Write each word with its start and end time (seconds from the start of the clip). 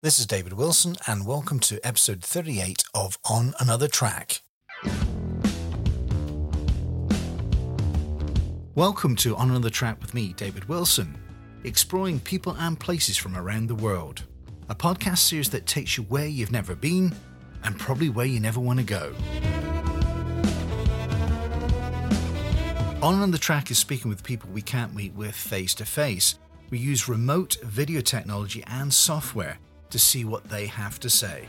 This 0.00 0.20
is 0.20 0.26
David 0.26 0.52
Wilson, 0.52 0.94
and 1.08 1.26
welcome 1.26 1.58
to 1.58 1.84
episode 1.84 2.22
38 2.22 2.84
of 2.94 3.18
On 3.28 3.52
Another 3.58 3.88
Track. 3.88 4.42
Welcome 8.76 9.16
to 9.16 9.34
On 9.34 9.50
Another 9.50 9.70
Track 9.70 10.00
with 10.00 10.14
me, 10.14 10.34
David 10.34 10.66
Wilson, 10.66 11.20
exploring 11.64 12.20
people 12.20 12.54
and 12.60 12.78
places 12.78 13.16
from 13.16 13.36
around 13.36 13.66
the 13.66 13.74
world. 13.74 14.22
A 14.68 14.74
podcast 14.76 15.18
series 15.18 15.50
that 15.50 15.66
takes 15.66 15.96
you 15.96 16.04
where 16.04 16.28
you've 16.28 16.52
never 16.52 16.76
been 16.76 17.12
and 17.64 17.76
probably 17.76 18.08
where 18.08 18.24
you 18.24 18.38
never 18.38 18.60
want 18.60 18.78
to 18.78 18.84
go. 18.84 19.12
On 23.02 23.14
Another 23.14 23.36
Track 23.36 23.72
is 23.72 23.78
speaking 23.78 24.10
with 24.10 24.22
people 24.22 24.48
we 24.50 24.62
can't 24.62 24.94
meet 24.94 25.12
with 25.14 25.34
face 25.34 25.74
to 25.74 25.84
face. 25.84 26.38
We 26.70 26.78
use 26.78 27.08
remote 27.08 27.56
video 27.64 28.00
technology 28.00 28.62
and 28.68 28.94
software 28.94 29.58
to 29.90 29.98
see 29.98 30.24
what 30.24 30.44
they 30.48 30.66
have 30.66 31.00
to 31.00 31.10
say. 31.10 31.46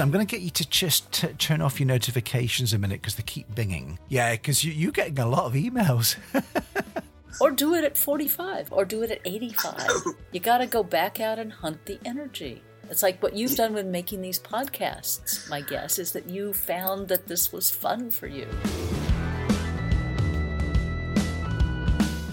I'm 0.00 0.10
going 0.10 0.26
to 0.26 0.30
get 0.30 0.42
you 0.42 0.50
to 0.50 0.68
just 0.68 1.12
t- 1.12 1.28
turn 1.38 1.60
off 1.60 1.78
your 1.78 1.86
notifications 1.86 2.72
a 2.72 2.78
minute 2.78 3.00
because 3.00 3.14
they 3.14 3.22
keep 3.22 3.54
binging. 3.54 3.96
Yeah, 4.08 4.32
because 4.32 4.64
you, 4.64 4.72
you're 4.72 4.90
getting 4.90 5.20
a 5.20 5.28
lot 5.28 5.44
of 5.44 5.52
emails. 5.52 6.16
or 7.40 7.52
do 7.52 7.74
it 7.74 7.84
at 7.84 7.96
45 7.96 8.72
or 8.72 8.84
do 8.84 9.02
it 9.02 9.12
at 9.12 9.20
85. 9.24 9.86
You 10.32 10.40
got 10.40 10.58
to 10.58 10.66
go 10.66 10.82
back 10.82 11.20
out 11.20 11.38
and 11.38 11.52
hunt 11.52 11.86
the 11.86 11.98
energy. 12.04 12.62
It's 12.90 13.02
like 13.02 13.22
what 13.22 13.34
you've 13.34 13.54
done 13.54 13.72
with 13.72 13.86
making 13.86 14.20
these 14.20 14.38
podcasts. 14.38 15.48
My 15.48 15.60
guess 15.60 15.98
is 15.98 16.12
that 16.12 16.28
you 16.28 16.52
found 16.52 17.08
that 17.08 17.28
this 17.28 17.52
was 17.52 17.70
fun 17.70 18.10
for 18.10 18.26
you. 18.26 18.48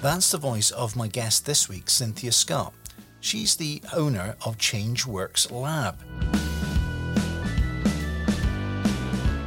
That's 0.02 0.32
the 0.32 0.40
voice 0.40 0.72
of 0.72 0.96
my 0.96 1.08
guest 1.08 1.46
this 1.46 1.70
week, 1.70 1.88
Cynthia 1.88 2.32
Scott. 2.32 2.74
She's 3.20 3.56
the 3.56 3.84
owner 3.94 4.36
of 4.44 4.58
ChangeWorks 4.58 5.52
Lab. 5.52 6.00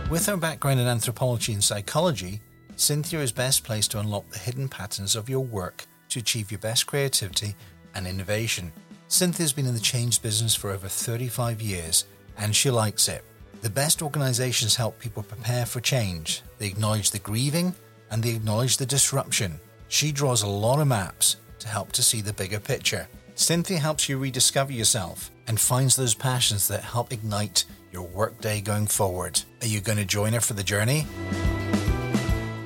With 0.09 0.27
her 0.27 0.37
background 0.37 0.79
in 0.79 0.87
anthropology 0.87 1.55
and 1.55 1.65
psychology, 1.65 2.41
Cynthia 2.77 3.19
is 3.19 3.33
best 3.33 3.65
placed 3.65 3.91
to 3.91 3.99
unlock 3.99 4.31
the 4.31 4.39
hidden 4.39 4.69
patterns 4.69 5.17
of 5.17 5.29
your 5.29 5.41
work 5.41 5.87
to 6.11 6.21
achieve 6.21 6.53
your 6.53 6.61
best 6.61 6.87
creativity 6.87 7.57
and 7.97 8.07
innovation. 8.07 8.73
Cynthia's 9.09 9.53
been 9.53 9.67
in 9.67 9.75
the 9.75 9.81
change 9.81 10.23
business 10.23 10.55
for 10.55 10.71
over 10.71 10.87
35 10.87 11.61
years 11.61 12.05
and 12.39 12.55
she 12.55 12.71
likes 12.71 13.09
it. 13.09 13.25
The 13.63 13.71
best 13.71 14.03
organizations 14.03 14.77
help 14.77 15.01
people 15.01 15.25
prepare 15.25 15.67
for 15.67 15.81
change. 15.81 16.43
They 16.59 16.69
acknowledge 16.69 17.11
the 17.11 17.19
grieving 17.19 17.75
and 18.13 18.23
they 18.23 18.37
acknowledge 18.37 18.77
the 18.77 18.87
disruption. 18.87 19.59
She 19.95 20.11
draws 20.11 20.43
a 20.43 20.49
lot 20.49 20.81
of 20.81 20.89
maps 20.89 21.37
to 21.61 21.69
help 21.69 21.93
to 21.93 22.03
see 22.03 22.21
the 22.21 22.33
bigger 22.33 22.59
picture. 22.59 23.07
Cynthia 23.37 23.79
helps 23.79 24.09
you 24.09 24.19
rediscover 24.19 24.73
yourself 24.73 25.31
and 25.47 25.61
finds 25.61 25.95
those 25.95 26.17
passions 26.17 26.67
that 26.67 26.83
help 26.83 27.13
ignite 27.13 27.65
your 27.93 28.03
workday 28.03 28.61
going 28.61 28.89
forward. 28.89 29.43
Are 29.63 29.69
you 29.69 29.81
going 29.81 29.99
to 29.99 30.05
join 30.05 30.33
her 30.33 30.41
for 30.41 30.55
the 30.55 30.65
journey? 30.65 31.07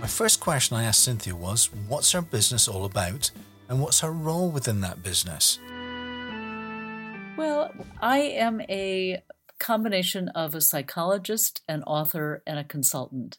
My 0.01 0.07
first 0.07 0.41
question 0.41 0.79
I 0.79 0.85
asked 0.85 1.05
Cynthia 1.05 1.37
was 1.37 1.69
what's 1.87 2.12
her 2.12 2.23
business 2.23 2.67
all 2.67 2.87
about 2.87 3.31
and 3.69 3.83
what's 3.83 4.01
her 4.01 4.11
role 4.11 4.51
within 4.51 4.81
that 4.81 5.03
business? 5.03 5.59
Well, 7.37 7.75
I 8.01 8.20
am 8.20 8.63
a 8.70 9.23
combination 9.59 10.29
of 10.31 10.55
a 10.55 10.63
psychologist, 10.63 11.61
an 11.69 11.83
author, 11.83 12.42
and 12.47 12.59
a 12.59 12.65
consultant. 12.65 13.37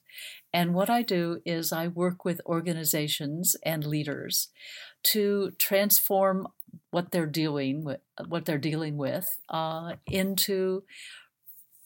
And 0.54 0.74
what 0.74 0.90
I 0.90 1.02
do 1.02 1.42
is 1.46 1.72
I 1.72 1.88
work 1.88 2.26
with 2.26 2.42
organizations 2.46 3.56
and 3.64 3.86
leaders 3.86 4.50
to 5.04 5.52
transform 5.58 6.48
what 6.92 7.12
they're 7.12 7.26
dealing 7.26 7.84
with, 7.84 8.00
what 8.28 8.46
they're 8.46 8.58
dealing 8.58 8.98
with, 8.98 9.28
uh, 9.50 9.94
into 10.08 10.84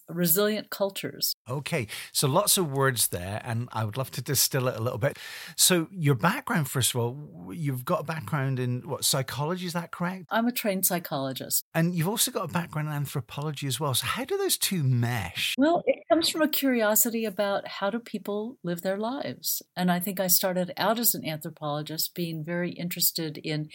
resilient 0.09 0.69
cultures. 0.69 1.35
Okay, 1.49 1.87
so 2.11 2.27
lots 2.27 2.57
of 2.57 2.71
words 2.71 3.07
there, 3.09 3.41
and 3.43 3.69
I 3.71 3.83
would 3.85 3.97
love 3.97 4.11
to 4.11 4.21
distill 4.21 4.67
it 4.67 4.75
a 4.75 4.81
little 4.81 4.99
bit. 4.99 5.17
So, 5.55 5.87
your 5.91 6.15
background, 6.15 6.69
first 6.69 6.93
of 6.93 7.01
all, 7.01 7.53
you've 7.53 7.85
got 7.85 8.01
a 8.01 8.03
background 8.03 8.59
in 8.59 8.81
what 8.87 9.05
psychology, 9.05 9.65
is 9.65 9.73
that 9.73 9.91
correct? 9.91 10.25
I'm 10.29 10.47
a 10.47 10.51
trained 10.51 10.85
psychologist. 10.85 11.63
And 11.73 11.95
you've 11.95 12.07
also 12.07 12.31
got 12.31 12.49
a 12.49 12.53
background 12.53 12.87
in 12.87 12.93
anthropology 12.93 13.67
as 13.67 13.79
well. 13.79 13.93
So, 13.93 14.05
how 14.05 14.25
do 14.25 14.37
those 14.37 14.57
two 14.57 14.83
mesh? 14.83 15.55
Well, 15.57 15.83
it 15.85 16.03
comes 16.09 16.29
from 16.29 16.41
a 16.41 16.47
curiosity 16.47 17.25
about 17.25 17.67
how 17.67 17.89
do 17.89 17.99
people 17.99 18.57
live 18.63 18.81
their 18.81 18.97
lives. 18.97 19.61
And 19.75 19.91
I 19.91 19.99
think 19.99 20.19
I 20.19 20.27
started 20.27 20.71
out 20.77 20.99
as 20.99 21.15
an 21.15 21.25
anthropologist 21.25 22.13
being 22.13 22.43
very 22.43 22.71
interested 22.71 23.37
in 23.37 23.69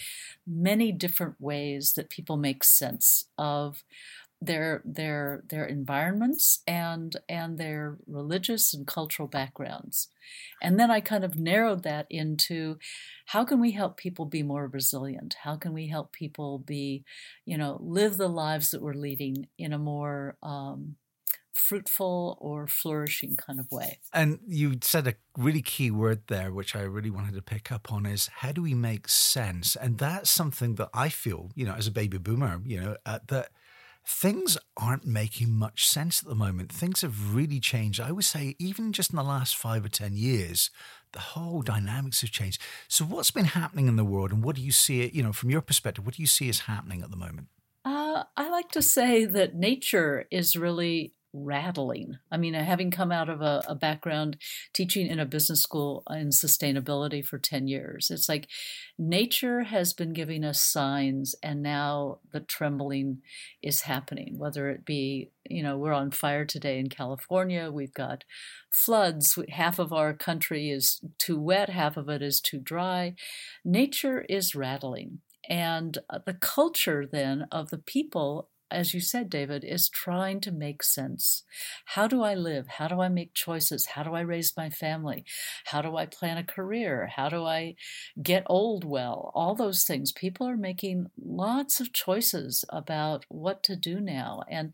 many 0.46 0.92
different 0.92 1.36
ways 1.38 1.94
that 1.94 2.10
people 2.10 2.36
make 2.36 2.64
sense 2.64 3.26
of 3.36 3.84
their 4.40 4.82
their 4.84 5.42
their 5.48 5.64
environments 5.64 6.60
and 6.66 7.16
and 7.28 7.58
their 7.58 7.96
religious 8.06 8.72
and 8.72 8.86
cultural 8.86 9.26
backgrounds 9.26 10.08
and 10.62 10.78
then 10.78 10.90
i 10.90 11.00
kind 11.00 11.24
of 11.24 11.36
narrowed 11.36 11.82
that 11.82 12.06
into 12.08 12.78
how 13.26 13.44
can 13.44 13.60
we 13.60 13.72
help 13.72 13.96
people 13.96 14.24
be 14.24 14.42
more 14.42 14.68
resilient 14.68 15.34
how 15.42 15.56
can 15.56 15.72
we 15.72 15.88
help 15.88 16.12
people 16.12 16.58
be 16.58 17.04
you 17.44 17.58
know 17.58 17.78
live 17.80 18.16
the 18.16 18.28
lives 18.28 18.70
that 18.70 18.80
we're 18.80 18.94
leading 18.94 19.48
in 19.58 19.72
a 19.72 19.78
more 19.78 20.36
um, 20.42 20.94
fruitful 21.58 22.38
or 22.40 22.66
flourishing 22.66 23.36
kind 23.36 23.58
of 23.58 23.70
way. 23.70 23.98
And 24.12 24.38
you 24.46 24.78
said 24.80 25.06
a 25.06 25.14
really 25.36 25.60
key 25.60 25.90
word 25.90 26.22
there, 26.28 26.52
which 26.52 26.76
I 26.76 26.82
really 26.82 27.10
wanted 27.10 27.34
to 27.34 27.42
pick 27.42 27.70
up 27.72 27.92
on, 27.92 28.06
is 28.06 28.28
how 28.28 28.52
do 28.52 28.62
we 28.62 28.74
make 28.74 29.08
sense? 29.08 29.76
And 29.76 29.98
that's 29.98 30.30
something 30.30 30.76
that 30.76 30.90
I 30.94 31.08
feel, 31.08 31.50
you 31.54 31.66
know, 31.66 31.74
as 31.74 31.86
a 31.86 31.90
baby 31.90 32.18
boomer, 32.18 32.60
you 32.64 32.80
know, 32.80 32.96
uh, 33.04 33.18
that 33.28 33.50
things 34.08 34.56
aren't 34.74 35.04
making 35.04 35.52
much 35.54 35.86
sense 35.86 36.22
at 36.22 36.28
the 36.28 36.34
moment. 36.34 36.72
Things 36.72 37.02
have 37.02 37.34
really 37.34 37.60
changed. 37.60 38.00
I 38.00 38.10
would 38.10 38.24
say, 38.24 38.56
even 38.58 38.92
just 38.92 39.10
in 39.10 39.16
the 39.16 39.22
last 39.22 39.54
five 39.54 39.84
or 39.84 39.90
10 39.90 40.14
years, 40.14 40.70
the 41.12 41.20
whole 41.20 41.60
dynamics 41.60 42.22
have 42.22 42.30
changed. 42.30 42.60
So, 42.88 43.04
what's 43.04 43.30
been 43.30 43.44
happening 43.44 43.86
in 43.86 43.96
the 43.96 44.04
world, 44.04 44.32
and 44.32 44.42
what 44.42 44.56
do 44.56 44.62
you 44.62 44.72
see 44.72 45.08
you 45.08 45.22
know, 45.22 45.32
from 45.32 45.50
your 45.50 45.60
perspective, 45.60 46.06
what 46.06 46.14
do 46.14 46.22
you 46.22 46.26
see 46.26 46.48
is 46.48 46.60
happening 46.60 47.02
at 47.02 47.10
the 47.10 47.16
moment? 47.16 47.48
Uh, 47.84 48.24
I 48.36 48.48
like 48.48 48.70
to 48.72 48.82
say 48.82 49.26
that 49.26 49.54
nature 49.54 50.26
is 50.30 50.56
really 50.56 51.14
rattling. 51.32 52.16
I 52.30 52.36
mean, 52.36 52.54
having 52.54 52.90
come 52.90 53.12
out 53.12 53.28
of 53.28 53.42
a, 53.42 53.62
a, 53.68 53.74
background 53.74 54.38
teaching 54.72 55.06
in 55.06 55.18
a 55.18 55.26
business 55.26 55.62
school 55.62 56.02
in 56.10 56.28
sustainability 56.30 57.24
for 57.24 57.38
10 57.38 57.68
years, 57.68 58.10
it's 58.10 58.28
like 58.28 58.48
nature 58.98 59.62
has 59.62 59.92
been 59.92 60.12
giving 60.12 60.44
us 60.44 60.62
signs, 60.62 61.34
and 61.42 61.62
now 61.62 62.18
the 62.32 62.40
trembling 62.40 63.22
is 63.62 63.82
happening, 63.82 64.38
whether 64.38 64.70
it 64.70 64.84
be, 64.84 65.30
you 65.48 65.62
know, 65.62 65.76
we're 65.76 65.92
on 65.92 66.10
fire 66.10 66.44
today 66.44 66.78
in 66.78 66.88
California, 66.88 67.70
we've 67.70 67.94
got 67.94 68.24
floods, 68.70 69.38
half 69.50 69.78
of 69.78 69.92
our 69.92 70.14
country 70.14 70.70
is 70.70 71.00
too 71.18 71.38
wet, 71.38 71.68
half 71.68 71.96
of 71.96 72.08
it 72.08 72.22
is 72.22 72.40
too 72.40 72.58
dry. 72.58 73.14
Nature 73.64 74.22
is 74.28 74.54
rattling. 74.54 75.20
And 75.48 75.96
uh, 76.10 76.18
the 76.26 76.34
culture 76.34 77.06
then 77.10 77.46
of 77.50 77.70
the 77.70 77.78
people 77.78 78.50
as 78.70 78.94
you 78.94 79.00
said, 79.00 79.30
David, 79.30 79.64
is 79.64 79.88
trying 79.88 80.40
to 80.40 80.52
make 80.52 80.82
sense. 80.82 81.44
How 81.84 82.06
do 82.06 82.22
I 82.22 82.34
live? 82.34 82.66
How 82.68 82.88
do 82.88 83.00
I 83.00 83.08
make 83.08 83.34
choices? 83.34 83.86
How 83.86 84.02
do 84.02 84.14
I 84.14 84.20
raise 84.20 84.56
my 84.56 84.70
family? 84.70 85.24
How 85.66 85.82
do 85.82 85.96
I 85.96 86.06
plan 86.06 86.38
a 86.38 86.44
career? 86.44 87.10
How 87.14 87.28
do 87.28 87.44
I 87.44 87.76
get 88.22 88.44
old 88.46 88.84
well? 88.84 89.32
All 89.34 89.54
those 89.54 89.84
things. 89.84 90.12
People 90.12 90.46
are 90.48 90.56
making 90.56 91.06
lots 91.22 91.80
of 91.80 91.92
choices 91.92 92.64
about 92.68 93.24
what 93.28 93.62
to 93.64 93.76
do 93.76 94.00
now. 94.00 94.42
And 94.48 94.72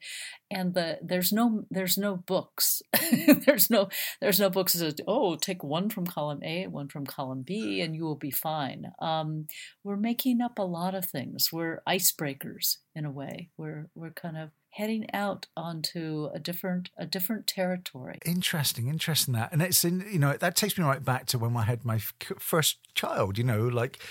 and 0.51 0.75
the 0.75 0.99
there's 1.03 1.33
no 1.33 1.65
there's 1.71 1.99
no 1.99 2.17
books. 2.17 2.83
there's 3.47 3.71
no 3.71 3.89
there's 4.21 4.41
no 4.41 4.51
books 4.51 4.75
that 4.75 5.01
oh, 5.07 5.37
take 5.37 5.63
one 5.65 5.91
from 5.91 6.07
column 6.07 6.43
A, 6.43 6.67
one 6.67 6.89
from 6.89 7.07
column 7.07 7.43
B, 7.43 7.81
and 7.81 7.95
you 7.95 8.05
will 8.05 8.17
be 8.17 8.31
fine. 8.31 8.93
Um, 9.01 9.47
we're 9.83 9.97
making 9.97 10.41
up 10.41 10.59
a 10.59 10.63
lot 10.63 10.95
of 10.95 11.07
things. 11.07 11.53
We're 11.53 11.83
icebreakers 11.89 12.79
in 12.95 13.05
a 13.05 13.11
way. 13.11 13.51
We're 13.57 13.84
we're 13.95 14.11
kind 14.11 14.37
of 14.37 14.51
heading 14.71 15.07
out 15.13 15.47
onto 15.57 16.29
a 16.35 16.39
different 16.39 16.91
a 16.99 17.07
different 17.07 17.47
territory. 17.47 18.19
Interesting, 18.25 18.89
interesting 18.89 19.35
that, 19.35 19.53
and 19.53 19.63
it's 19.63 19.85
in 19.85 20.05
you 20.11 20.19
know 20.19 20.35
that 20.35 20.57
takes 20.57 20.77
me 20.79 20.85
right 20.85 21.05
back 21.05 21.27
to 21.27 21.39
when 21.39 21.57
I 21.57 21.63
had 21.63 21.85
my 21.85 21.99
first 21.99 22.79
child. 22.95 23.39
You 23.39 23.45
know, 23.45 23.67
like. 23.69 24.03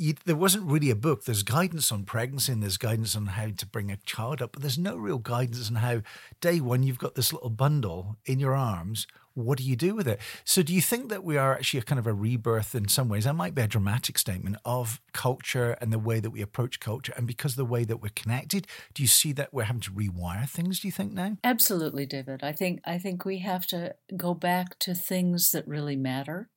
You, 0.00 0.14
there 0.24 0.34
wasn't 0.34 0.70
really 0.70 0.88
a 0.88 0.96
book. 0.96 1.24
There's 1.24 1.42
guidance 1.42 1.92
on 1.92 2.04
pregnancy 2.04 2.52
and 2.52 2.62
there's 2.62 2.78
guidance 2.78 3.14
on 3.14 3.26
how 3.26 3.50
to 3.50 3.66
bring 3.66 3.90
a 3.90 3.98
child 3.98 4.40
up, 4.40 4.52
but 4.52 4.62
there's 4.62 4.78
no 4.78 4.96
real 4.96 5.18
guidance 5.18 5.68
on 5.68 5.76
how 5.76 6.00
day 6.40 6.58
one 6.58 6.82
you've 6.82 6.98
got 6.98 7.16
this 7.16 7.34
little 7.34 7.50
bundle 7.50 8.16
in 8.24 8.40
your 8.40 8.54
arms 8.54 9.06
what 9.34 9.58
do 9.58 9.64
you 9.64 9.76
do 9.76 9.94
with 9.94 10.08
it? 10.08 10.20
So, 10.44 10.62
do 10.62 10.74
you 10.74 10.80
think 10.80 11.08
that 11.08 11.24
we 11.24 11.36
are 11.36 11.54
actually 11.54 11.80
a 11.80 11.84
kind 11.84 11.98
of 11.98 12.06
a 12.06 12.12
rebirth 12.12 12.74
in 12.74 12.88
some 12.88 13.08
ways? 13.08 13.24
That 13.24 13.34
might 13.34 13.54
be 13.54 13.62
a 13.62 13.68
dramatic 13.68 14.18
statement 14.18 14.56
of 14.64 15.00
culture 15.12 15.76
and 15.80 15.92
the 15.92 15.98
way 15.98 16.20
that 16.20 16.30
we 16.30 16.42
approach 16.42 16.80
culture. 16.80 17.12
And 17.16 17.26
because 17.26 17.56
the 17.56 17.64
way 17.64 17.84
that 17.84 17.98
we're 17.98 18.10
connected, 18.14 18.66
do 18.94 19.02
you 19.02 19.08
see 19.08 19.32
that 19.32 19.52
we're 19.52 19.64
having 19.64 19.82
to 19.82 19.92
rewire 19.92 20.48
things, 20.48 20.80
do 20.80 20.88
you 20.88 20.92
think 20.92 21.12
now? 21.12 21.36
Absolutely, 21.44 22.06
David. 22.06 22.42
I 22.42 22.52
think 22.52 22.80
I 22.84 22.98
think 22.98 23.24
we 23.24 23.38
have 23.38 23.66
to 23.68 23.94
go 24.16 24.34
back 24.34 24.78
to 24.80 24.94
things 24.94 25.52
that 25.52 25.66
really 25.66 25.96
matter. 25.96 26.48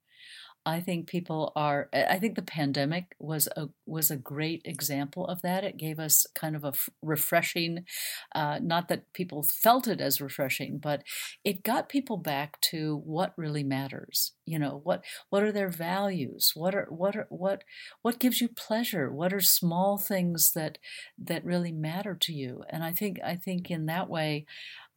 I 0.66 0.80
think 0.80 1.08
people 1.08 1.52
are. 1.56 1.90
I 1.94 2.20
think 2.20 2.36
the 2.36 2.42
pandemic 2.42 3.16
was 3.20 3.50
a 3.58 3.68
was 3.86 4.10
a 4.10 4.16
great 4.16 4.62
example 4.64 5.28
of 5.28 5.42
that. 5.42 5.66
It 5.66 5.78
gave 5.78 6.00
us 6.00 6.26
kind 6.36 6.56
of 6.56 6.64
a 6.64 6.74
refreshing, 7.02 7.86
uh, 8.34 8.60
not 8.62 8.88
that 8.88 9.12
people 9.14 9.44
felt 9.44 9.88
it 9.88 10.00
as 10.00 10.22
refreshing, 10.22 10.78
but 10.78 11.04
it 11.44 11.64
got 11.64 11.90
people 11.90 12.18
back 12.18 12.62
to 12.72 13.02
what 13.06 13.34
really 13.38 13.64
matters. 13.64 14.34
You 14.46 14.58
know 14.60 14.80
what 14.84 15.04
what 15.30 15.44
are 15.44 15.52
their 15.52 15.70
values? 15.70 16.52
What 16.56 16.76
are 16.76 16.88
what 16.90 17.16
are 17.16 17.28
what 17.30 17.64
what 18.02 18.20
gives 18.20 18.40
you 18.40 18.48
pleasure? 18.48 19.12
What 19.12 19.34
are 19.34 19.42
small 19.42 19.98
things 19.98 20.54
that 20.54 20.78
that 21.18 21.44
really 21.46 21.72
matter 21.74 22.16
to 22.22 22.34
you? 22.34 22.64
And 22.70 22.84
I 22.84 22.92
think 22.94 23.20
I 23.24 23.36
think 23.36 23.70
in 23.70 23.86
that 23.88 24.10
way, 24.10 24.46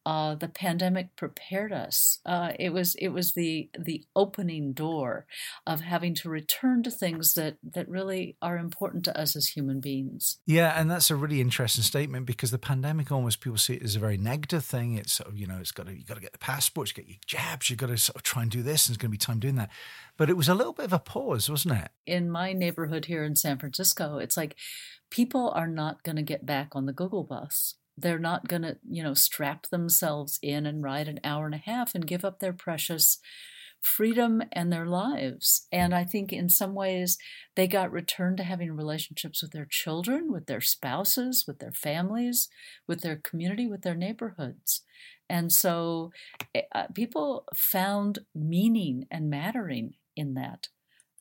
uh, 0.06 0.37
the 0.37 0.47
pandemic 0.47 1.17
prepared 1.17 1.73
us. 1.73 2.20
Uh, 2.25 2.53
it 2.61 2.73
was 2.73 2.94
it 2.94 3.08
was 3.08 3.35
the 3.35 3.69
the 3.76 4.05
opening 4.14 4.73
door 4.73 5.26
of 5.67 5.81
having 5.81 6.14
to 6.14 6.31
return 6.31 6.85
to 6.85 6.93
things 6.93 7.35
that 7.35 7.56
that 7.75 7.88
really 7.88 8.37
are 8.41 8.56
important 8.56 9.05
to 9.05 9.20
us 9.20 9.35
as 9.35 9.49
human 9.49 9.81
beings. 9.81 10.38
Yeah, 10.47 10.81
and 10.81 10.88
that's 10.88 11.11
a 11.11 11.17
really 11.17 11.41
interesting 11.41 11.82
statement 11.82 12.25
because 12.25 12.53
the 12.53 12.58
pandemic 12.58 13.11
almost 13.11 13.41
people 13.41 13.58
see 13.58 13.75
it 13.75 13.82
as 13.82 13.97
a 13.97 13.99
very 13.99 14.17
negative 14.17 14.64
thing. 14.64 14.94
It's 14.94 15.14
sort 15.14 15.29
of 15.29 15.37
you 15.37 15.49
know 15.49 15.58
it's 15.58 15.73
got 15.73 15.87
to 15.87 15.93
you 15.93 16.05
got 16.05 16.14
to 16.14 16.20
get 16.20 16.32
the 16.32 16.38
passports, 16.38 16.93
get 16.93 17.09
your 17.09 17.19
jabs, 17.26 17.69
you 17.69 17.75
got 17.75 17.88
to 17.88 17.99
sort 17.99 18.14
of 18.14 18.23
try 18.23 18.43
and 18.43 18.50
do 18.50 18.62
this, 18.62 18.87
and 18.87 18.94
it's 18.94 19.02
going 19.02 19.11
to 19.11 19.12
be 19.12 19.19
time 19.19 19.41
doing 19.41 19.56
that. 19.56 19.70
But 20.17 20.31
it 20.31 20.37
was 20.37 20.49
a 20.49 20.55
little 20.55 20.73
bit 20.73 20.85
of 20.85 20.93
a 20.93 21.00
pause, 21.00 21.50
wasn't 21.50 21.81
it? 21.81 21.88
In 22.06 22.31
my 22.31 22.52
neighborhood 22.52 23.06
here 23.06 23.25
in 23.25 23.35
San 23.35 23.59
Francisco, 23.59 24.19
it's 24.19 24.37
like 24.37 24.55
people 25.11 25.50
are 25.50 25.67
not 25.67 26.05
going 26.05 26.17
to 26.17 26.23
get 26.23 26.47
back 26.47 26.76
on 26.76 26.87
the 26.87 26.93
Google 26.93 27.25
bus 27.25 27.75
they're 27.96 28.19
not 28.19 28.48
going 28.48 28.62
to, 28.62 28.76
you 28.88 29.02
know, 29.02 29.14
strap 29.14 29.66
themselves 29.69 30.38
in 30.43 30.66
and 30.66 30.82
ride 30.82 31.08
an 31.08 31.20
hour 31.25 31.46
and 31.46 31.54
a 31.54 31.58
half 31.58 31.94
and 31.94 32.06
give 32.06 32.25
up 32.25 32.40
their 32.40 32.52
precious 32.52 33.19
freedom 33.81 34.43
and 34.52 34.72
their 34.72 34.87
lives. 34.87 35.66
And 35.70 35.94
I 35.94 36.04
think 36.04 36.32
in 36.32 36.48
some 36.48 36.75
ways 36.75 37.19
they 37.54 37.66
got 37.66 37.93
returned 37.93 38.37
to 38.38 38.43
having 38.43 38.72
relationships 38.72 39.43
with 39.43 39.52
their 39.52 39.69
children, 39.69 40.32
with 40.32 40.46
their 40.46 40.60
spouses, 40.60 41.44
with 41.46 41.58
their 41.60 41.72
families, 41.72 42.48
with 42.87 43.00
their 43.00 43.16
community, 43.16 43.66
with 43.66 43.82
their 43.82 43.94
neighborhoods. 43.94 44.82
And 45.28 45.52
so 45.52 46.10
eh, 46.54 46.62
uh, 46.75 46.87
people 46.94 47.44
found 47.54 48.20
meaning 48.34 49.06
and 49.10 49.31
mattering 49.31 49.94
in 50.16 50.34
that 50.34 50.69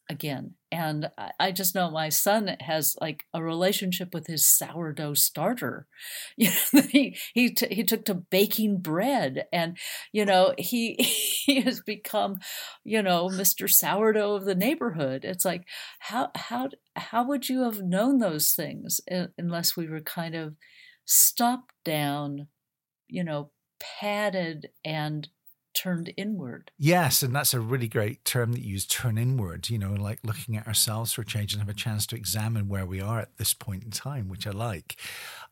again. 0.10 0.54
And 0.72 1.10
I 1.40 1.52
just 1.52 1.74
know 1.74 1.90
my 1.90 2.10
son 2.10 2.57
has 2.60 2.96
like 3.00 3.25
a 3.34 3.42
relationship 3.44 4.13
with 4.13 4.28
his 4.28 4.46
sourdough 4.46 5.13
starter. 5.16 5.88
You 6.38 6.50
know, 6.74 6.81
he 6.81 7.18
he 7.34 7.50
t- 7.52 7.74
he 7.74 7.84
took 7.84 8.06
to 8.06 8.13
baking 8.16 8.80
bread, 8.80 9.46
and 9.54 9.78
you 10.12 10.25
know 10.25 10.54
he 10.57 10.96
he 11.46 11.62
has 11.62 11.80
become, 11.81 12.40
you 12.84 13.02
know, 13.02 13.30
Mr. 13.30 13.68
Sourdough 13.68 14.36
of 14.36 14.46
the 14.46 14.56
neighborhood. 14.56 15.24
It's 15.25 15.46
like 15.46 15.63
how 16.00 16.31
how 16.36 16.69
how 16.96 17.24
would 17.28 17.50
you 17.50 17.63
have 17.63 17.81
known 17.81 18.19
those 18.19 18.52
things 18.54 19.00
unless 19.38 19.78
we 19.78 19.88
were 19.88 20.02
kind 20.02 20.36
of 20.36 20.56
stopped 21.06 21.74
down, 21.84 22.48
you 23.07 23.24
know, 23.24 23.52
padded 23.80 24.69
and 24.84 25.30
turned 25.75 26.12
inward. 26.18 26.72
Yes, 26.77 27.22
and 27.22 27.36
that's 27.36 27.54
a 27.54 27.60
really 27.60 27.88
great 27.88 28.25
term 28.25 28.54
that 28.54 28.62
you 28.62 28.74
use, 28.74 28.86
turn 28.86 29.18
inward, 29.18 29.69
you 29.69 29.77
know, 29.77 29.94
like 29.94 30.19
looking 30.24 30.57
at 30.57 30.68
ourselves 30.68 31.13
for 31.13 31.24
change 31.24 31.54
and 31.54 31.62
have 31.62 31.69
a 31.69 31.74
chance 31.74 32.07
to 32.07 32.16
examine 32.16 32.68
where 32.68 32.86
we 32.86 33.01
are 33.01 33.19
at 33.19 33.38
this 33.38 33.54
point 33.54 33.83
in 33.83 33.92
time, 33.92 34.30
which 34.30 34.48
I 34.48 34.51
like. 34.51 34.95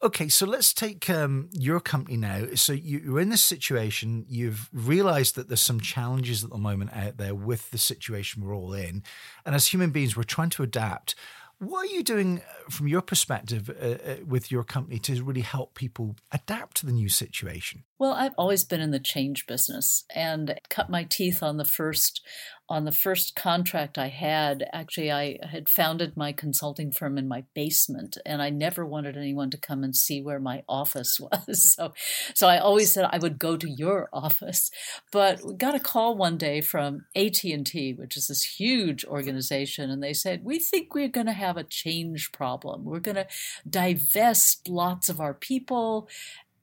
Okay, 0.01 0.27
so 0.29 0.45
let's 0.45 0.73
take 0.73 1.09
um, 1.09 1.49
your 1.51 1.79
company 1.79 2.17
now. 2.17 2.45
So 2.55 2.73
you're 2.73 3.19
in 3.19 3.29
this 3.29 3.43
situation, 3.43 4.25
you've 4.27 4.69
realized 4.73 5.35
that 5.35 5.47
there's 5.47 5.61
some 5.61 5.79
challenges 5.79 6.43
at 6.43 6.49
the 6.49 6.57
moment 6.57 6.95
out 6.95 7.17
there 7.17 7.35
with 7.35 7.69
the 7.71 7.77
situation 7.77 8.43
we're 8.43 8.55
all 8.55 8.73
in. 8.73 9.03
And 9.45 9.53
as 9.53 9.67
human 9.67 9.91
beings, 9.91 10.17
we're 10.17 10.23
trying 10.23 10.49
to 10.51 10.63
adapt. 10.63 11.15
What 11.63 11.85
are 11.85 11.93
you 11.93 12.03
doing 12.03 12.39
uh, 12.39 12.69
from 12.69 12.87
your 12.87 13.01
perspective 13.01 13.69
uh, 13.69 14.11
uh, 14.11 14.15
with 14.27 14.51
your 14.51 14.63
company 14.63 14.99
to 14.99 15.23
really 15.23 15.41
help 15.41 15.75
people 15.75 16.15
adapt 16.31 16.77
to 16.77 16.85
the 16.85 16.91
new 16.91 17.09
situation? 17.09 17.83
Well, 17.99 18.13
I've 18.13 18.33
always 18.37 18.63
been 18.63 18.81
in 18.81 18.91
the 18.91 18.99
change 18.99 19.47
business 19.47 20.03
and 20.13 20.59
cut 20.69 20.89
my 20.89 21.05
teeth 21.09 21.41
on 21.41 21.57
the 21.57 21.65
first 21.65 22.21
on 22.69 22.85
the 22.85 22.91
first 22.91 23.35
contract 23.35 23.97
I 23.97 24.07
had, 24.07 24.65
actually, 24.71 25.11
I 25.11 25.37
had 25.43 25.67
founded 25.67 26.15
my 26.15 26.31
consulting 26.31 26.91
firm 26.91 27.17
in 27.17 27.27
my 27.27 27.43
basement, 27.53 28.17
and 28.25 28.41
I 28.41 28.49
never 28.49 28.85
wanted 28.85 29.17
anyone 29.17 29.49
to 29.49 29.57
come 29.57 29.83
and 29.83 29.95
see 29.95 30.21
where 30.21 30.39
my 30.39 30.63
office 30.67 31.19
was. 31.47 31.73
So, 31.75 31.93
so 32.33 32.47
I 32.47 32.59
always 32.59 32.93
said 32.93 33.09
I 33.11 33.17
would 33.17 33.37
go 33.37 33.57
to 33.57 33.69
your 33.69 34.09
office. 34.13 34.71
But 35.11 35.41
we 35.45 35.55
got 35.55 35.75
a 35.75 35.79
call 35.79 36.15
one 36.15 36.37
day 36.37 36.61
from 36.61 37.05
AT 37.15 37.43
and 37.43 37.65
T, 37.65 37.93
which 37.93 38.15
is 38.15 38.27
this 38.27 38.43
huge 38.43 39.03
organization, 39.05 39.89
and 39.89 40.01
they 40.01 40.13
said 40.13 40.43
we 40.43 40.59
think 40.59 40.95
we're 40.95 41.09
going 41.09 41.27
to 41.27 41.33
have 41.33 41.57
a 41.57 41.63
change 41.63 42.31
problem. 42.31 42.85
We're 42.85 42.99
going 42.99 43.15
to 43.15 43.27
divest 43.69 44.69
lots 44.69 45.09
of 45.09 45.19
our 45.19 45.33
people, 45.33 46.07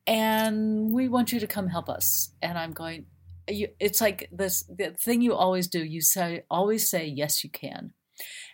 and 0.07 0.93
we 0.93 1.09
want 1.09 1.31
you 1.33 1.41
to 1.41 1.47
come 1.47 1.69
help 1.69 1.89
us. 1.89 2.33
And 2.41 2.57
I'm 2.57 2.73
going, 2.73 3.05
you, 3.55 3.69
it's 3.79 4.01
like 4.01 4.29
this 4.33 4.63
the 4.65 4.91
thing 4.91 5.23
you 5.23 5.35
always 5.35 5.67
do 5.69 5.85
you 5.85 6.01
say 6.01 6.45
always 6.51 6.89
say 6.91 7.07
yes 7.07 7.45
you 7.45 7.51
can. 7.51 7.93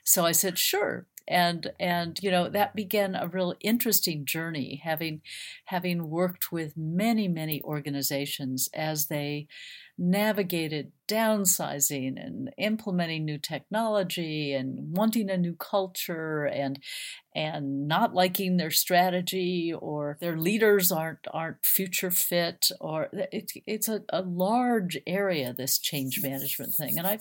So 0.04 0.24
i 0.24 0.32
said 0.32 0.58
sure. 0.58 1.06
And 1.28 1.72
and 1.80 2.18
you 2.22 2.30
know 2.30 2.48
that 2.48 2.76
began 2.76 3.16
a 3.16 3.26
real 3.26 3.54
interesting 3.60 4.24
journey 4.24 4.80
having 4.84 5.22
having 5.64 6.08
worked 6.08 6.52
with 6.52 6.76
many 6.76 7.26
many 7.26 7.60
organizations 7.62 8.68
as 8.72 9.08
they 9.08 9.48
navigated 9.98 10.92
downsizing 11.08 12.14
and 12.16 12.50
implementing 12.58 13.24
new 13.24 13.38
technology 13.38 14.52
and 14.52 14.96
wanting 14.96 15.30
a 15.30 15.36
new 15.36 15.54
culture 15.54 16.44
and 16.44 16.80
and 17.34 17.86
not 17.86 18.14
liking 18.14 18.56
their 18.56 18.70
strategy 18.70 19.72
or 19.78 20.16
their 20.20 20.36
leaders 20.36 20.90
aren't 20.90 21.20
aren't 21.32 21.64
future 21.64 22.10
fit 22.10 22.66
or 22.80 23.08
it, 23.12 23.52
it's 23.66 23.88
a, 23.88 24.00
a 24.10 24.22
large 24.22 24.98
area 25.06 25.54
this 25.56 25.78
change 25.78 26.20
management 26.22 26.74
thing. 26.74 26.98
And 26.98 27.06
I 27.06 27.18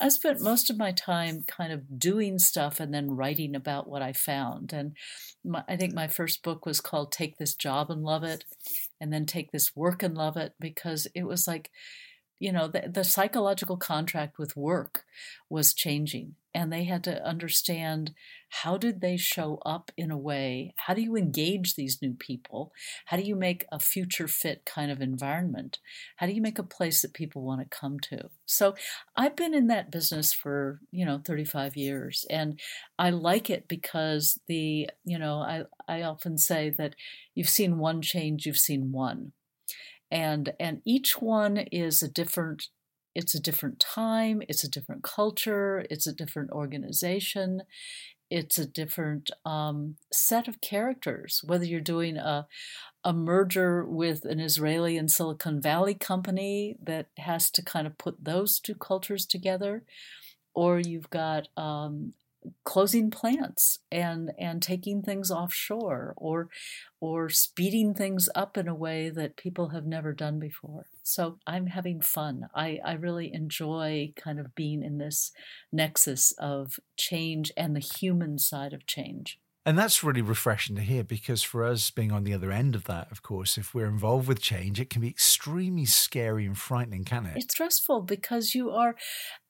I 0.00 0.08
spent 0.08 0.40
most 0.40 0.70
of 0.70 0.78
my 0.78 0.92
time 0.92 1.44
kind 1.46 1.72
of 1.72 1.98
doing 1.98 2.38
stuff 2.38 2.80
and 2.80 2.92
then 2.92 3.10
writing 3.10 3.54
about 3.54 3.88
what 3.88 4.02
I 4.02 4.12
found. 4.12 4.72
And 4.72 4.96
my, 5.44 5.62
I 5.68 5.76
think 5.76 5.94
my 5.94 6.08
first 6.08 6.42
book 6.42 6.64
was 6.64 6.80
called 6.80 7.12
Take 7.12 7.36
This 7.38 7.54
Job 7.54 7.90
and 7.90 8.02
Love 8.02 8.24
It 8.24 8.44
and 9.00 9.12
then 9.12 9.26
Take 9.26 9.52
This 9.52 9.76
Work 9.76 10.02
and 10.02 10.14
Love 10.14 10.36
It 10.36 10.54
because 10.58 11.06
it 11.14 11.24
was 11.24 11.46
like 11.46 11.70
you 12.38 12.52
know 12.52 12.68
the, 12.68 12.84
the 12.88 13.04
psychological 13.04 13.76
contract 13.76 14.38
with 14.38 14.56
work 14.56 15.04
was 15.48 15.74
changing 15.74 16.34
and 16.54 16.72
they 16.72 16.84
had 16.84 17.04
to 17.04 17.24
understand 17.24 18.12
how 18.48 18.78
did 18.78 19.00
they 19.00 19.16
show 19.16 19.60
up 19.66 19.90
in 19.96 20.10
a 20.10 20.18
way 20.18 20.74
how 20.76 20.94
do 20.94 21.02
you 21.02 21.16
engage 21.16 21.74
these 21.74 22.00
new 22.00 22.14
people? 22.14 22.72
How 23.06 23.16
do 23.16 23.22
you 23.22 23.36
make 23.36 23.64
a 23.70 23.78
future 23.78 24.28
fit 24.28 24.64
kind 24.64 24.90
of 24.90 25.00
environment? 25.00 25.78
How 26.16 26.26
do 26.26 26.32
you 26.32 26.40
make 26.40 26.58
a 26.58 26.62
place 26.62 27.02
that 27.02 27.12
people 27.12 27.42
want 27.42 27.60
to 27.60 27.78
come 27.78 27.98
to? 28.00 28.30
So 28.46 28.74
i've 29.16 29.36
been 29.36 29.54
in 29.54 29.66
that 29.68 29.90
business 29.90 30.32
for 30.32 30.80
you 30.90 31.04
know 31.04 31.20
35 31.24 31.76
years 31.76 32.24
and 32.30 32.60
i 32.98 33.10
like 33.10 33.50
it 33.50 33.66
because 33.68 34.38
the 34.46 34.88
you 35.04 35.18
know 35.18 35.38
i 35.38 35.64
i 35.88 36.02
often 36.02 36.38
say 36.38 36.70
that 36.70 36.94
you've 37.34 37.48
seen 37.48 37.78
one 37.78 38.02
change 38.02 38.46
you've 38.46 38.56
seen 38.56 38.92
one 38.92 39.32
and 40.10 40.52
and 40.60 40.82
each 40.84 41.20
one 41.20 41.58
is 41.72 42.02
a 42.02 42.08
different 42.08 42.68
it's 43.14 43.34
a 43.34 43.40
different 43.40 43.80
time 43.80 44.42
it's 44.48 44.64
a 44.64 44.70
different 44.70 45.02
culture 45.02 45.84
it's 45.90 46.06
a 46.06 46.12
different 46.12 46.50
organization 46.50 47.62
it's 48.30 48.58
a 48.58 48.66
different 48.66 49.30
um, 49.44 49.96
set 50.12 50.48
of 50.48 50.60
characters. 50.60 51.42
Whether 51.44 51.64
you're 51.64 51.80
doing 51.80 52.16
a 52.16 52.46
a 53.04 53.12
merger 53.12 53.84
with 53.84 54.24
an 54.24 54.40
Israeli 54.40 54.96
and 54.96 55.08
Silicon 55.08 55.60
Valley 55.60 55.94
company 55.94 56.76
that 56.82 57.06
has 57.18 57.52
to 57.52 57.62
kind 57.62 57.86
of 57.86 57.98
put 57.98 58.24
those 58.24 58.58
two 58.58 58.74
cultures 58.74 59.26
together, 59.26 59.84
or 60.54 60.80
you've 60.80 61.10
got 61.10 61.46
um, 61.56 62.14
closing 62.64 63.10
plants 63.10 63.78
and 63.90 64.30
and 64.38 64.62
taking 64.62 65.02
things 65.02 65.30
offshore 65.30 66.14
or 66.16 66.48
or 67.00 67.28
speeding 67.28 67.94
things 67.94 68.28
up 68.34 68.56
in 68.56 68.68
a 68.68 68.74
way 68.74 69.10
that 69.10 69.36
people 69.36 69.68
have 69.68 69.86
never 69.86 70.12
done 70.12 70.38
before. 70.38 70.86
So 71.02 71.38
I'm 71.46 71.66
having 71.66 72.00
fun. 72.00 72.48
I, 72.54 72.80
I 72.84 72.94
really 72.94 73.32
enjoy 73.32 74.12
kind 74.16 74.40
of 74.40 74.54
being 74.54 74.82
in 74.82 74.98
this 74.98 75.30
nexus 75.72 76.32
of 76.38 76.80
change 76.96 77.52
and 77.56 77.76
the 77.76 77.80
human 77.80 78.38
side 78.38 78.72
of 78.72 78.86
change. 78.86 79.38
And 79.66 79.76
that's 79.76 80.04
really 80.04 80.22
refreshing 80.22 80.76
to 80.76 80.82
hear 80.82 81.02
because 81.02 81.42
for 81.42 81.64
us 81.64 81.90
being 81.90 82.12
on 82.12 82.22
the 82.22 82.32
other 82.32 82.52
end 82.52 82.76
of 82.76 82.84
that, 82.84 83.10
of 83.10 83.24
course, 83.24 83.58
if 83.58 83.74
we're 83.74 83.88
involved 83.88 84.28
with 84.28 84.40
change, 84.40 84.80
it 84.80 84.90
can 84.90 85.02
be 85.02 85.08
extremely 85.08 85.84
scary 85.84 86.46
and 86.46 86.56
frightening, 86.56 87.02
can 87.02 87.26
it? 87.26 87.36
It's 87.36 87.52
stressful 87.52 88.02
because 88.02 88.54
you 88.54 88.70
are 88.70 88.94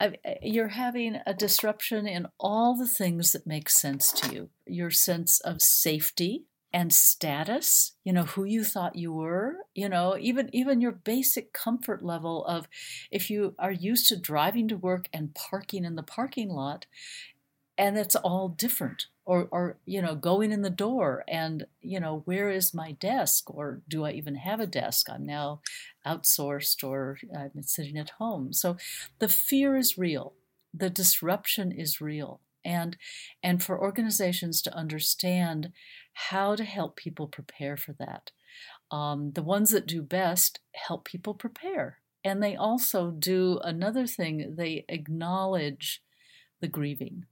uh, 0.00 0.12
you're 0.40 0.68
having 0.68 1.18
a 1.26 1.34
disruption 1.34 2.06
in 2.06 2.28
all 2.40 2.74
the 2.74 2.88
things 2.88 3.32
that 3.32 3.46
make 3.46 3.68
sense 3.68 4.10
to 4.12 4.34
you. 4.34 4.48
Your 4.66 4.90
sense 4.90 5.38
of 5.40 5.60
safety, 5.60 6.46
and 6.72 6.92
status 6.92 7.92
you 8.04 8.12
know 8.12 8.24
who 8.24 8.44
you 8.44 8.62
thought 8.64 8.96
you 8.96 9.12
were 9.12 9.54
you 9.74 9.88
know 9.88 10.16
even 10.20 10.50
even 10.52 10.80
your 10.80 10.92
basic 10.92 11.52
comfort 11.52 12.02
level 12.02 12.44
of 12.44 12.68
if 13.10 13.30
you 13.30 13.54
are 13.58 13.72
used 13.72 14.08
to 14.08 14.20
driving 14.20 14.68
to 14.68 14.76
work 14.76 15.08
and 15.12 15.34
parking 15.34 15.84
in 15.84 15.94
the 15.94 16.02
parking 16.02 16.50
lot 16.50 16.84
and 17.78 17.96
it's 17.96 18.16
all 18.16 18.48
different 18.48 19.06
or 19.26 19.48
or 19.50 19.76
you 19.84 20.00
know 20.00 20.14
going 20.14 20.52
in 20.52 20.62
the 20.62 20.70
door 20.70 21.24
and 21.28 21.66
you 21.82 22.00
know 22.00 22.22
where 22.24 22.48
is 22.48 22.72
my 22.72 22.92
desk? 22.92 23.52
Or 23.52 23.82
do 23.88 24.04
i 24.04 24.12
even 24.12 24.36
have 24.36 24.60
a 24.60 24.66
desk? 24.66 25.10
I'm 25.10 25.26
now 25.26 25.60
outsourced 26.06 26.82
or 26.84 27.18
i've 27.36 27.52
been 27.52 27.64
sitting 27.64 27.98
at 27.98 28.10
home. 28.10 28.52
So 28.52 28.76
the 29.18 29.28
fear 29.28 29.76
is 29.76 29.98
real. 29.98 30.34
The 30.72 30.88
disruption 30.88 31.72
is 31.72 32.00
real. 32.00 32.40
And 32.64 32.96
and 33.42 33.62
for 33.62 33.78
organizations 33.78 34.62
to 34.62 34.74
understand 34.74 35.72
how 36.14 36.54
to 36.54 36.64
help 36.64 36.96
people 36.96 37.26
prepare 37.26 37.76
for 37.76 37.92
that. 37.94 38.30
Um, 38.90 39.32
the 39.32 39.42
ones 39.42 39.70
that 39.70 39.86
do 39.86 40.02
best 40.02 40.60
help 40.72 41.04
people 41.04 41.34
prepare. 41.34 41.98
And 42.24 42.42
they 42.42 42.56
also 42.56 43.10
do 43.10 43.60
another 43.62 44.06
thing. 44.06 44.54
They 44.56 44.84
acknowledge 44.88 46.02
the 46.60 46.68
grieving 46.68 47.26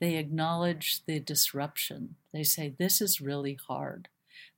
they 0.00 0.16
acknowledge 0.16 1.02
the 1.06 1.20
disruption. 1.20 2.16
They 2.32 2.42
say, 2.42 2.74
This 2.78 3.00
is 3.00 3.20
really 3.20 3.58
hard. 3.68 4.08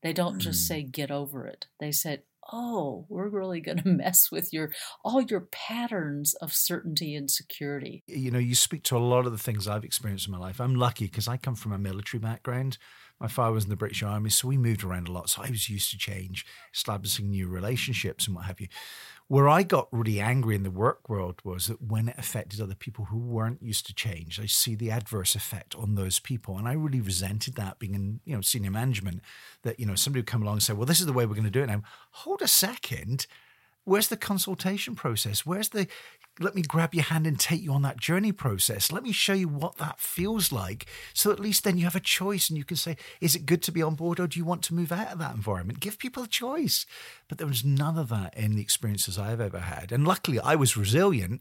They 0.02 0.12
don't 0.12 0.36
mm. 0.36 0.40
just 0.40 0.66
say, 0.66 0.82
Get 0.82 1.10
over 1.10 1.46
it. 1.46 1.66
They 1.80 1.92
said, 1.92 2.22
Oh, 2.50 3.04
we're 3.08 3.28
really 3.28 3.60
going 3.60 3.78
to 3.82 3.88
mess 3.88 4.30
with 4.30 4.52
your 4.52 4.72
all 5.04 5.20
your 5.22 5.40
patterns 5.40 6.34
of 6.34 6.52
certainty 6.52 7.14
and 7.14 7.30
security. 7.30 8.02
You 8.06 8.30
know, 8.30 8.38
you 8.38 8.54
speak 8.54 8.82
to 8.84 8.96
a 8.96 8.98
lot 8.98 9.26
of 9.26 9.32
the 9.32 9.38
things 9.38 9.68
I've 9.68 9.84
experienced 9.84 10.26
in 10.26 10.32
my 10.32 10.38
life. 10.38 10.60
I'm 10.60 10.74
lucky 10.74 11.06
because 11.06 11.28
I 11.28 11.36
come 11.36 11.54
from 11.54 11.72
a 11.72 11.78
military 11.78 12.20
background. 12.20 12.78
My 13.20 13.28
father 13.28 13.52
was 13.52 13.64
in 13.64 13.70
the 13.70 13.76
British 13.76 14.04
Army, 14.04 14.30
so 14.30 14.46
we 14.46 14.56
moved 14.56 14.84
around 14.84 15.08
a 15.08 15.12
lot. 15.12 15.28
So 15.28 15.42
I 15.42 15.50
was 15.50 15.68
used 15.68 15.90
to 15.90 15.98
change, 15.98 16.46
establishing 16.72 17.30
new 17.30 17.48
relationships 17.48 18.26
and 18.28 18.36
what 18.36 18.44
have 18.44 18.60
you. 18.60 18.68
Where 19.30 19.46
I 19.46 19.62
got 19.62 19.88
really 19.92 20.20
angry 20.20 20.54
in 20.54 20.62
the 20.62 20.70
work 20.70 21.06
world 21.06 21.42
was 21.44 21.66
that 21.66 21.82
when 21.82 22.08
it 22.08 22.16
affected 22.16 22.62
other 22.62 22.74
people 22.74 23.06
who 23.06 23.18
weren't 23.18 23.62
used 23.62 23.86
to 23.86 23.94
change, 23.94 24.40
I 24.40 24.46
see 24.46 24.74
the 24.74 24.90
adverse 24.90 25.34
effect 25.34 25.74
on 25.74 25.96
those 25.96 26.18
people. 26.18 26.56
And 26.56 26.66
I 26.66 26.72
really 26.72 27.02
resented 27.02 27.54
that 27.56 27.78
being 27.78 27.94
in, 27.94 28.20
you 28.24 28.34
know, 28.34 28.40
senior 28.40 28.70
management, 28.70 29.20
that, 29.64 29.78
you 29.78 29.84
know, 29.84 29.96
somebody 29.96 30.20
would 30.20 30.26
come 30.26 30.40
along 30.42 30.54
and 30.54 30.62
say, 30.62 30.72
well, 30.72 30.86
this 30.86 31.00
is 31.00 31.04
the 31.04 31.12
way 31.12 31.26
we're 31.26 31.34
going 31.34 31.44
to 31.44 31.50
do 31.50 31.62
it 31.62 31.66
now. 31.66 31.82
Hold 32.12 32.40
a 32.40 32.48
second. 32.48 33.26
Where's 33.88 34.08
the 34.08 34.16
consultation 34.18 34.94
process? 34.94 35.46
Where's 35.46 35.70
the 35.70 35.88
let 36.40 36.54
me 36.54 36.62
grab 36.62 36.94
your 36.94 37.04
hand 37.04 37.26
and 37.26 37.38
take 37.38 37.62
you 37.62 37.72
on 37.72 37.82
that 37.82 37.98
journey 37.98 38.32
process. 38.32 38.92
Let 38.92 39.02
me 39.02 39.12
show 39.12 39.32
you 39.32 39.48
what 39.48 39.78
that 39.78 39.98
feels 39.98 40.52
like. 40.52 40.86
So 41.12 41.32
at 41.32 41.40
least 41.40 41.64
then 41.64 41.78
you 41.78 41.84
have 41.84 41.96
a 41.96 42.00
choice 42.00 42.48
and 42.48 42.56
you 42.56 42.64
can 42.64 42.76
say, 42.76 42.96
is 43.20 43.34
it 43.34 43.46
good 43.46 43.62
to 43.62 43.72
be 43.72 43.82
on 43.82 43.94
board 43.94 44.20
or 44.20 44.26
do 44.26 44.38
you 44.38 44.44
want 44.44 44.62
to 44.64 44.74
move 44.74 44.92
out 44.92 45.08
of 45.08 45.18
that 45.18 45.34
environment? 45.34 45.80
Give 45.80 45.98
people 45.98 46.22
a 46.22 46.28
choice. 46.28 46.86
But 47.28 47.38
there 47.38 47.46
was 47.46 47.64
none 47.64 47.98
of 47.98 48.08
that 48.10 48.36
in 48.36 48.54
the 48.54 48.62
experiences 48.62 49.18
I've 49.18 49.40
ever 49.40 49.60
had. 49.60 49.90
And 49.90 50.06
luckily 50.06 50.38
I 50.38 50.54
was 50.54 50.76
resilient. 50.76 51.40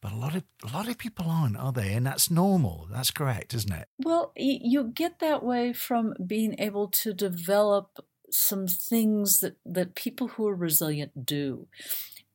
But 0.00 0.12
a 0.12 0.16
lot 0.16 0.36
of 0.36 0.44
a 0.62 0.72
lot 0.72 0.88
of 0.88 0.96
people 0.96 1.26
aren't, 1.28 1.56
are 1.56 1.72
they? 1.72 1.92
And 1.92 2.06
that's 2.06 2.30
normal. 2.30 2.86
That's 2.88 3.10
correct, 3.10 3.52
isn't 3.52 3.72
it? 3.72 3.88
Well, 3.98 4.32
you 4.36 4.92
get 4.94 5.18
that 5.18 5.42
way 5.42 5.72
from 5.72 6.14
being 6.24 6.54
able 6.60 6.86
to 7.02 7.12
develop 7.12 7.98
some 8.30 8.66
things 8.66 9.40
that 9.40 9.56
that 9.64 9.94
people 9.94 10.28
who 10.28 10.46
are 10.46 10.54
resilient 10.54 11.26
do 11.26 11.68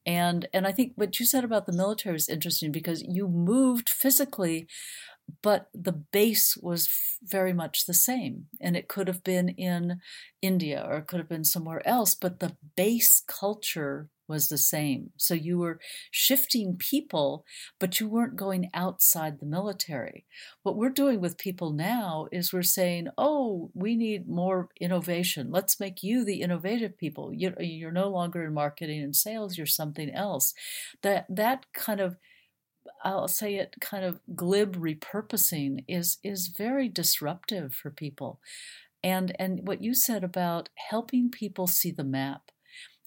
and 0.05 0.47
and 0.53 0.67
I 0.67 0.71
think 0.71 0.93
what 0.95 1.19
you 1.19 1.25
said 1.25 1.43
about 1.43 1.65
the 1.65 1.71
military 1.71 2.15
is 2.15 2.29
interesting 2.29 2.71
because 2.71 3.03
you 3.03 3.27
moved 3.27 3.89
physically, 3.89 4.67
but 5.41 5.69
the 5.73 5.93
base 5.93 6.57
was 6.57 6.89
very 7.23 7.53
much 7.53 7.85
the 7.85 7.93
same. 7.93 8.47
And 8.59 8.75
it 8.75 8.87
could 8.89 9.07
have 9.07 9.23
been 9.23 9.49
in 9.49 9.99
India 10.41 10.85
or 10.85 10.97
it 10.97 11.07
could 11.07 11.19
have 11.19 11.29
been 11.29 11.45
somewhere 11.45 11.85
else, 11.87 12.15
but 12.15 12.39
the 12.39 12.55
base 12.75 13.23
culture 13.27 14.09
was 14.27 14.49
the 14.49 14.57
same. 14.57 15.11
So 15.17 15.33
you 15.33 15.57
were 15.57 15.79
shifting 16.11 16.75
people, 16.77 17.45
but 17.79 17.99
you 17.99 18.07
weren't 18.07 18.35
going 18.35 18.69
outside 18.73 19.39
the 19.39 19.45
military. 19.45 20.25
What 20.63 20.75
we're 20.75 20.89
doing 20.89 21.19
with 21.21 21.37
people 21.37 21.71
now 21.71 22.27
is 22.31 22.53
we're 22.53 22.63
saying, 22.63 23.07
oh, 23.17 23.71
we 23.73 23.95
need 23.95 24.27
more 24.27 24.69
innovation. 24.79 25.51
Let's 25.51 25.79
make 25.79 26.03
you 26.03 26.23
the 26.23 26.41
innovative 26.41 26.97
people. 26.97 27.33
You're 27.33 27.91
no 27.91 28.09
longer 28.09 28.43
in 28.43 28.53
marketing 28.53 29.01
and 29.01 29.15
sales, 29.15 29.57
you're 29.57 29.67
something 29.67 30.09
else. 30.09 30.53
That, 31.01 31.25
that 31.29 31.65
kind 31.73 31.99
of 31.99 32.17
I'll 33.03 33.27
say 33.27 33.55
it 33.55 33.75
kind 33.81 34.05
of 34.05 34.19
glib 34.35 34.77
repurposing 34.77 35.83
is 35.87 36.17
is 36.23 36.47
very 36.47 36.87
disruptive 36.87 37.73
for 37.73 37.91
people. 37.91 38.39
And 39.03 39.35
and 39.37 39.67
what 39.67 39.83
you 39.83 39.93
said 39.93 40.23
about 40.23 40.69
helping 40.89 41.29
people 41.29 41.67
see 41.67 41.91
the 41.91 42.03
map 42.03 42.51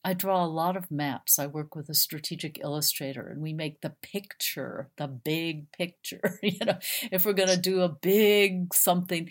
I 0.06 0.14
draw 0.14 0.44
a 0.44 0.46
lot 0.46 0.76
of 0.76 0.88
maps. 0.88 1.36
I 1.36 1.48
work 1.48 1.74
with 1.74 1.88
a 1.88 1.94
strategic 1.94 2.60
illustrator 2.60 3.26
and 3.26 3.42
we 3.42 3.52
make 3.52 3.80
the 3.80 3.94
picture, 4.02 4.88
the 4.98 5.08
big 5.08 5.72
picture. 5.72 6.38
you 6.44 6.64
know, 6.64 6.78
if 7.10 7.24
we're 7.24 7.32
going 7.32 7.48
to 7.48 7.56
do 7.56 7.80
a 7.80 7.88
big 7.88 8.72
something, 8.72 9.28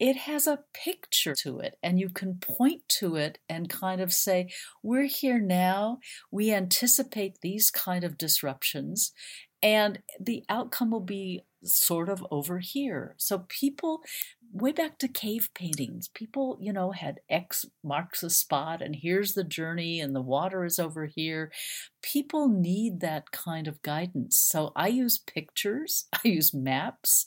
it 0.00 0.16
has 0.16 0.48
a 0.48 0.64
picture 0.74 1.36
to 1.42 1.60
it 1.60 1.76
and 1.80 2.00
you 2.00 2.08
can 2.08 2.40
point 2.40 2.82
to 2.98 3.14
it 3.14 3.38
and 3.48 3.68
kind 3.68 4.00
of 4.00 4.12
say, 4.12 4.48
we're 4.82 5.06
here 5.06 5.38
now. 5.38 6.00
We 6.32 6.52
anticipate 6.52 7.38
these 7.40 7.70
kind 7.70 8.02
of 8.02 8.18
disruptions 8.18 9.12
and 9.62 10.00
the 10.20 10.42
outcome 10.48 10.90
will 10.90 11.00
be 11.00 11.42
sort 11.62 12.08
of 12.08 12.24
over 12.30 12.58
here. 12.58 13.14
So 13.18 13.46
people 13.48 14.02
way 14.52 14.72
back 14.72 14.98
to 14.98 15.08
cave 15.08 15.50
paintings, 15.54 16.08
people, 16.08 16.56
you 16.60 16.72
know, 16.72 16.92
had 16.92 17.20
X 17.28 17.64
marks 17.82 18.22
a 18.22 18.30
spot 18.30 18.80
and 18.80 18.96
here's 18.96 19.32
the 19.32 19.44
journey 19.44 20.00
and 20.00 20.14
the 20.14 20.22
water 20.22 20.64
is 20.64 20.78
over 20.78 21.06
here. 21.06 21.52
People 22.02 22.48
need 22.48 23.00
that 23.00 23.30
kind 23.32 23.68
of 23.68 23.82
guidance. 23.82 24.36
So 24.36 24.72
I 24.76 24.88
use 24.88 25.18
pictures, 25.18 26.06
I 26.12 26.20
use 26.28 26.54
maps. 26.54 27.26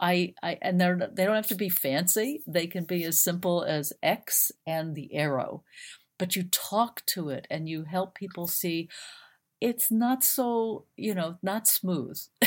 I, 0.00 0.34
I 0.42 0.58
and 0.62 0.80
they're 0.80 0.98
they 1.12 1.24
don't 1.24 1.36
have 1.36 1.46
to 1.48 1.54
be 1.54 1.68
fancy. 1.68 2.42
They 2.46 2.66
can 2.66 2.84
be 2.84 3.04
as 3.04 3.22
simple 3.22 3.64
as 3.64 3.92
X 4.02 4.52
and 4.66 4.94
the 4.94 5.14
arrow. 5.14 5.64
But 6.18 6.34
you 6.34 6.44
talk 6.44 7.02
to 7.14 7.30
it 7.30 7.46
and 7.48 7.68
you 7.68 7.84
help 7.84 8.14
people 8.14 8.48
see 8.48 8.88
it's 9.60 9.90
not 9.90 10.24
so, 10.24 10.84
you 10.96 11.14
know, 11.14 11.36
not 11.42 11.66
smooth. 11.66 12.20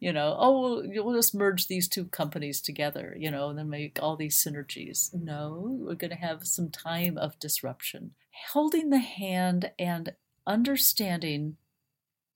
you 0.00 0.12
know, 0.12 0.36
oh, 0.38 0.60
we'll, 0.60 1.04
we'll 1.04 1.16
just 1.16 1.34
merge 1.34 1.66
these 1.66 1.88
two 1.88 2.06
companies 2.06 2.60
together, 2.60 3.16
you 3.18 3.30
know, 3.30 3.48
and 3.50 3.58
then 3.58 3.68
make 3.68 3.98
all 4.00 4.16
these 4.16 4.42
synergies. 4.42 5.12
No, 5.12 5.78
we're 5.80 5.94
going 5.94 6.10
to 6.10 6.16
have 6.16 6.46
some 6.46 6.70
time 6.70 7.18
of 7.18 7.38
disruption. 7.38 8.12
Holding 8.52 8.90
the 8.90 8.98
hand 8.98 9.72
and 9.78 10.12
understanding 10.46 11.56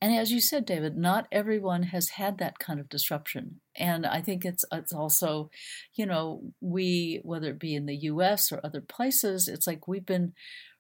and 0.03 0.13
as 0.13 0.33
you 0.33 0.41
said, 0.41 0.67
David, 0.67 0.97
not 0.97 1.29
everyone 1.31 1.85
has 1.85 2.09
had 2.09 2.39
that 2.39 2.59
kind 2.59 2.81
of 2.81 2.89
disruption. 2.89 3.61
And 3.77 4.05
I 4.05 4.21
think 4.21 4.45
it's 4.45 4.65
it's 4.73 4.93
also, 4.93 5.49
you 5.95 6.07
know, 6.07 6.43
we 6.61 7.21
whether 7.23 7.51
it 7.51 7.61
be 7.61 7.77
in 7.77 7.87
the 7.87 7.95
US 7.95 8.51
or 8.51 8.61
other 8.65 8.81
places, 8.81 9.47
it's 9.47 9.69
like 9.69 9.87
we've 9.87 10.05
been 10.05 10.33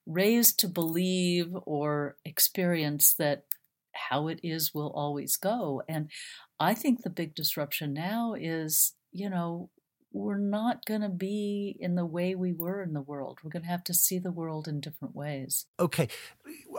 raised 0.06 0.58
to 0.60 0.68
believe 0.68 1.48
or 1.64 2.16
experience 2.24 3.14
that 3.14 3.44
how 3.92 4.28
it 4.28 4.40
is 4.42 4.74
will 4.74 4.92
always 4.94 5.36
go. 5.36 5.82
And 5.88 6.10
I 6.58 6.74
think 6.74 7.02
the 7.02 7.10
big 7.10 7.34
disruption 7.34 7.92
now 7.92 8.34
is, 8.34 8.94
you 9.12 9.28
know, 9.28 9.70
we're 10.14 10.38
not 10.38 10.84
going 10.84 11.00
to 11.00 11.08
be 11.08 11.76
in 11.80 11.94
the 11.94 12.04
way 12.04 12.34
we 12.34 12.52
were 12.52 12.82
in 12.82 12.92
the 12.92 13.00
world. 13.00 13.38
We're 13.42 13.50
going 13.50 13.62
to 13.62 13.68
have 13.68 13.84
to 13.84 13.94
see 13.94 14.18
the 14.18 14.30
world 14.30 14.68
in 14.68 14.80
different 14.80 15.16
ways. 15.16 15.66
Okay. 15.80 16.08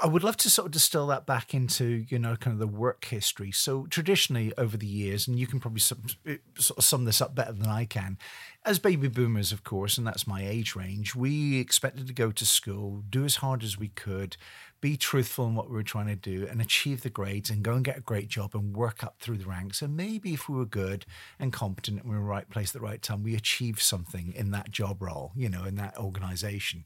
I 0.02 0.08
would 0.08 0.24
love 0.24 0.38
to 0.38 0.50
sort 0.50 0.68
of 0.68 0.72
distill 0.72 1.08
that 1.08 1.26
back 1.26 1.54
into, 1.54 2.06
you 2.08 2.20
know, 2.20 2.36
kind 2.36 2.54
of 2.54 2.60
the 2.60 2.68
work 2.68 3.06
history. 3.06 3.52
So 3.52 3.88
traditionally 3.88 4.54
over 4.58 4.78
the 4.78 4.88
years, 4.88 5.28
and 5.28 5.40
you 5.40 5.48
can 5.48 5.60
probably 5.60 5.80
sum, 5.80 6.04
eh, 6.28 6.38
sort 6.58 6.78
of 6.78 6.84
sum 6.84 7.06
this 7.06 7.22
up 7.22 7.34
better 7.34 7.54
than 7.54 7.68
I 7.68 7.86
can, 7.86 8.18
as 8.66 8.80
baby 8.80 9.10
boomers, 9.10 9.52
of 9.52 9.64
course, 9.64 9.98
and 9.98 10.08
that's 10.08 10.26
my 10.26 10.46
age 10.46 10.76
range, 10.76 11.16
we 11.16 11.60
expected 11.60 12.08
to 12.08 12.14
go 12.14 12.32
to 12.32 12.46
school, 12.46 13.04
do 13.10 13.26
as 13.26 13.38
hard 13.38 13.64
as 13.64 13.78
we 13.78 13.90
could, 13.90 14.38
be 14.80 14.96
truthful 14.96 15.46
in 15.48 15.56
what 15.56 15.70
we 15.70 15.76
were 15.76 15.84
trying 15.84 16.08
to 16.08 16.16
do, 16.16 16.48
and 16.50 16.62
achieve 16.62 17.02
the 17.02 17.10
grades 17.10 17.50
and 17.50 17.64
go 17.64 17.74
and 17.74 17.84
get 17.84 17.98
a 17.98 18.02
great 18.02 18.30
job 18.30 18.56
and 18.56 18.76
work 18.76 19.04
up 19.04 19.16
through 19.20 19.38
the 19.38 19.46
ranks. 19.46 19.82
And 19.82 19.98
maybe 19.98 20.34
if 20.34 20.48
we 20.48 20.58
were 20.58 20.66
good 20.66 21.06
and 21.40 21.52
competent 21.52 22.02
and 22.02 22.10
we 22.10 22.16
were 22.16 22.22
in 22.22 22.26
the 22.26 22.32
right 22.32 22.50
place 22.50 22.70
at 22.70 22.82
the 22.82 22.88
right 22.88 23.02
time, 23.02 23.24
we 23.24 23.36
achieved 23.36 23.82
something 23.82 24.34
in 24.34 24.52
that 24.52 24.72
job 24.72 25.02
role, 25.02 25.34
you 25.36 25.50
know, 25.50 25.66
in 25.66 25.76
that 25.76 25.98
organization. 25.98 26.86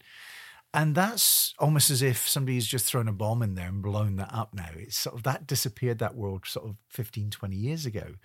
And 0.74 0.96
that's 0.96 1.54
almost 1.60 1.90
as 1.90 2.02
if 2.02 2.28
somebody's 2.28 2.68
just 2.68 2.86
thrown 2.86 3.08
a 3.08 3.14
bomb 3.14 3.42
in 3.42 3.56
there 3.56 3.70
and 3.70 3.82
blown 3.82 4.18
that 4.18 4.34
up 4.34 4.54
now. 4.54 4.70
It's 4.76 4.98
sort 4.98 5.16
of 5.16 5.24
that 5.24 5.48
disappeared, 5.48 6.00
that 6.00 6.16
world, 6.16 6.46
sort 6.46 6.68
of 6.68 6.76
15, 6.90 7.30
20 7.30 7.56
years 7.56 7.86
ago. 7.86 8.16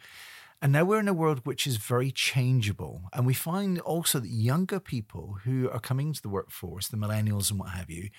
And 0.62 0.70
now 0.70 0.84
we're 0.84 1.00
in 1.00 1.08
a 1.08 1.12
world 1.12 1.40
which 1.42 1.66
is 1.66 1.76
very 1.76 2.12
changeable. 2.12 3.02
And 3.12 3.26
we 3.26 3.34
find 3.34 3.80
also 3.80 4.20
that 4.20 4.28
younger 4.28 4.78
people 4.78 5.38
who 5.42 5.68
are 5.68 5.80
coming 5.80 6.12
to 6.12 6.22
the 6.22 6.28
workforce, 6.28 6.86
the 6.86 6.96
millennials 6.96 7.50
and 7.50 7.58
what 7.58 7.70
have 7.70 7.90
you, 7.90 8.10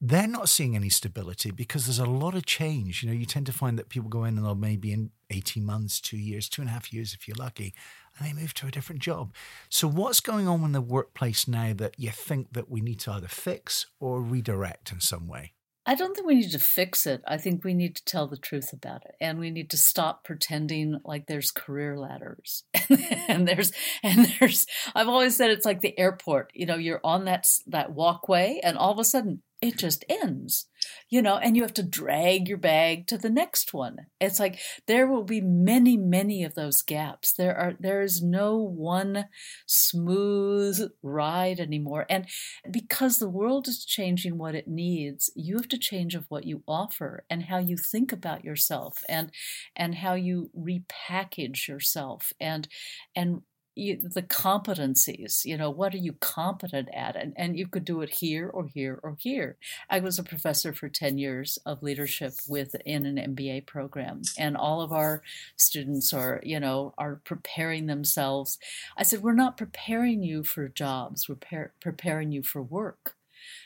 they're 0.00 0.28
not 0.28 0.48
seeing 0.48 0.76
any 0.76 0.88
stability 0.88 1.50
because 1.50 1.86
there's 1.86 1.98
a 1.98 2.06
lot 2.06 2.36
of 2.36 2.46
change. 2.46 3.02
You 3.02 3.08
know, 3.08 3.16
you 3.16 3.26
tend 3.26 3.46
to 3.46 3.52
find 3.52 3.76
that 3.80 3.88
people 3.88 4.08
go 4.08 4.22
in 4.22 4.36
and 4.36 4.46
they'll 4.46 4.54
maybe 4.54 4.92
in 4.92 5.10
18 5.30 5.66
months, 5.66 6.00
two 6.00 6.16
years, 6.16 6.48
two 6.48 6.62
and 6.62 6.68
a 6.68 6.72
half 6.72 6.92
years 6.92 7.14
if 7.14 7.26
you're 7.26 7.36
lucky, 7.36 7.74
and 8.16 8.28
they 8.28 8.32
move 8.32 8.54
to 8.54 8.68
a 8.68 8.70
different 8.70 9.02
job. 9.02 9.34
So, 9.68 9.88
what's 9.88 10.20
going 10.20 10.46
on 10.46 10.64
in 10.64 10.72
the 10.72 10.80
workplace 10.80 11.48
now 11.48 11.72
that 11.74 11.94
you 11.98 12.10
think 12.10 12.52
that 12.52 12.68
we 12.68 12.80
need 12.80 13.00
to 13.00 13.12
either 13.12 13.28
fix 13.28 13.86
or 13.98 14.20
redirect 14.22 14.92
in 14.92 15.00
some 15.00 15.26
way? 15.26 15.52
I 15.84 15.96
don't 15.96 16.14
think 16.14 16.28
we 16.28 16.36
need 16.36 16.52
to 16.52 16.58
fix 16.60 17.06
it. 17.06 17.22
I 17.26 17.38
think 17.38 17.64
we 17.64 17.74
need 17.74 17.96
to 17.96 18.04
tell 18.04 18.28
the 18.28 18.36
truth 18.36 18.72
about 18.72 19.04
it. 19.04 19.16
And 19.20 19.38
we 19.38 19.50
need 19.50 19.68
to 19.70 19.76
stop 19.76 20.24
pretending 20.24 21.00
like 21.04 21.26
there's 21.26 21.50
career 21.50 21.98
ladders. 21.98 22.64
and 23.28 23.48
there's 23.48 23.72
and 24.02 24.32
there's 24.38 24.66
I've 24.94 25.08
always 25.08 25.36
said 25.36 25.50
it's 25.50 25.66
like 25.66 25.80
the 25.80 25.98
airport. 25.98 26.52
You 26.54 26.66
know, 26.66 26.76
you're 26.76 27.00
on 27.02 27.24
that 27.24 27.46
that 27.66 27.92
walkway 27.92 28.60
and 28.62 28.78
all 28.78 28.92
of 28.92 28.98
a 28.98 29.04
sudden 29.04 29.42
it 29.62 29.78
just 29.78 30.04
ends 30.08 30.66
you 31.08 31.22
know 31.22 31.36
and 31.36 31.56
you 31.56 31.62
have 31.62 31.74
to 31.74 31.82
drag 31.82 32.48
your 32.48 32.58
bag 32.58 33.06
to 33.06 33.18
the 33.18 33.30
next 33.30 33.74
one. 33.74 33.96
It's 34.20 34.40
like 34.40 34.58
there 34.86 35.06
will 35.06 35.24
be 35.24 35.40
many 35.40 35.96
many 35.96 36.44
of 36.44 36.54
those 36.54 36.82
gaps. 36.82 37.32
There 37.32 37.56
are 37.56 37.74
there 37.78 38.02
is 38.02 38.22
no 38.22 38.56
one 38.56 39.26
smooth 39.66 40.90
ride 41.02 41.60
anymore. 41.60 42.06
And 42.08 42.26
because 42.70 43.18
the 43.18 43.28
world 43.28 43.68
is 43.68 43.84
changing 43.84 44.38
what 44.38 44.54
it 44.54 44.68
needs 44.68 45.30
you 45.34 45.56
have 45.56 45.68
to 45.68 45.78
change 45.78 46.14
of 46.14 46.26
what 46.28 46.44
you 46.44 46.62
offer 46.66 47.24
and 47.28 47.44
how 47.44 47.58
you 47.58 47.76
think 47.76 48.12
about 48.12 48.44
yourself 48.44 49.02
and 49.08 49.30
and 49.76 49.96
how 49.96 50.14
you 50.14 50.50
repackage 50.58 51.68
yourself 51.68 52.32
and 52.40 52.68
and 53.14 53.42
you, 53.74 53.96
the 53.96 54.22
competencies 54.22 55.44
you 55.44 55.56
know 55.56 55.70
what 55.70 55.94
are 55.94 55.98
you 55.98 56.12
competent 56.14 56.88
at? 56.94 57.16
And, 57.16 57.32
and 57.36 57.58
you 57.58 57.66
could 57.66 57.84
do 57.84 58.02
it 58.02 58.10
here 58.10 58.48
or 58.48 58.66
here 58.66 59.00
or 59.02 59.16
here. 59.18 59.56
I 59.88 60.00
was 60.00 60.18
a 60.18 60.22
professor 60.22 60.72
for 60.72 60.88
10 60.88 61.18
years 61.18 61.58
of 61.64 61.82
leadership 61.82 62.34
within 62.48 63.06
an 63.06 63.34
mba 63.34 63.66
program 63.66 64.22
and 64.38 64.56
all 64.56 64.80
of 64.80 64.92
our 64.92 65.22
students 65.56 66.12
are 66.12 66.40
you 66.44 66.60
know 66.60 66.94
are 66.98 67.20
preparing 67.24 67.86
themselves. 67.86 68.58
I 68.96 69.02
said 69.02 69.22
we're 69.22 69.32
not 69.32 69.56
preparing 69.56 70.22
you 70.22 70.42
for 70.42 70.68
jobs. 70.68 71.28
We're 71.28 71.36
par- 71.36 71.72
preparing 71.80 72.32
you 72.32 72.42
for 72.42 72.62
work. 72.62 73.16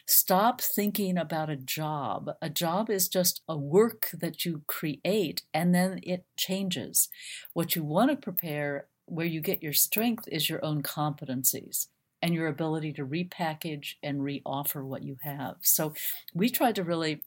Stop 0.06 0.60
thinking 0.60 1.18
about 1.18 1.50
a 1.50 1.56
job. 1.56 2.30
A 2.40 2.48
job 2.48 2.90
is 2.90 3.08
just 3.08 3.42
a 3.48 3.56
work 3.56 4.10
that 4.14 4.44
you 4.44 4.62
create 4.66 5.42
and 5.52 5.74
then 5.74 6.00
it 6.02 6.24
changes. 6.36 7.08
What 7.52 7.74
you 7.74 7.82
want 7.82 8.10
to 8.10 8.16
prepare 8.16 8.86
where 9.06 9.26
you 9.26 9.40
get 9.40 9.62
your 9.62 9.72
strength 9.72 10.28
is 10.28 10.50
your 10.50 10.64
own 10.64 10.82
competencies 10.82 11.86
and 12.22 12.34
your 12.34 12.48
ability 12.48 12.92
to 12.94 13.06
repackage 13.06 13.94
and 14.02 14.20
reoffer 14.20 14.84
what 14.84 15.02
you 15.02 15.16
have. 15.22 15.56
So 15.60 15.94
we 16.34 16.48
try 16.50 16.72
to 16.72 16.82
really 16.82 17.22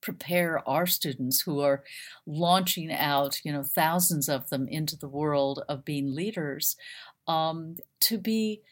prepare 0.00 0.66
our 0.68 0.86
students 0.86 1.42
who 1.42 1.60
are 1.60 1.82
launching 2.26 2.92
out, 2.92 3.40
you 3.44 3.52
know, 3.52 3.62
thousands 3.62 4.28
of 4.28 4.48
them 4.48 4.66
into 4.68 4.96
the 4.96 5.08
world 5.08 5.62
of 5.68 5.84
being 5.84 6.14
leaders, 6.14 6.76
um, 7.26 7.76
to 8.00 8.18
be 8.18 8.62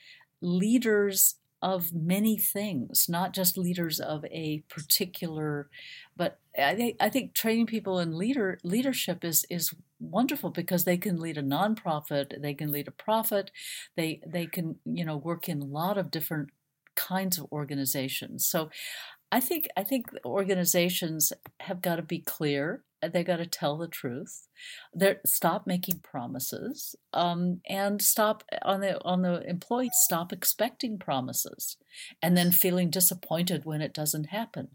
leaders 0.40 1.36
of 1.62 1.92
many 1.92 2.38
things, 2.38 3.08
not 3.08 3.34
just 3.34 3.58
leaders 3.58 4.00
of 4.00 4.24
a 4.26 4.62
particular. 4.68 5.68
But 6.16 6.38
I 6.58 6.74
think 6.74 6.96
I 7.00 7.08
think 7.08 7.34
training 7.34 7.66
people 7.66 7.98
in 7.98 8.16
leader 8.16 8.58
leadership 8.64 9.24
is 9.24 9.44
is 9.50 9.74
wonderful 9.98 10.50
because 10.50 10.84
they 10.84 10.96
can 10.96 11.20
lead 11.20 11.38
a 11.38 11.42
nonprofit, 11.42 12.40
they 12.40 12.54
can 12.54 12.70
lead 12.72 12.88
a 12.88 12.92
profit, 12.92 13.50
they 13.96 14.20
they 14.26 14.46
can 14.46 14.76
you 14.84 15.04
know 15.04 15.16
work 15.16 15.48
in 15.48 15.60
a 15.62 15.66
lot 15.66 15.98
of 15.98 16.10
different 16.10 16.50
kinds 16.96 17.38
of 17.38 17.46
organizations. 17.52 18.46
So 18.46 18.70
I 19.32 19.40
think 19.40 19.68
I 19.76 19.84
think 19.84 20.06
organizations 20.24 21.32
have 21.60 21.82
got 21.82 21.96
to 21.96 22.02
be 22.02 22.20
clear. 22.20 22.82
They 23.02 23.24
got 23.24 23.36
to 23.36 23.46
tell 23.46 23.76
the 23.76 23.88
truth. 23.88 24.46
They 24.94 25.16
stop 25.24 25.66
making 25.66 26.00
promises, 26.00 26.94
um, 27.12 27.60
and 27.68 28.02
stop 28.02 28.44
on 28.62 28.80
the 28.80 29.02
on 29.04 29.22
the 29.22 29.42
employee. 29.48 29.90
Stop 29.92 30.32
expecting 30.32 30.98
promises, 30.98 31.76
and 32.22 32.36
then 32.36 32.52
feeling 32.52 32.90
disappointed 32.90 33.64
when 33.64 33.80
it 33.80 33.94
doesn't 33.94 34.30
happen. 34.30 34.68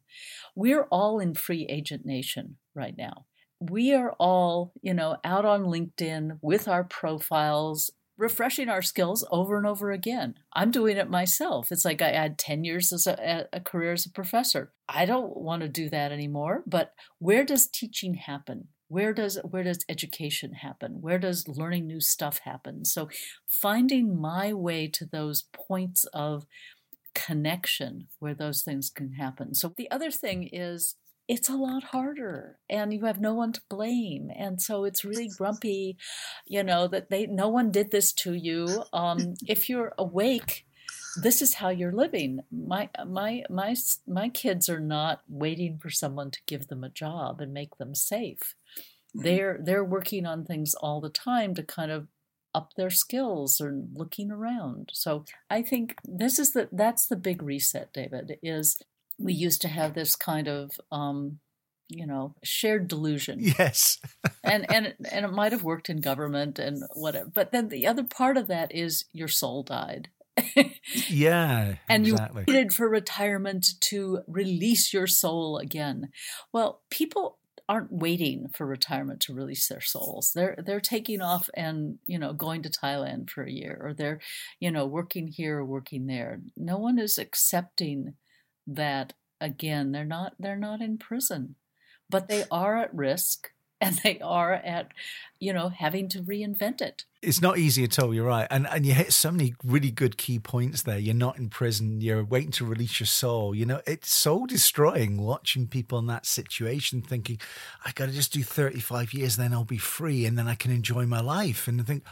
We're 0.55 0.87
all 0.91 1.19
in 1.19 1.35
free 1.35 1.65
agent 1.69 2.05
nation 2.05 2.57
right 2.73 2.97
now 2.97 3.25
we 3.59 3.93
are 3.93 4.13
all, 4.19 4.73
you 4.81 4.93
know, 4.93 5.17
out 5.23 5.45
on 5.45 5.63
LinkedIn 5.63 6.39
with 6.41 6.67
our 6.67 6.83
profiles, 6.83 7.91
refreshing 8.17 8.69
our 8.69 8.81
skills 8.81 9.27
over 9.31 9.57
and 9.57 9.67
over 9.67 9.91
again. 9.91 10.35
I'm 10.53 10.71
doing 10.71 10.97
it 10.97 11.09
myself. 11.09 11.71
It's 11.71 11.85
like 11.85 12.01
I 12.01 12.11
had 12.11 12.37
10 12.37 12.63
years 12.63 12.93
as 12.93 13.07
a, 13.07 13.47
a 13.51 13.59
career 13.59 13.93
as 13.93 14.05
a 14.05 14.11
professor. 14.11 14.71
I 14.87 15.05
don't 15.05 15.35
want 15.35 15.61
to 15.63 15.67
do 15.67 15.89
that 15.89 16.11
anymore, 16.11 16.63
but 16.65 16.93
where 17.19 17.43
does 17.43 17.67
teaching 17.67 18.15
happen? 18.15 18.69
Where 18.87 19.13
does 19.13 19.39
where 19.43 19.63
does 19.63 19.83
education 19.89 20.53
happen? 20.53 21.01
Where 21.01 21.17
does 21.17 21.47
learning 21.47 21.87
new 21.87 21.99
stuff 21.99 22.39
happen? 22.39 22.85
So 22.85 23.09
finding 23.47 24.21
my 24.21 24.53
way 24.53 24.87
to 24.89 25.05
those 25.05 25.45
points 25.53 26.05
of 26.13 26.45
connection 27.15 28.07
where 28.19 28.35
those 28.35 28.61
things 28.61 28.91
can 28.91 29.13
happen. 29.13 29.55
So 29.55 29.73
the 29.75 29.89
other 29.89 30.11
thing 30.11 30.49
is 30.51 30.95
it's 31.27 31.49
a 31.49 31.55
lot 31.55 31.83
harder 31.83 32.57
and 32.69 32.93
you 32.93 33.05
have 33.05 33.19
no 33.19 33.33
one 33.33 33.51
to 33.51 33.61
blame 33.69 34.29
and 34.35 34.61
so 34.61 34.83
it's 34.83 35.03
really 35.03 35.29
grumpy 35.37 35.97
you 36.45 36.63
know 36.63 36.87
that 36.87 37.09
they 37.09 37.25
no 37.25 37.47
one 37.47 37.71
did 37.71 37.91
this 37.91 38.13
to 38.13 38.33
you 38.33 38.83
um, 38.93 39.33
if 39.47 39.69
you're 39.69 39.93
awake 39.97 40.65
this 41.15 41.41
is 41.41 41.55
how 41.55 41.69
you're 41.69 41.91
living. 41.91 42.41
My 42.51 42.89
my 43.05 43.43
my 43.49 43.75
my 44.07 44.29
kids 44.29 44.69
are 44.69 44.79
not 44.79 45.21
waiting 45.27 45.77
for 45.77 45.89
someone 45.89 46.31
to 46.31 46.39
give 46.45 46.67
them 46.67 46.83
a 46.83 46.89
job 46.89 47.41
and 47.41 47.53
make 47.53 47.77
them 47.77 47.95
safe. 47.95 48.55
Mm-hmm. 49.15 49.23
they're 49.23 49.59
they're 49.63 49.83
working 49.83 50.25
on 50.25 50.43
things 50.43 50.75
all 50.75 50.99
the 50.99 51.09
time 51.09 51.55
to 51.55 51.63
kind 51.63 51.91
of 51.91 52.07
up 52.53 52.73
their 52.75 52.89
skills 52.89 53.61
or 53.61 53.83
looking 53.93 54.31
around. 54.31 54.91
So 54.93 55.25
i 55.49 55.61
think 55.61 55.95
this 56.03 56.39
is 56.39 56.51
the 56.51 56.69
that's 56.71 57.07
the 57.07 57.15
big 57.15 57.41
reset 57.41 57.93
david 57.93 58.37
is 58.43 58.81
we 59.17 59.33
used 59.33 59.61
to 59.61 59.67
have 59.67 59.93
this 59.93 60.15
kind 60.15 60.47
of 60.47 60.71
um, 60.91 61.39
you 61.89 62.05
know 62.05 62.33
shared 62.43 62.87
delusion 62.87 63.37
yes 63.39 63.99
and 64.43 64.65
and 64.73 64.95
and 65.11 65.25
it 65.25 65.31
might 65.31 65.51
have 65.51 65.63
worked 65.63 65.89
in 65.89 66.01
government 66.01 66.57
and 66.59 66.83
whatever 66.95 67.29
but 67.33 67.51
then 67.51 67.69
the 67.69 67.85
other 67.85 68.03
part 68.03 68.37
of 68.37 68.47
that 68.47 68.73
is 68.73 69.05
your 69.11 69.27
soul 69.27 69.63
died 69.63 70.09
yeah 71.07 71.75
and 71.87 72.07
exactly. 72.07 72.43
you 72.47 72.53
waited 72.53 72.73
for 72.73 72.89
retirement 72.89 73.67
to 73.79 74.19
release 74.27 74.93
your 74.93 75.07
soul 75.07 75.57
again 75.57 76.09
well 76.51 76.81
people 76.89 77.37
aren't 77.67 77.91
waiting 77.91 78.47
for 78.53 78.65
retirement 78.65 79.19
to 79.19 79.33
release 79.33 79.67
their 79.67 79.81
souls. 79.81 80.31
They're 80.35 80.55
they're 80.63 80.79
taking 80.79 81.21
off 81.21 81.49
and 81.55 81.97
you 82.05 82.19
know 82.19 82.31
going 82.31 82.61
to 82.63 82.69
Thailand 82.69 83.29
for 83.29 83.43
a 83.43 83.51
year, 83.51 83.79
or 83.81 83.93
they're 83.93 84.19
you 84.59 84.69
know 84.71 84.85
working 84.85 85.27
here 85.27 85.59
or 85.59 85.65
working 85.65 86.05
there. 86.05 86.41
No 86.55 86.77
one 86.77 86.99
is 86.99 87.17
accepting 87.17 88.13
that 88.67 89.13
again 89.41 89.91
they're 89.91 90.05
not 90.05 90.33
they're 90.39 90.55
not 90.55 90.81
in 90.81 90.97
prison 90.97 91.55
but 92.09 92.27
they 92.27 92.43
are 92.51 92.77
at 92.77 92.93
risk 92.93 93.51
and 93.81 93.99
they 94.03 94.19
are 94.21 94.53
at 94.53 94.87
you 95.39 95.51
know 95.51 95.67
having 95.67 96.07
to 96.07 96.19
reinvent 96.19 96.81
it. 96.81 97.03
It's 97.21 97.41
not 97.41 97.57
easy 97.57 97.83
at 97.83 97.99
all 97.99 98.13
you're 98.13 98.25
right 98.25 98.47
and 98.49 98.65
and 98.71 98.85
you 98.85 98.93
hit 98.93 99.11
so 99.11 99.31
many 99.31 99.53
really 99.65 99.91
good 99.91 100.17
key 100.17 100.39
points 100.39 100.83
there. 100.83 100.97
You're 100.97 101.13
not 101.13 101.37
in 101.37 101.49
prison 101.49 101.99
you're 101.99 102.23
waiting 102.23 102.51
to 102.51 102.65
release 102.65 103.01
your 103.01 103.07
soul 103.07 103.53
you 103.53 103.65
know 103.65 103.81
it's 103.85 104.15
soul 104.15 104.45
destroying 104.45 105.21
watching 105.21 105.67
people 105.67 105.99
in 105.99 106.05
that 106.07 106.25
situation 106.25 107.01
thinking 107.01 107.37
i 107.85 107.91
gotta 107.93 108.11
just 108.11 108.33
do 108.33 108.43
35 108.43 109.13
years 109.13 109.35
then 109.35 109.53
i'll 109.53 109.65
be 109.65 109.77
free 109.77 110.25
and 110.25 110.37
then 110.37 110.47
i 110.47 110.55
can 110.55 110.71
enjoy 110.71 111.05
my 111.05 111.19
life 111.19 111.67
and 111.67 111.81
I 111.81 111.83
think 111.83 112.03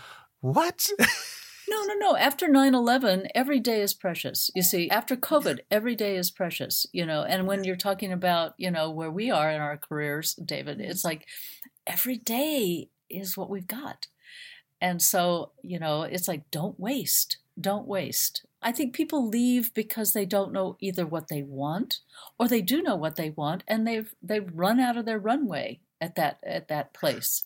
what 0.41 0.89
No, 1.69 1.83
no, 1.83 1.93
no. 1.95 2.17
After 2.17 2.47
9 2.47 2.75
11, 2.75 3.27
every 3.33 3.59
day 3.59 3.81
is 3.81 3.93
precious. 3.93 4.51
You 4.53 4.61
see, 4.63 4.89
after 4.89 5.15
COVID, 5.15 5.59
every 5.71 5.95
day 5.95 6.17
is 6.17 6.31
precious, 6.31 6.85
you 6.91 7.05
know. 7.05 7.23
And 7.23 7.47
when 7.47 7.63
you're 7.63 7.75
talking 7.75 8.11
about, 8.11 8.53
you 8.57 8.71
know, 8.71 8.89
where 8.89 9.11
we 9.11 9.31
are 9.31 9.49
in 9.49 9.61
our 9.61 9.77
careers, 9.77 10.33
David, 10.35 10.81
it's 10.81 11.05
like 11.05 11.27
every 11.87 12.17
day 12.17 12.89
is 13.09 13.37
what 13.37 13.49
we've 13.49 13.67
got. 13.67 14.07
And 14.81 15.01
so, 15.01 15.51
you 15.61 15.79
know, 15.79 16.03
it's 16.03 16.27
like, 16.27 16.51
don't 16.51 16.79
waste. 16.79 17.37
Don't 17.59 17.87
waste. 17.87 18.45
I 18.61 18.71
think 18.71 18.95
people 18.95 19.27
leave 19.27 19.73
because 19.73 20.13
they 20.13 20.25
don't 20.25 20.53
know 20.53 20.77
either 20.79 21.05
what 21.05 21.27
they 21.27 21.43
want 21.43 21.99
or 22.39 22.47
they 22.47 22.61
do 22.61 22.81
know 22.81 22.95
what 22.95 23.15
they 23.15 23.29
want 23.29 23.63
and 23.67 23.85
they've 23.85 24.13
they've 24.23 24.49
run 24.53 24.79
out 24.79 24.97
of 24.97 25.05
their 25.05 25.19
runway 25.19 25.79
at 26.01 26.15
that 26.15 26.39
at 26.43 26.69
that 26.69 26.93
place 26.93 27.43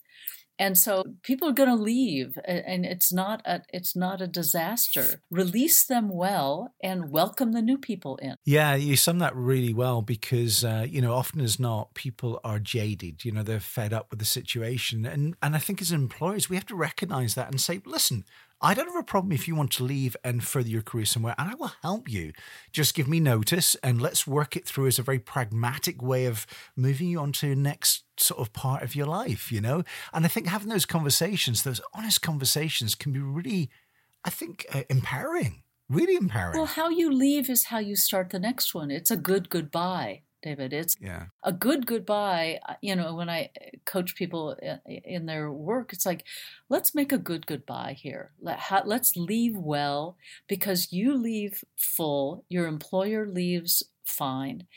and 0.60 0.78
so 0.78 1.04
people 1.24 1.48
are 1.48 1.54
going 1.54 1.70
to 1.70 1.76
leave 1.76 2.38
and 2.46 2.86
it's 2.86 3.14
not 3.14 3.42
a 3.46 3.62
it's 3.72 3.96
not 3.96 4.22
a 4.22 4.28
disaster. 4.28 5.22
Release 5.30 5.86
them 5.86 6.10
well 6.10 6.74
and 6.82 7.12
welcome 7.12 7.52
the 7.52 7.62
new 7.62 7.78
people 7.78 8.18
in. 8.18 8.36
Yeah 8.46 8.76
you 8.76 8.96
sum 8.96 9.20
that 9.20 9.36
really 9.36 9.74
well 9.74 10.02
because 10.02 10.64
uh, 10.64 10.86
you 10.88 11.02
know 11.02 11.14
often 11.14 11.42
as 11.42 11.60
not 11.60 11.94
people 11.94 12.40
are 12.44 12.60
jaded 12.60 13.24
you 13.26 13.32
know 13.32 13.44
they're 13.44 13.60
fed 13.60 13.94
up 13.94 14.08
with 14.10 14.20
the 14.20 14.26
situation. 14.26 15.06
And 15.06 15.36
and 15.42 15.56
i 15.56 15.60
think 15.60 15.82
as 15.82 15.92
employers 15.92 16.50
we 16.50 16.56
have 16.56 16.66
to 16.68 16.76
recognize 16.76 17.36
that 17.36 17.50
and 17.50 17.60
say 17.60 17.82
listen 17.86 18.26
I 18.60 18.74
don't 18.74 18.88
have 18.88 18.96
a 18.96 19.04
problem 19.04 19.32
if 19.32 19.48
you 19.48 19.56
want 19.56 19.72
to 19.74 19.84
leave 19.84 20.18
and 20.24 20.44
further 20.44 20.70
your 20.70 20.82
career 20.82 21.06
somewhere, 21.06 21.36
and 21.38 21.50
I 21.50 21.56
will 21.56 21.74
help 21.84 22.10
you. 22.10 22.34
Just 22.72 22.96
give 22.96 23.08
me 23.08 23.20
notice 23.20 23.76
and 23.84 24.02
let's 24.02 24.26
work 24.26 24.56
it 24.56 24.66
through 24.66 24.88
as 24.88 24.98
a 24.98 25.04
very 25.04 25.20
pragmatic 25.20 26.02
way 26.02 26.26
of 26.26 26.48
moving 26.76 27.08
you 27.08 27.20
on 27.20 27.32
to 27.34 27.56
next 27.56 28.06
sort 28.20 28.40
of 28.40 28.54
part 28.54 28.82
of 28.82 28.96
your 28.96 29.06
life, 29.06 29.52
you 29.52 29.62
know? 29.62 29.84
And 30.12 30.26
I 30.26 30.28
think 30.28 30.48
having 30.48 30.70
those 30.70 30.88
conversations, 30.88 31.62
those 31.62 31.82
honest 31.94 32.24
conversations, 32.24 32.96
can 32.96 33.12
be 33.12 33.20
really, 33.20 33.70
I 34.24 34.32
think, 34.32 34.66
uh, 34.74 34.84
empowering. 34.90 35.64
Really 35.90 36.16
empowering. 36.16 36.58
Well, 36.58 36.66
how 36.66 36.90
you 36.90 37.12
leave 37.12 37.50
is 37.50 37.66
how 37.66 37.80
you 37.80 37.96
start 37.96 38.32
the 38.32 38.40
next 38.40 38.74
one. 38.74 38.92
It's 38.92 39.12
a 39.12 39.16
good 39.16 39.50
goodbye. 39.50 40.24
David. 40.42 40.74
It's 40.74 40.96
yeah. 41.00 41.26
a 41.44 41.52
good 41.52 41.86
goodbye. 41.86 42.60
Uh, 42.68 42.76
you 42.82 42.96
know, 42.96 43.16
when 43.16 43.30
I 43.30 43.50
uh, 43.60 43.78
coach 43.86 44.16
people 44.16 44.58
uh, 44.68 44.78
in 44.86 45.26
their 45.26 45.52
work, 45.52 45.94
it's 45.94 46.06
like, 46.06 46.24
let's 46.70 46.96
make 46.96 47.12
a 47.12 47.18
good 47.18 47.48
goodbye 47.48 47.96
here. 48.00 48.32
Let's 48.40 49.16
leave 49.16 49.58
well 49.58 50.18
because 50.48 50.92
you 50.92 51.16
leave 51.16 51.64
full, 51.76 52.46
your 52.50 52.68
employer 52.68 53.28
leaves 53.28 53.84
fine, 54.06 54.68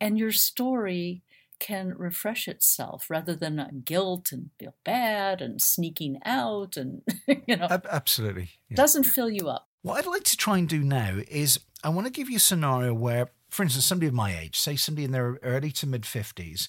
and 0.00 0.18
your 0.18 0.32
story 0.32 1.22
can 1.60 1.94
refresh 1.96 2.48
itself 2.48 3.08
rather 3.08 3.34
than 3.34 3.82
guilt 3.84 4.32
and 4.32 4.50
feel 4.58 4.74
bad 4.84 5.40
and 5.40 5.62
sneaking 5.62 6.18
out 6.24 6.76
and 6.76 7.02
you 7.46 7.56
know 7.56 7.68
absolutely 7.90 8.50
yeah. 8.68 8.76
doesn't 8.76 9.04
fill 9.04 9.30
you 9.30 9.48
up 9.48 9.68
what 9.82 9.96
i'd 9.96 10.06
like 10.06 10.24
to 10.24 10.36
try 10.36 10.58
and 10.58 10.68
do 10.68 10.80
now 10.80 11.20
is 11.28 11.60
i 11.82 11.88
want 11.88 12.06
to 12.06 12.12
give 12.12 12.28
you 12.28 12.36
a 12.36 12.40
scenario 12.40 12.92
where 12.92 13.30
for 13.54 13.62
instance, 13.62 13.86
somebody 13.86 14.08
of 14.08 14.14
my 14.14 14.36
age, 14.36 14.58
say 14.58 14.74
somebody 14.74 15.04
in 15.04 15.12
their 15.12 15.38
early 15.44 15.70
to 15.70 15.86
mid 15.86 16.02
50s, 16.02 16.66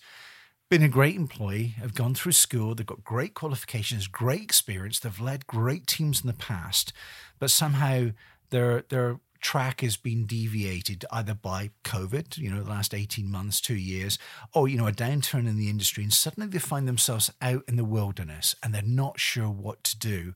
been 0.70 0.84
a 0.84 0.88
great 0.88 1.16
employee, 1.16 1.74
have 1.80 1.96
gone 1.96 2.14
through 2.14 2.34
school, 2.34 2.76
they've 2.76 2.86
got 2.86 3.04
great 3.04 3.34
qualifications, 3.34 4.08
great 4.08 4.44
experience, 4.44 5.00
they've 5.00 5.20
led 5.20 5.48
great 5.48 5.88
teams 5.88 6.22
in 6.22 6.28
the 6.28 6.34
past, 6.34 6.94
but 7.40 7.50
somehow 7.50 8.10
their 8.52 8.84
their 8.90 9.20
track 9.42 9.82
has 9.82 9.98
been 9.98 10.28
deviated 10.28 11.06
either 11.12 11.34
by 11.34 11.72
COVID, 11.84 12.38
you 12.38 12.52
know, 12.52 12.64
the 12.64 12.70
last 12.70 12.94
18 12.94 13.30
months, 13.32 13.62
two 13.62 13.76
years, 13.76 14.20
or, 14.54 14.68
you 14.68 14.78
know, 14.78 14.88
a 14.88 14.92
downturn 14.92 15.48
in 15.48 15.58
the 15.58 15.70
industry. 15.70 16.04
And 16.04 16.14
suddenly 16.14 16.50
they 16.50 16.58
find 16.58 16.88
themselves 16.88 17.32
out 17.44 17.64
in 17.68 17.76
the 17.76 17.86
wilderness 17.86 18.56
and 18.64 18.74
they're 18.74 18.82
not 18.82 19.20
sure 19.20 19.50
what 19.50 19.84
to 19.84 20.00
do 20.00 20.34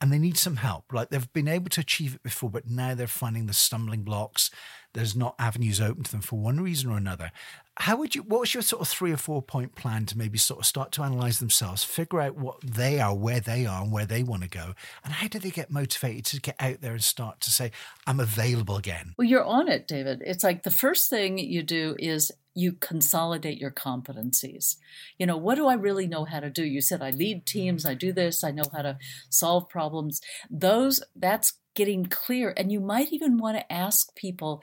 and 0.00 0.12
they 0.12 0.18
need 0.18 0.36
some 0.36 0.56
help. 0.56 0.92
Like 0.92 1.10
they've 1.10 1.32
been 1.32 1.48
able 1.48 1.70
to 1.70 1.80
achieve 1.80 2.14
it 2.14 2.22
before, 2.22 2.50
but 2.50 2.68
now 2.68 2.94
they're 2.94 3.06
finding 3.06 3.46
the 3.46 3.52
stumbling 3.52 4.02
blocks. 4.02 4.50
There's 4.94 5.16
not 5.16 5.34
avenues 5.38 5.80
open 5.80 6.04
to 6.04 6.10
them 6.10 6.20
for 6.20 6.38
one 6.38 6.60
reason 6.60 6.90
or 6.90 6.96
another. 6.96 7.32
How 7.80 7.96
would 7.96 8.14
you? 8.14 8.22
What 8.22 8.40
was 8.40 8.54
your 8.54 8.62
sort 8.62 8.82
of 8.82 8.88
three 8.88 9.12
or 9.12 9.16
four 9.16 9.40
point 9.40 9.76
plan 9.76 10.04
to 10.06 10.18
maybe 10.18 10.36
sort 10.36 10.60
of 10.60 10.66
start 10.66 10.90
to 10.92 11.02
analyze 11.02 11.38
themselves, 11.38 11.84
figure 11.84 12.20
out 12.20 12.36
what 12.36 12.60
they 12.60 12.98
are, 12.98 13.14
where 13.14 13.40
they 13.40 13.66
are, 13.66 13.82
and 13.82 13.92
where 13.92 14.06
they 14.06 14.24
want 14.24 14.42
to 14.42 14.48
go, 14.48 14.74
and 15.04 15.14
how 15.14 15.28
do 15.28 15.38
they 15.38 15.50
get 15.50 15.70
motivated 15.70 16.24
to 16.26 16.40
get 16.40 16.56
out 16.58 16.80
there 16.80 16.92
and 16.92 17.04
start 17.04 17.40
to 17.42 17.50
say, 17.50 17.70
"I'm 18.06 18.18
available 18.18 18.76
again"? 18.76 19.14
Well, 19.16 19.28
you're 19.28 19.44
on 19.44 19.68
it, 19.68 19.86
David. 19.86 20.22
It's 20.26 20.42
like 20.42 20.64
the 20.64 20.72
first 20.72 21.08
thing 21.08 21.38
you 21.38 21.62
do 21.62 21.94
is 22.00 22.32
you 22.58 22.72
consolidate 22.72 23.58
your 23.58 23.70
competencies. 23.70 24.76
You 25.16 25.26
know, 25.26 25.36
what 25.36 25.54
do 25.54 25.68
I 25.68 25.74
really 25.74 26.08
know 26.08 26.24
how 26.24 26.40
to 26.40 26.50
do? 26.50 26.64
You 26.64 26.80
said 26.80 27.00
I 27.00 27.10
lead 27.10 27.46
teams, 27.46 27.86
I 27.86 27.94
do 27.94 28.12
this, 28.12 28.42
I 28.42 28.50
know 28.50 28.64
how 28.72 28.82
to 28.82 28.98
solve 29.30 29.68
problems. 29.68 30.20
Those 30.50 31.00
that's 31.14 31.52
getting 31.74 32.06
clear 32.06 32.52
and 32.56 32.72
you 32.72 32.80
might 32.80 33.12
even 33.12 33.38
want 33.38 33.56
to 33.56 33.72
ask 33.72 34.12
people 34.16 34.60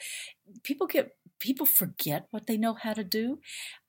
people 0.64 0.86
get 0.86 1.16
people 1.40 1.66
forget 1.66 2.28
what 2.32 2.48
they 2.48 2.58
know 2.58 2.74
how 2.76 2.94
to 2.94 3.04
do. 3.04 3.40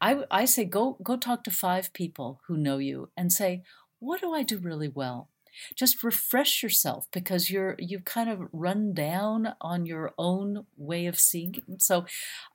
I 0.00 0.24
I 0.30 0.44
say 0.46 0.64
go 0.64 0.98
go 1.02 1.16
talk 1.16 1.44
to 1.44 1.50
5 1.50 1.92
people 1.92 2.40
who 2.46 2.56
know 2.56 2.78
you 2.78 3.10
and 3.16 3.32
say, 3.32 3.62
"What 4.00 4.20
do 4.20 4.32
I 4.34 4.42
do 4.42 4.58
really 4.58 4.88
well?" 4.88 5.28
Just 5.74 6.02
refresh 6.02 6.62
yourself 6.62 7.06
because 7.12 7.50
you're 7.50 7.76
you've 7.78 8.04
kind 8.04 8.30
of 8.30 8.48
run 8.52 8.94
down 8.94 9.54
on 9.60 9.86
your 9.86 10.12
own 10.18 10.66
way 10.76 11.06
of 11.06 11.18
seeing. 11.18 11.56
So 11.78 12.06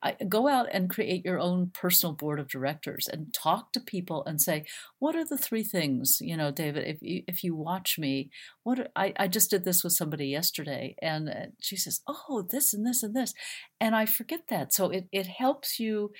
I, 0.01 0.15
go 0.27 0.47
out 0.47 0.67
and 0.71 0.89
create 0.89 1.25
your 1.25 1.39
own 1.39 1.71
personal 1.73 2.13
board 2.13 2.39
of 2.39 2.47
directors 2.47 3.07
and 3.07 3.33
talk 3.33 3.71
to 3.73 3.79
people 3.79 4.23
and 4.25 4.41
say 4.41 4.65
what 4.99 5.15
are 5.15 5.25
the 5.25 5.37
three 5.37 5.63
things 5.63 6.17
you 6.21 6.37
know 6.37 6.51
david 6.51 6.87
if 6.87 7.01
you, 7.01 7.23
if 7.27 7.43
you 7.43 7.55
watch 7.55 7.97
me 7.97 8.29
what 8.63 8.91
I, 8.95 9.13
I 9.17 9.27
just 9.27 9.49
did 9.49 9.63
this 9.63 9.83
with 9.83 9.93
somebody 9.93 10.27
yesterday 10.27 10.95
and 11.01 11.29
uh, 11.29 11.33
she 11.59 11.75
says 11.75 12.01
oh 12.07 12.47
this 12.49 12.73
and 12.73 12.85
this 12.85 13.03
and 13.03 13.15
this. 13.15 13.33
And 13.79 13.95
i 13.95 14.05
forget 14.05 14.47
that. 14.49 14.73
So 14.73 14.89
it, 14.89 15.07
it 15.11 15.27
helps 15.27 15.79
you 15.79 16.11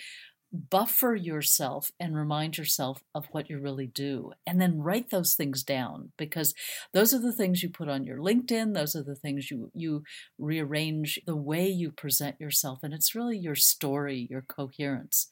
buffer 0.54 1.16
yourself 1.16 1.92
and 2.00 2.16
remind 2.16 2.58
yourself 2.58 3.04
of 3.16 3.26
what 3.32 3.50
you 3.50 3.58
really 3.58 3.88
do 3.88 4.34
and 4.46 4.60
then 4.60 4.82
write 4.82 5.10
those 5.10 5.34
things 5.34 5.64
down 5.64 6.12
because 6.18 6.54
those 6.94 7.14
are 7.14 7.22
the 7.22 7.32
things 7.32 7.64
you 7.64 7.70
put 7.70 7.88
on 7.88 8.04
your 8.04 8.18
linkedin 8.18 8.74
those 8.74 8.94
are 8.94 9.04
the 9.04 9.16
things 9.16 9.50
you 9.50 9.72
you 9.74 10.04
rearrange 10.38 11.20
the 11.26 11.36
way 11.36 11.68
you 11.68 11.90
present 11.90 12.36
yourself 12.40 12.80
and 12.84 12.94
it's 12.94 13.16
really 13.16 13.38
your 13.38 13.56
story 13.56 14.28
your 14.30 14.42
coherence. 14.42 15.28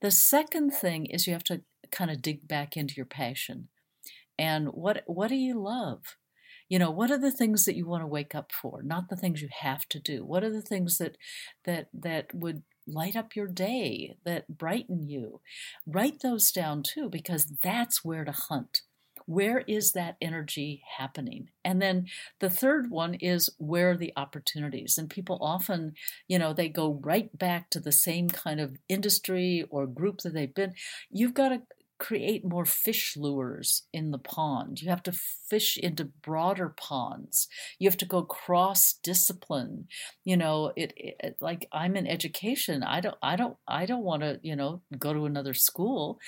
The 0.00 0.10
second 0.10 0.70
thing 0.70 1.06
is 1.06 1.26
you 1.26 1.32
have 1.32 1.44
to 1.44 1.62
kind 1.90 2.10
of 2.10 2.22
dig 2.22 2.46
back 2.46 2.76
into 2.76 2.94
your 2.96 3.06
passion 3.06 3.68
and 4.38 4.68
what 4.68 5.02
what 5.06 5.28
do 5.28 5.36
you 5.36 5.60
love? 5.60 6.16
You 6.68 6.78
know 6.78 6.90
what 6.90 7.10
are 7.10 7.18
the 7.18 7.30
things 7.30 7.64
that 7.64 7.76
you 7.76 7.86
want 7.86 8.02
to 8.02 8.08
wake 8.08 8.34
up 8.34 8.52
for? 8.52 8.82
Not 8.82 9.08
the 9.08 9.16
things 9.16 9.40
you 9.40 9.48
have 9.60 9.88
to 9.90 10.00
do. 10.00 10.24
What 10.24 10.44
are 10.44 10.52
the 10.52 10.62
things 10.62 10.98
that 10.98 11.16
that 11.64 11.88
that 11.94 12.34
would 12.34 12.62
light 12.86 13.16
up 13.16 13.34
your 13.34 13.48
day, 13.48 14.16
that 14.24 14.58
brighten 14.58 15.08
you. 15.08 15.40
Write 15.86 16.20
those 16.22 16.50
down 16.52 16.82
too, 16.82 17.08
because 17.08 17.46
that's 17.62 18.04
where 18.04 18.24
to 18.24 18.32
hunt. 18.32 18.82
Where 19.26 19.64
is 19.66 19.90
that 19.92 20.16
energy 20.20 20.82
happening? 20.98 21.48
And 21.64 21.82
then 21.82 22.06
the 22.38 22.48
third 22.48 22.90
one 22.90 23.14
is 23.14 23.50
where 23.58 23.90
are 23.90 23.96
the 23.96 24.12
opportunities? 24.16 24.98
And 24.98 25.10
people 25.10 25.38
often, 25.40 25.94
you 26.28 26.38
know, 26.38 26.52
they 26.52 26.68
go 26.68 27.00
right 27.02 27.36
back 27.36 27.68
to 27.70 27.80
the 27.80 27.90
same 27.90 28.28
kind 28.30 28.60
of 28.60 28.76
industry 28.88 29.66
or 29.68 29.88
group 29.88 30.18
that 30.18 30.32
they've 30.32 30.54
been. 30.54 30.74
You've 31.10 31.34
got 31.34 31.48
to 31.48 31.62
create 31.98 32.44
more 32.44 32.64
fish 32.64 33.16
lures 33.16 33.86
in 33.92 34.10
the 34.10 34.18
pond. 34.18 34.80
You 34.80 34.90
have 34.90 35.02
to 35.04 35.12
fish 35.12 35.76
into 35.76 36.04
broader 36.04 36.74
ponds. 36.76 37.48
You 37.78 37.88
have 37.88 37.96
to 37.98 38.06
go 38.06 38.22
cross 38.22 38.94
discipline. 39.02 39.88
You 40.24 40.36
know, 40.36 40.72
it, 40.76 40.92
it, 40.96 41.36
like 41.40 41.68
I'm 41.72 41.96
in 41.96 42.06
education. 42.06 42.82
I 42.82 43.00
don't 43.00 43.16
I 43.22 43.36
don't 43.36 43.56
I 43.66 43.86
don't 43.86 44.04
want 44.04 44.22
to, 44.22 44.40
you 44.42 44.56
know, 44.56 44.82
go 44.98 45.12
to 45.12 45.26
another 45.26 45.54
school. 45.54 46.18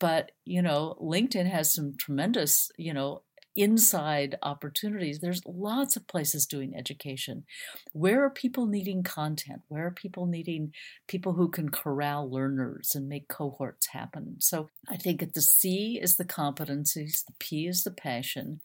But, 0.00 0.32
you 0.44 0.60
know, 0.60 0.98
LinkedIn 1.00 1.46
has 1.50 1.72
some 1.72 1.94
tremendous, 1.96 2.70
you 2.76 2.92
know, 2.92 3.22
inside 3.56 4.36
opportunities. 4.42 5.20
There's 5.20 5.42
lots 5.46 5.96
of 5.96 6.06
places 6.06 6.46
doing 6.46 6.76
education. 6.76 7.44
Where 7.92 8.24
are 8.24 8.30
people 8.30 8.66
needing 8.66 9.02
content? 9.02 9.62
Where 9.68 9.86
are 9.86 9.90
people 9.92 10.26
needing 10.26 10.72
people 11.06 11.34
who 11.34 11.48
can 11.48 11.68
corral 11.68 12.30
learners 12.30 12.94
and 12.94 13.08
make 13.08 13.28
cohorts 13.28 13.88
happen? 13.88 14.36
So 14.40 14.70
I 14.88 14.96
think 14.96 15.20
that 15.20 15.34
the 15.34 15.42
C 15.42 15.98
is 16.02 16.16
the 16.16 16.24
competencies, 16.24 17.24
the 17.24 17.34
P 17.38 17.66
is 17.66 17.84
the 17.84 17.92
passion, 17.92 18.60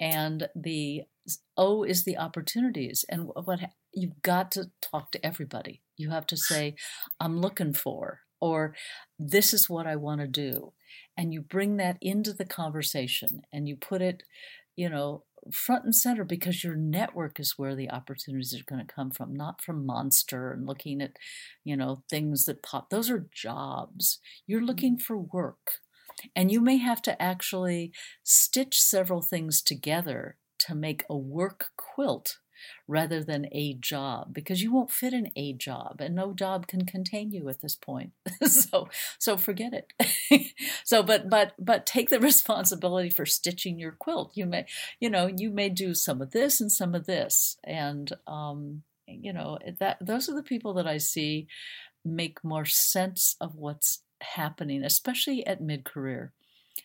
and 0.00 0.48
the 0.54 1.02
O 1.56 1.82
is 1.82 2.04
the 2.04 2.18
opportunities. 2.18 3.04
And 3.08 3.28
what 3.34 3.60
you've 3.92 4.22
got 4.22 4.50
to 4.52 4.70
talk 4.80 5.10
to 5.12 5.26
everybody. 5.26 5.82
You 5.96 6.10
have 6.10 6.26
to 6.28 6.36
say, 6.36 6.76
I'm 7.18 7.40
looking 7.40 7.72
for, 7.72 8.20
or 8.40 8.74
this 9.18 9.52
is 9.52 9.68
what 9.68 9.86
I 9.86 9.96
want 9.96 10.20
to 10.20 10.26
do 10.28 10.72
and 11.18 11.34
you 11.34 11.42
bring 11.42 11.76
that 11.76 11.98
into 12.00 12.32
the 12.32 12.44
conversation 12.44 13.42
and 13.52 13.68
you 13.68 13.76
put 13.76 14.00
it, 14.00 14.22
you 14.76 14.88
know, 14.88 15.24
front 15.52 15.84
and 15.84 15.94
center 15.94 16.24
because 16.24 16.62
your 16.62 16.76
network 16.76 17.40
is 17.40 17.54
where 17.56 17.74
the 17.74 17.90
opportunities 17.90 18.54
are 18.54 18.64
going 18.64 18.84
to 18.84 18.94
come 18.94 19.10
from, 19.10 19.34
not 19.34 19.60
from 19.60 19.84
Monster 19.84 20.52
and 20.52 20.64
looking 20.64 21.02
at, 21.02 21.12
you 21.64 21.76
know, 21.76 22.04
things 22.08 22.44
that 22.44 22.62
pop. 22.62 22.90
Those 22.90 23.10
are 23.10 23.26
jobs. 23.32 24.20
You're 24.46 24.64
looking 24.64 24.94
mm-hmm. 24.94 25.02
for 25.02 25.18
work. 25.18 25.80
And 26.34 26.52
you 26.52 26.60
may 26.60 26.76
have 26.76 27.02
to 27.02 27.20
actually 27.20 27.92
stitch 28.22 28.80
several 28.80 29.20
things 29.20 29.60
together 29.60 30.36
to 30.60 30.74
make 30.74 31.04
a 31.10 31.16
work 31.16 31.70
quilt 31.76 32.38
rather 32.86 33.22
than 33.22 33.46
a 33.52 33.74
job 33.74 34.32
because 34.32 34.62
you 34.62 34.72
won't 34.72 34.90
fit 34.90 35.12
in 35.12 35.30
a 35.36 35.52
job 35.52 36.00
and 36.00 36.14
no 36.14 36.32
job 36.32 36.66
can 36.66 36.84
contain 36.86 37.32
you 37.32 37.48
at 37.48 37.60
this 37.60 37.76
point. 37.76 38.12
So 38.48 38.88
so 39.18 39.36
forget 39.36 39.72
it. 39.74 39.92
So 40.84 41.02
but 41.02 41.28
but 41.28 41.52
but 41.58 41.86
take 41.86 42.08
the 42.08 42.20
responsibility 42.30 43.10
for 43.10 43.26
stitching 43.26 43.78
your 43.78 43.92
quilt. 43.92 44.32
You 44.34 44.46
may 44.46 44.66
you 45.00 45.10
know 45.10 45.26
you 45.26 45.50
may 45.50 45.68
do 45.68 45.94
some 45.94 46.20
of 46.22 46.30
this 46.30 46.60
and 46.60 46.70
some 46.72 46.94
of 46.94 47.06
this 47.06 47.56
and 47.64 48.12
um 48.26 48.82
you 49.06 49.32
know 49.32 49.58
that 49.78 49.98
those 50.00 50.28
are 50.28 50.34
the 50.34 50.42
people 50.42 50.74
that 50.74 50.86
i 50.86 50.98
see 50.98 51.46
make 52.04 52.42
more 52.44 52.64
sense 52.64 53.36
of 53.40 53.54
what's 53.54 54.02
happening 54.20 54.84
especially 54.84 55.46
at 55.46 55.60
mid-career 55.60 56.32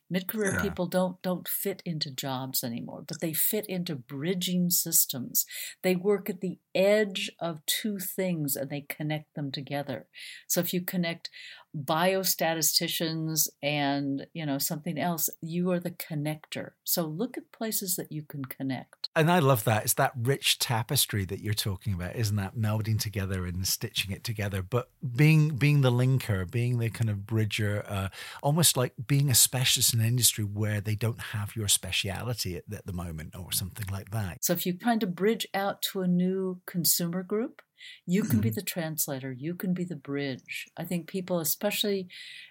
Mid-career 0.09 0.53
yeah. 0.55 0.61
people 0.61 0.87
don't 0.87 1.21
don't 1.21 1.47
fit 1.47 1.81
into 1.85 2.11
jobs 2.11 2.63
anymore, 2.63 3.03
but 3.07 3.21
they 3.21 3.33
fit 3.33 3.65
into 3.67 3.95
bridging 3.95 4.69
systems. 4.69 5.45
They 5.81 5.95
work 5.95 6.29
at 6.29 6.41
the 6.41 6.59
edge 6.75 7.31
of 7.39 7.65
two 7.65 7.99
things 7.99 8.55
and 8.55 8.69
they 8.69 8.81
connect 8.81 9.35
them 9.35 9.51
together. 9.51 10.07
So 10.47 10.59
if 10.59 10.73
you 10.73 10.81
connect 10.81 11.29
biostatisticians 11.75 13.49
and 13.63 14.27
you 14.33 14.45
know 14.45 14.59
something 14.59 14.99
else 14.99 15.27
you 15.41 15.71
are 15.71 15.79
the 15.79 15.89
connector 15.89 16.71
so 16.83 17.03
look 17.03 17.35
at 17.35 17.51
places 17.51 17.95
that 17.95 18.11
you 18.11 18.21
can 18.21 18.45
connect 18.45 19.09
and 19.15 19.31
i 19.31 19.39
love 19.39 19.63
that 19.63 19.81
it's 19.81 19.95
that 19.95 20.11
rich 20.15 20.59
tapestry 20.59 21.25
that 21.25 21.39
you're 21.39 21.55
talking 21.55 21.91
about 21.91 22.15
isn't 22.15 22.35
that 22.35 22.55
melding 22.55 22.99
together 22.99 23.47
and 23.47 23.67
stitching 23.67 24.11
it 24.11 24.23
together 24.23 24.61
but 24.61 24.89
being 25.15 25.49
being 25.49 25.81
the 25.81 25.91
linker 25.91 26.49
being 26.49 26.77
the 26.77 26.91
kind 26.91 27.09
of 27.09 27.25
bridger 27.25 27.83
uh, 27.87 28.09
almost 28.43 28.77
like 28.77 28.93
being 29.07 29.31
a 29.31 29.35
specialist 29.35 29.82
in 29.91 30.01
an 30.01 30.05
industry 30.05 30.43
where 30.43 30.79
they 30.79 30.93
don't 30.93 31.19
have 31.19 31.55
your 31.55 31.67
speciality 31.67 32.55
at, 32.55 32.63
at 32.71 32.85
the 32.85 32.93
moment 32.93 33.33
or 33.35 33.51
something 33.51 33.87
like 33.91 34.11
that 34.11 34.37
so 34.45 34.53
if 34.53 34.67
you 34.67 34.77
kind 34.77 35.01
of 35.01 35.15
bridge 35.15 35.47
out 35.55 35.81
to 35.81 36.01
a 36.01 36.07
new 36.07 36.61
consumer 36.67 37.23
group 37.23 37.63
you 38.05 38.23
can 38.23 38.39
be 38.39 38.49
mm-hmm. 38.49 38.55
the 38.55 38.61
translator. 38.61 39.31
You 39.31 39.55
can 39.55 39.73
be 39.73 39.83
the 39.83 39.95
bridge. 39.95 40.67
I 40.77 40.83
think 40.83 41.07
people, 41.07 41.39
especially, 41.39 42.07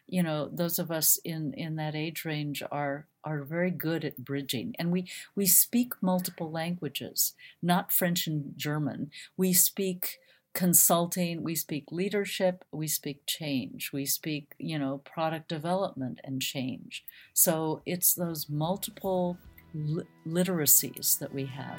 you 0.07 0.23
know, 0.23 0.49
those 0.53 0.79
of 0.79 0.91
us 0.91 1.19
in 1.25 1.55
in 1.55 1.77
that 1.77 1.95
age 1.95 2.25
range, 2.25 2.63
are 2.71 3.07
are 3.25 3.45
very 3.45 3.71
good 3.71 4.05
at 4.05 4.25
bridging, 4.25 4.75
and 4.79 4.91
we 4.91 5.11
we 5.35 5.47
speak 5.47 5.95
multiple 6.01 6.51
languages, 6.51 7.35
not 7.63 7.93
French 7.93 8.27
and 8.27 8.53
German. 8.57 9.11
We 9.37 9.53
speak 9.53 10.19
consulting 10.55 11.43
we 11.43 11.55
speak 11.55 11.85
leadership 11.91 12.65
we 12.73 12.87
speak 12.87 13.25
change 13.27 13.91
we 13.93 14.05
speak 14.05 14.55
you 14.59 14.79
know 14.79 14.99
product 14.99 15.49
development 15.49 16.21
and 16.25 16.43
change 16.43 17.05
so 17.33 17.81
it's 17.87 18.13
those 18.15 18.51
multiple 18.51 19.39
li- 19.75 20.05
literacies 20.27 21.19
that 21.19 21.33
we 21.33 21.47
have 21.47 21.79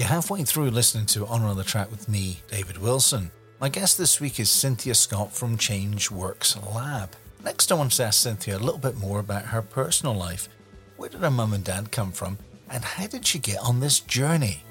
You're 0.00 0.08
halfway 0.08 0.44
through 0.44 0.70
listening 0.70 1.04
to 1.08 1.26
On 1.26 1.42
Another 1.42 1.62
Track 1.62 1.90
with 1.90 2.08
me, 2.08 2.38
David 2.48 2.78
Wilson. 2.78 3.30
My 3.60 3.68
guest 3.68 3.98
this 3.98 4.18
week 4.18 4.40
is 4.40 4.48
Cynthia 4.48 4.94
Scott 4.94 5.30
from 5.30 5.58
Change 5.58 6.10
Works 6.10 6.56
Lab. 6.74 7.10
Next, 7.44 7.70
I 7.70 7.74
want 7.74 7.92
to 7.92 8.04
ask 8.04 8.22
Cynthia 8.22 8.56
a 8.56 8.58
little 8.58 8.78
bit 8.78 8.96
more 8.96 9.20
about 9.20 9.44
her 9.44 9.60
personal 9.60 10.14
life. 10.14 10.48
Where 10.96 11.10
did 11.10 11.20
her 11.20 11.30
mum 11.30 11.52
and 11.52 11.62
dad 11.62 11.92
come 11.92 12.12
from, 12.12 12.38
and 12.70 12.84
how 12.84 13.06
did 13.06 13.26
she 13.26 13.38
get 13.38 13.58
on 13.58 13.80
this 13.80 14.00
journey? 14.00 14.62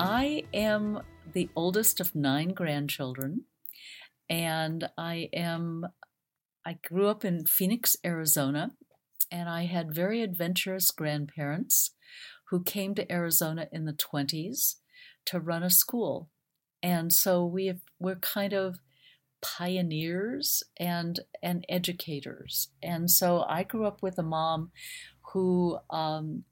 I 0.00 0.44
am 0.52 1.00
the 1.32 1.48
oldest 1.54 2.00
of 2.00 2.14
nine 2.14 2.50
grandchildren, 2.50 3.44
and 4.28 4.88
I 4.96 5.28
am 5.32 5.86
I 6.66 6.78
grew 6.88 7.08
up 7.08 7.24
in 7.24 7.44
Phoenix, 7.44 7.94
Arizona, 8.04 8.70
and 9.30 9.50
I 9.50 9.64
had 9.66 9.94
very 9.94 10.22
adventurous 10.22 10.90
grandparents 10.90 11.90
who 12.48 12.62
came 12.62 12.94
to 12.94 13.12
Arizona 13.12 13.68
in 13.70 13.84
the 13.84 13.92
20s 13.92 14.76
to 15.26 15.40
run 15.40 15.62
a 15.62 15.68
school. 15.68 16.30
And 16.82 17.12
so 17.12 17.44
we 17.44 17.66
have, 17.66 17.80
we're 17.98 18.16
kind 18.16 18.54
of 18.54 18.78
pioneers 19.44 20.62
and 20.78 21.20
and 21.42 21.66
educators. 21.68 22.70
And 22.82 23.10
so 23.10 23.44
I 23.46 23.62
grew 23.62 23.84
up 23.84 24.02
with 24.02 24.18
a 24.18 24.22
mom 24.22 24.70
who 25.32 25.78
um, 25.90 26.44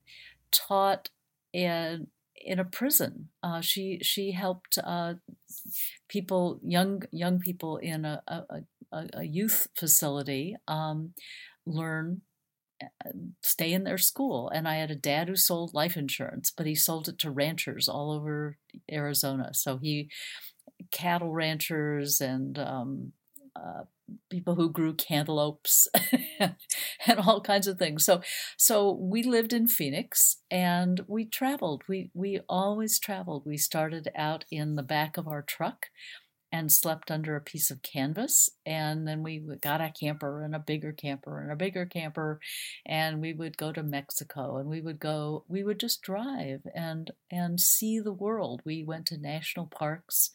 taught 0.51 1.09
in 1.53 2.09
in 2.37 2.59
a 2.59 2.65
prison. 2.65 3.31
Uh, 3.43 3.63
she 3.63 3.99
she 4.03 4.33
helped 4.33 4.79
uh, 4.85 5.15
people 6.09 6.61
young 6.63 7.03
young 7.11 7.41
people 7.41 7.79
in 7.79 8.05
a 8.05 8.23
a, 8.29 9.07
a 9.15 9.25
youth 9.25 9.69
facility 9.75 10.57
um, 10.69 11.15
learn 11.67 12.21
stay 13.43 13.73
in 13.73 13.85
their 13.85 13.99
school. 13.99 14.49
And 14.49 14.69
I 14.69 14.77
had 14.77 14.91
a 14.91 14.97
dad 14.97 15.29
who 15.29 15.37
sold 15.37 15.75
life 15.75 15.97
insurance, 15.97 16.53
but 16.57 16.67
he 16.67 16.75
sold 16.75 17.09
it 17.09 17.19
to 17.21 17.31
ranchers 17.31 17.89
all 17.89 18.11
over 18.11 18.57
Arizona. 18.91 19.55
So 19.55 19.79
he, 19.79 20.11
cattle 20.91 21.33
ranchers 21.33 22.21
and 22.21 22.59
um, 22.59 23.13
uh, 23.55 23.83
people 24.31 24.55
who 24.55 24.71
grew 24.71 24.95
cantaloupes 24.95 25.89
and 26.41 27.21
all 27.27 27.41
kinds 27.41 27.67
of 27.67 27.79
things. 27.79 28.05
So, 28.05 28.23
so 28.57 28.93
we 28.93 29.23
lived 29.23 29.53
in 29.53 29.69
Phoenix 29.69 30.39
and 30.51 31.03
we 31.07 31.25
traveled. 31.25 31.83
We 31.89 32.11
we 32.15 32.41
always 32.49 32.99
traveled. 32.99 33.45
We 33.47 33.57
started 33.57 34.11
out 34.17 34.45
in 34.51 34.77
the 34.77 34.83
back 34.83 35.17
of 35.17 35.29
our 35.29 35.43
truck 35.43 35.87
and 36.53 36.71
slept 36.71 37.11
under 37.11 37.35
a 37.35 37.41
piece 37.41 37.71
of 37.71 37.83
canvas. 37.83 38.51
And 38.67 39.09
then 39.09 39.23
we 39.23 39.39
got 39.61 39.81
a 39.81 39.93
camper 39.99 40.45
and 40.45 40.55
a 40.55 40.59
bigger 40.59 40.93
camper 40.93 41.41
and 41.41 41.51
a 41.51 41.57
bigger 41.57 41.87
camper, 41.87 42.41
and 42.87 43.21
we 43.21 43.33
would 43.33 43.57
go 43.57 43.73
to 43.73 43.83
Mexico 43.83 44.59
and 44.59 44.69
we 44.69 44.81
would 44.83 45.01
go, 45.01 45.45
we 45.49 45.65
would 45.65 45.81
just 45.81 46.03
drive 46.03 46.61
and 46.75 47.11
and 47.31 47.59
see 47.61 47.99
the 47.99 48.13
world. 48.13 48.61
We 48.65 48.85
went 48.85 49.07
to 49.07 49.19
national 49.19 49.67
parks. 49.67 50.31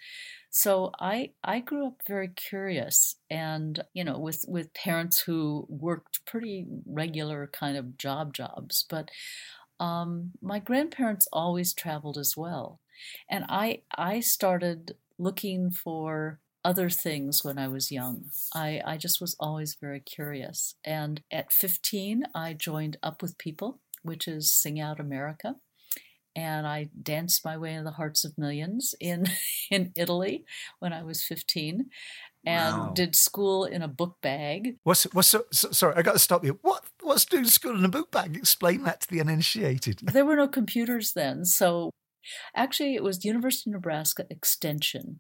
So 0.50 0.92
I 1.00 1.32
I 1.44 1.60
grew 1.60 1.88
up 1.88 2.02
very 2.08 2.30
curious 2.30 3.16
and 3.30 3.84
you 3.94 4.04
know 4.04 4.18
with 4.20 4.44
with 4.48 4.74
parents 4.74 5.22
who 5.22 5.68
worked 5.70 6.26
pretty 6.26 6.66
regular 6.86 7.48
kind 7.48 7.78
of 7.78 7.98
job 7.98 8.34
jobs, 8.34 8.86
but 8.90 9.10
um, 9.80 10.32
my 10.42 10.60
grandparents 10.60 11.28
always 11.32 11.74
traveled 11.74 12.18
as 12.18 12.36
well. 12.36 12.80
And 13.30 13.46
I 13.48 13.84
I 13.96 14.22
started 14.22 14.96
looking 15.18 15.72
for 15.72 16.40
other 16.64 16.90
things 16.90 17.44
when 17.44 17.58
I 17.58 17.68
was 17.68 17.92
young. 17.92 18.26
I, 18.54 18.82
I 18.86 18.98
just 18.98 19.22
was 19.22 19.36
always 19.40 19.78
very 19.80 20.00
curious. 20.00 20.76
And 20.84 21.22
at 21.32 21.52
15, 21.52 22.24
I 22.36 22.54
joined 22.54 22.98
Up 23.02 23.22
With 23.22 23.38
People, 23.38 23.80
which 24.04 24.28
is 24.28 24.52
Sing 24.52 24.80
Out 24.80 25.00
America. 25.00 25.56
And 26.36 26.68
I 26.68 26.90
danced 27.02 27.46
my 27.46 27.58
way 27.58 27.72
into 27.72 27.86
the 27.86 27.96
hearts 27.96 28.24
of 28.24 28.38
millions 28.38 28.94
in, 29.00 29.28
in 29.72 29.94
Italy 29.96 30.46
when 30.80 30.94
I 30.94 31.04
was 31.04 31.24
15 31.24 31.90
and 32.46 32.78
wow. 32.78 32.92
did 32.94 33.16
school 33.16 33.66
in 33.66 33.82
a 33.82 33.88
book 33.88 34.18
bag. 34.22 34.78
What's 34.84 35.04
what's 35.14 35.28
so, 35.28 35.46
so, 35.52 35.72
sorry? 35.72 35.96
I 35.98 36.02
got 36.02 36.14
to 36.14 36.20
stop 36.20 36.46
you. 36.46 36.60
What 36.62 36.86
what's 37.02 37.26
doing 37.26 37.46
school 37.46 37.78
in 37.78 37.84
a 37.84 37.90
book 37.90 38.12
bag? 38.12 38.38
Explain 38.38 38.84
that 38.84 39.02
to 39.02 39.10
the 39.10 39.20
uninitiated. 39.20 40.00
There 40.00 40.26
were 40.26 40.38
no 40.38 40.48
computers 40.48 41.14
then, 41.14 41.44
so 41.44 41.92
Actually, 42.56 42.96
it 42.96 43.04
was 43.04 43.26
University 43.26 43.70
of 43.70 43.76
Nebraska 43.76 44.26
Extension 44.30 45.20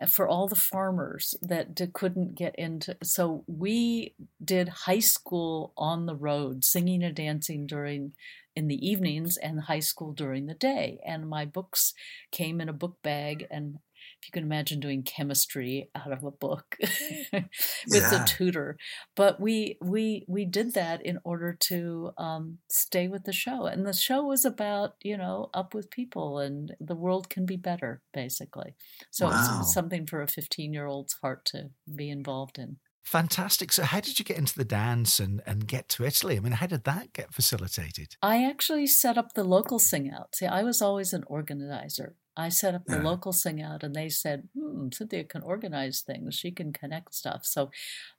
uh, 0.00 0.06
for 0.06 0.28
all 0.28 0.48
the 0.48 0.54
farmers 0.54 1.34
that 1.42 1.80
couldn't 1.92 2.34
get 2.34 2.54
into. 2.56 2.96
So 3.02 3.44
we 3.46 4.14
did 4.42 4.68
high 4.68 5.00
school 5.00 5.72
on 5.76 6.06
the 6.06 6.16
road, 6.16 6.64
singing 6.64 7.02
and 7.02 7.14
dancing 7.14 7.66
during 7.66 8.12
in 8.56 8.66
the 8.66 8.88
evenings, 8.88 9.36
and 9.36 9.60
high 9.60 9.80
school 9.80 10.12
during 10.12 10.46
the 10.46 10.54
day. 10.54 10.98
And 11.06 11.28
my 11.28 11.44
books 11.44 11.94
came 12.32 12.60
in 12.60 12.68
a 12.68 12.72
book 12.72 12.96
bag, 13.02 13.46
and 13.50 13.78
if 14.20 14.28
you 14.28 14.32
can 14.32 14.42
imagine 14.42 14.80
doing 14.80 15.02
chemistry 15.02 15.90
out 15.94 16.12
of 16.12 16.24
a 16.24 16.30
book 16.30 16.76
with 16.80 17.46
yeah. 17.88 18.22
a 18.22 18.26
tutor 18.26 18.76
but 19.16 19.40
we 19.40 19.78
we 19.80 20.24
we 20.28 20.44
did 20.44 20.74
that 20.74 21.04
in 21.04 21.18
order 21.24 21.56
to 21.58 22.10
um, 22.18 22.58
stay 22.70 23.08
with 23.08 23.24
the 23.24 23.32
show 23.32 23.66
and 23.66 23.86
the 23.86 23.92
show 23.92 24.22
was 24.22 24.44
about 24.44 24.94
you 25.02 25.16
know 25.16 25.50
up 25.54 25.74
with 25.74 25.90
people 25.90 26.38
and 26.38 26.74
the 26.80 26.96
world 26.96 27.28
can 27.28 27.46
be 27.46 27.56
better 27.56 28.02
basically 28.12 28.74
so 29.10 29.26
wow. 29.26 29.60
it's 29.60 29.72
something 29.72 30.06
for 30.06 30.22
a 30.22 30.28
15 30.28 30.72
year 30.72 30.86
old's 30.86 31.14
heart 31.22 31.44
to 31.46 31.70
be 31.94 32.10
involved 32.10 32.58
in 32.58 32.76
Fantastic. 33.08 33.72
So, 33.72 33.84
how 33.84 34.00
did 34.00 34.18
you 34.18 34.24
get 34.24 34.36
into 34.36 34.54
the 34.54 34.66
dance 34.66 35.18
and, 35.18 35.40
and 35.46 35.66
get 35.66 35.88
to 35.90 36.04
Italy? 36.04 36.36
I 36.36 36.40
mean, 36.40 36.52
how 36.52 36.66
did 36.66 36.84
that 36.84 37.14
get 37.14 37.32
facilitated? 37.32 38.16
I 38.20 38.44
actually 38.44 38.86
set 38.86 39.16
up 39.16 39.32
the 39.32 39.44
local 39.44 39.78
sing 39.78 40.10
out. 40.10 40.34
See, 40.34 40.44
I 40.44 40.62
was 40.62 40.82
always 40.82 41.14
an 41.14 41.24
organizer. 41.26 42.16
I 42.38 42.50
set 42.50 42.74
up 42.74 42.84
the 42.86 42.96
yeah. 42.96 43.02
local 43.02 43.32
sing 43.32 43.60
out 43.60 43.82
and 43.82 43.96
they 43.96 44.08
said, 44.08 44.48
hmm, 44.56 44.88
Cynthia 44.92 45.24
can 45.24 45.42
organize 45.42 46.00
things. 46.00 46.36
She 46.36 46.52
can 46.52 46.72
connect 46.72 47.12
stuff. 47.14 47.44
So 47.44 47.70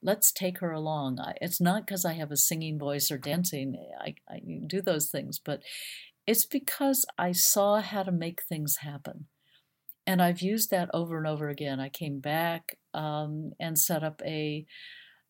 let's 0.03 0.33
take 0.33 0.59
her 0.59 0.71
along. 0.71 1.19
It's 1.39 1.61
not 1.61 1.85
because 1.85 2.03
I 2.03 2.13
have 2.13 2.29
a 2.29 2.37
singing 2.37 2.77
voice 2.77 3.09
or 3.09 3.17
dancing. 3.17 3.77
I, 3.99 4.15
I 4.29 4.41
do 4.67 4.81
those 4.81 5.09
things, 5.09 5.39
but 5.39 5.63
it's 6.27 6.45
because 6.45 7.05
I 7.17 7.31
saw 7.31 7.79
how 7.79 8.03
to 8.03 8.11
make 8.11 8.43
things 8.43 8.77
happen. 8.81 9.27
And 10.05 10.21
I've 10.21 10.41
used 10.41 10.69
that 10.71 10.89
over 10.93 11.17
and 11.17 11.25
over 11.25 11.47
again. 11.47 11.79
I 11.79 11.87
came 11.87 12.19
back 12.19 12.77
um, 12.93 13.53
and 13.57 13.79
set 13.79 14.03
up 14.03 14.21
a 14.25 14.65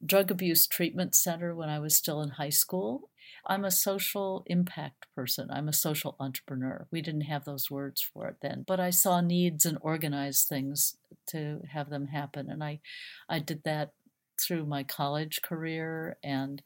drug 0.04 0.32
abuse 0.32 0.66
treatment 0.66 1.14
center 1.14 1.54
when 1.54 1.70
I 1.70 1.80
was 1.80 1.96
still 1.96 2.22
in 2.22 2.30
high 2.30 2.50
school. 2.50 3.12
I'm 3.46 3.66
a 3.66 3.72
social 3.72 4.44
impact 4.48 5.08
person. 5.16 5.50
I'm 5.52 5.68
a 5.68 5.74
social 5.74 6.16
entrepreneur. 6.20 6.88
We 6.92 7.02
didn't 7.02 7.22
have 7.22 7.46
those 7.46 7.72
words 7.72 8.02
for 8.02 8.28
it 8.28 8.38
then, 8.42 8.64
but 8.68 8.80
I 8.80 8.90
saw 8.90 9.22
needs 9.22 9.66
and 9.66 9.78
organized 9.82 10.48
things 10.48 10.98
to 11.28 11.62
have 11.72 11.90
them 11.90 12.08
happen. 12.08 12.50
And 12.50 12.64
I, 12.64 12.80
I 13.28 13.40
did 13.40 13.64
that 13.64 13.94
through 14.40 14.66
my 14.66 14.84
college 14.84 15.42
career 15.42 16.18
and 16.24 16.62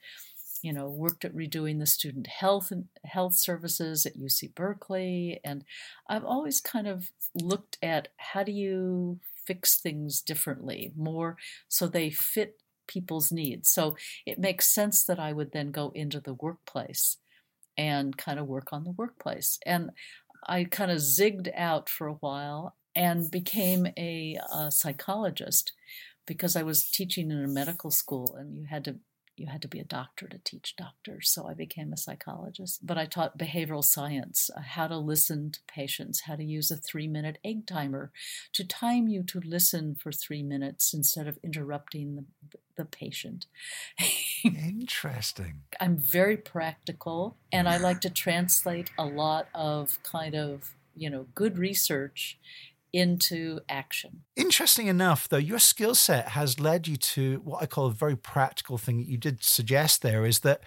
you 0.61 0.71
know 0.71 0.89
worked 0.89 1.25
at 1.25 1.35
redoing 1.35 1.79
the 1.79 1.85
student 1.85 2.27
health 2.27 2.71
and 2.71 2.85
health 3.03 3.35
services 3.35 4.05
at 4.05 4.17
UC 4.17 4.55
Berkeley 4.55 5.39
and 5.43 5.63
I've 6.07 6.23
always 6.23 6.61
kind 6.61 6.87
of 6.87 7.09
looked 7.35 7.77
at 7.81 8.09
how 8.17 8.43
do 8.43 8.51
you 8.51 9.19
fix 9.45 9.79
things 9.79 10.21
differently 10.21 10.93
more 10.95 11.37
so 11.67 11.87
they 11.87 12.09
fit 12.09 12.61
people's 12.87 13.31
needs. 13.31 13.69
So 13.69 13.95
it 14.25 14.39
makes 14.39 14.73
sense 14.73 15.03
that 15.05 15.19
I 15.19 15.33
would 15.33 15.51
then 15.51 15.71
go 15.71 15.91
into 15.95 16.19
the 16.19 16.33
workplace 16.33 17.17
and 17.77 18.17
kind 18.17 18.39
of 18.39 18.47
work 18.47 18.71
on 18.71 18.83
the 18.83 18.91
workplace. 18.91 19.59
And 19.65 19.91
I 20.47 20.65
kind 20.65 20.91
of 20.91 20.97
zigged 20.97 21.49
out 21.55 21.89
for 21.89 22.07
a 22.07 22.13
while 22.13 22.75
and 22.95 23.31
became 23.31 23.87
a, 23.97 24.37
a 24.53 24.71
psychologist 24.71 25.73
because 26.25 26.55
I 26.55 26.63
was 26.63 26.89
teaching 26.89 27.31
in 27.31 27.43
a 27.43 27.47
medical 27.47 27.91
school 27.91 28.35
and 28.37 28.55
you 28.55 28.65
had 28.65 28.85
to 28.85 28.97
you 29.35 29.47
had 29.47 29.61
to 29.63 29.67
be 29.67 29.79
a 29.79 29.85
doctor 29.85 30.27
to 30.27 30.37
teach 30.43 30.75
doctors. 30.75 31.29
So 31.29 31.47
I 31.47 31.53
became 31.53 31.91
a 31.91 31.97
psychologist. 31.97 32.85
But 32.85 32.97
I 32.97 33.05
taught 33.05 33.37
behavioral 33.37 33.83
science, 33.83 34.49
uh, 34.55 34.61
how 34.61 34.87
to 34.87 34.97
listen 34.97 35.51
to 35.51 35.59
patients, 35.67 36.21
how 36.21 36.35
to 36.35 36.43
use 36.43 36.69
a 36.69 36.77
three 36.77 37.07
minute 37.07 37.39
egg 37.43 37.65
timer 37.65 38.11
to 38.53 38.65
time 38.65 39.07
you 39.07 39.23
to 39.23 39.41
listen 39.43 39.95
for 39.95 40.11
three 40.11 40.43
minutes 40.43 40.93
instead 40.93 41.27
of 41.27 41.39
interrupting 41.43 42.15
the, 42.15 42.25
the 42.77 42.85
patient. 42.85 43.47
Interesting. 44.43 45.61
I'm 45.79 45.97
very 45.97 46.37
practical 46.37 47.37
and 47.51 47.67
I 47.67 47.77
like 47.77 48.01
to 48.01 48.09
translate 48.09 48.91
a 48.97 49.05
lot 49.05 49.47
of 49.55 50.01
kind 50.03 50.35
of, 50.35 50.75
you 50.95 51.09
know, 51.09 51.27
good 51.33 51.57
research 51.57 52.37
into 52.93 53.59
action. 53.67 54.21
Interesting 54.35 54.87
enough, 54.87 55.27
though, 55.27 55.37
your 55.37 55.59
skill 55.59 55.95
set 55.95 56.29
has 56.29 56.59
led 56.59 56.87
you 56.87 56.95
to 56.95 57.41
what 57.43 57.61
I 57.61 57.65
call 57.65 57.87
a 57.87 57.91
very 57.91 58.15
practical 58.15 58.77
thing 58.77 58.99
that 58.99 59.07
you 59.07 59.17
did 59.17 59.43
suggest 59.43 60.01
there 60.03 60.25
is 60.25 60.41
that 60.41 60.61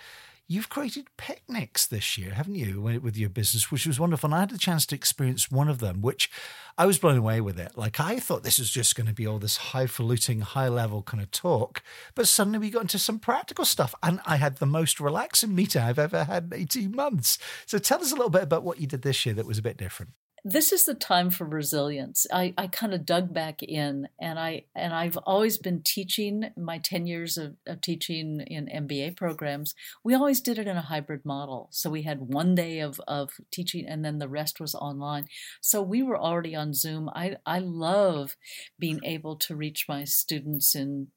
you've 0.49 0.69
created 0.69 1.09
picnics 1.17 1.87
this 1.87 2.17
year, 2.17 2.33
haven't 2.35 2.55
you, 2.55 2.81
with 2.81 3.17
your 3.17 3.29
business, 3.29 3.73
which 3.73 3.85
was 3.85 3.99
wonderful. 3.99 4.29
And 4.29 4.35
I 4.35 4.41
had 4.41 4.51
the 4.51 4.59
chance 4.59 4.87
to 4.87 4.95
experience 4.95 5.51
one 5.51 5.69
of 5.69 5.81
them, 5.81 6.03
which 6.03 6.31
I 6.79 6.87
was 6.87 6.99
blown 6.99 7.17
away 7.17 7.41
with 7.41 7.59
it. 7.59 7.73
Like 7.77 7.99
I 7.99 8.21
thought 8.21 8.45
this 8.45 8.61
was 8.61 8.71
just 8.71 8.95
going 8.95 9.09
to 9.09 9.13
be 9.13 9.27
all 9.27 9.39
this 9.39 9.57
highfalutin, 9.57 10.43
high 10.43 10.69
level 10.69 11.03
kind 11.03 11.23
of 11.23 11.33
talk, 11.33 11.83
but 12.15 12.29
suddenly 12.29 12.61
we 12.61 12.71
got 12.71 12.83
into 12.83 12.99
some 12.99 13.19
practical 13.19 13.65
stuff, 13.65 13.95
and 14.03 14.21
I 14.25 14.37
had 14.37 14.59
the 14.59 14.67
most 14.67 15.01
relaxing 15.01 15.55
meeting 15.55 15.83
I've 15.83 15.99
ever 15.99 16.25
had 16.25 16.53
in 16.53 16.61
eighteen 16.61 16.95
months. 16.95 17.39
So 17.67 17.79
tell 17.79 18.01
us 18.01 18.13
a 18.13 18.17
little 18.17 18.31
bit 18.31 18.43
about 18.43 18.63
what 18.63 18.81
you 18.81 18.87
did 18.87 19.03
this 19.03 19.27
year 19.27 19.35
that 19.35 19.47
was 19.47 19.59
a 19.59 19.63
bit 19.63 19.77
different 19.77 20.13
this 20.45 20.73
is 20.73 20.85
the 20.85 20.95
time 20.95 21.31
for 21.31 21.45
resilience. 21.45 22.27
I, 22.33 22.55
I 22.57 22.69
kind 22.69 22.95
of 22.95 23.05
dug 23.05 23.35
back 23.35 23.63
in 23.63 24.09
and 24.21 24.39
I 24.39 24.65
and 24.75 24.95
I've 24.95 25.17
always 25.19 25.59
been 25.59 25.83
teaching 25.83 26.51
my 26.57 26.79
10 26.79 27.07
years 27.07 27.37
of, 27.37 27.57
of 27.67 27.81
teaching 27.81 28.41
in 28.47 28.67
MBA 28.67 29.17
programs. 29.17 29.75
We 30.05 30.15
always 30.15 30.41
did 30.41 30.59
it 30.59 30.69
in 30.69 30.77
a 30.77 30.83
hybrid 30.83 31.25
model. 31.25 31.69
So 31.73 31.91
we 31.91 32.03
had 32.03 32.21
one 32.21 32.55
day 32.55 32.79
of, 32.79 33.01
of 33.09 33.33
teaching 33.51 33.87
and 33.87 34.05
then 34.05 34.19
the 34.19 34.29
rest 34.29 34.61
was 34.61 34.75
online. 34.75 35.27
So 35.61 35.83
we 35.83 36.03
were 36.03 36.19
already 36.19 36.55
on 36.55 36.75
Zoom. 36.75 37.09
I, 37.09 37.37
I 37.45 37.59
love 37.59 38.37
being 38.79 39.01
able 39.05 39.37
to 39.37 39.57
reach 39.57 39.87
my 39.89 40.05
students 40.05 40.77
in 40.77 41.09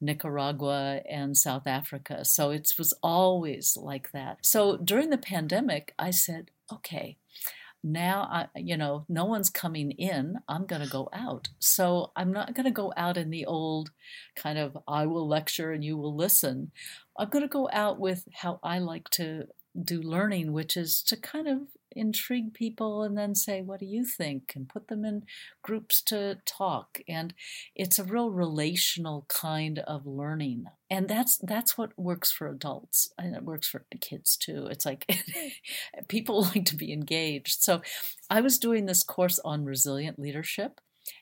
Nicaragua 0.00 1.00
and 1.10 1.36
South 1.36 1.66
Africa. 1.66 2.24
So 2.24 2.50
it 2.50 2.72
was 2.78 2.94
always 3.02 3.76
like 3.76 4.12
that. 4.12 4.38
So 4.42 4.76
during 4.76 5.10
the 5.10 5.18
pandemic, 5.18 5.94
I 5.98 6.10
said, 6.10 6.50
okay, 6.72 7.16
now 7.82 8.28
I, 8.30 8.46
you 8.56 8.76
know 8.76 9.04
no 9.08 9.24
one's 9.24 9.50
coming 9.50 9.92
in. 9.92 10.36
I'm 10.48 10.66
going 10.66 10.82
to 10.82 10.88
go 10.88 11.08
out. 11.12 11.48
So 11.58 12.12
i'm 12.16 12.32
not 12.32 12.54
going 12.54 12.64
to 12.64 12.70
go 12.72 12.92
out 12.96 13.16
in 13.16 13.30
the 13.30 13.46
old 13.46 13.90
kind 14.36 14.58
of 14.58 14.76
i 14.86 15.06
will 15.06 15.26
lecture 15.28 15.72
and 15.72 15.84
you 15.84 15.96
will 15.96 16.14
listen. 16.14 16.72
I'm 17.18 17.28
going 17.28 17.42
to 17.42 17.48
go 17.48 17.68
out 17.72 17.98
with 17.98 18.28
how 18.32 18.60
i 18.62 18.78
like 18.78 19.08
to 19.10 19.44
do 19.84 20.00
learning 20.02 20.52
which 20.52 20.76
is 20.76 21.02
to 21.02 21.16
kind 21.16 21.46
of 21.46 21.58
intrigue 21.92 22.54
people 22.54 23.02
and 23.02 23.16
then 23.16 23.34
say, 23.34 23.62
What 23.62 23.80
do 23.80 23.86
you 23.86 24.04
think? 24.04 24.52
and 24.54 24.68
put 24.68 24.88
them 24.88 25.04
in 25.04 25.24
groups 25.62 26.02
to 26.02 26.38
talk. 26.44 27.00
And 27.08 27.34
it's 27.74 27.98
a 27.98 28.04
real 28.04 28.30
relational 28.30 29.26
kind 29.28 29.80
of 29.80 30.06
learning. 30.06 30.64
And 30.90 31.08
that's 31.08 31.38
that's 31.38 31.76
what 31.76 31.98
works 31.98 32.32
for 32.32 32.48
adults 32.48 33.12
and 33.18 33.34
it 33.34 33.44
works 33.44 33.68
for 33.68 33.84
kids 34.00 34.36
too. 34.36 34.66
It's 34.70 34.86
like 34.86 35.06
people 36.08 36.42
like 36.54 36.64
to 36.66 36.76
be 36.76 36.92
engaged. 36.92 37.62
So 37.62 37.82
I 38.30 38.40
was 38.40 38.58
doing 38.58 38.86
this 38.86 39.02
course 39.02 39.38
on 39.44 39.64
resilient 39.64 40.18
leadership 40.18 40.80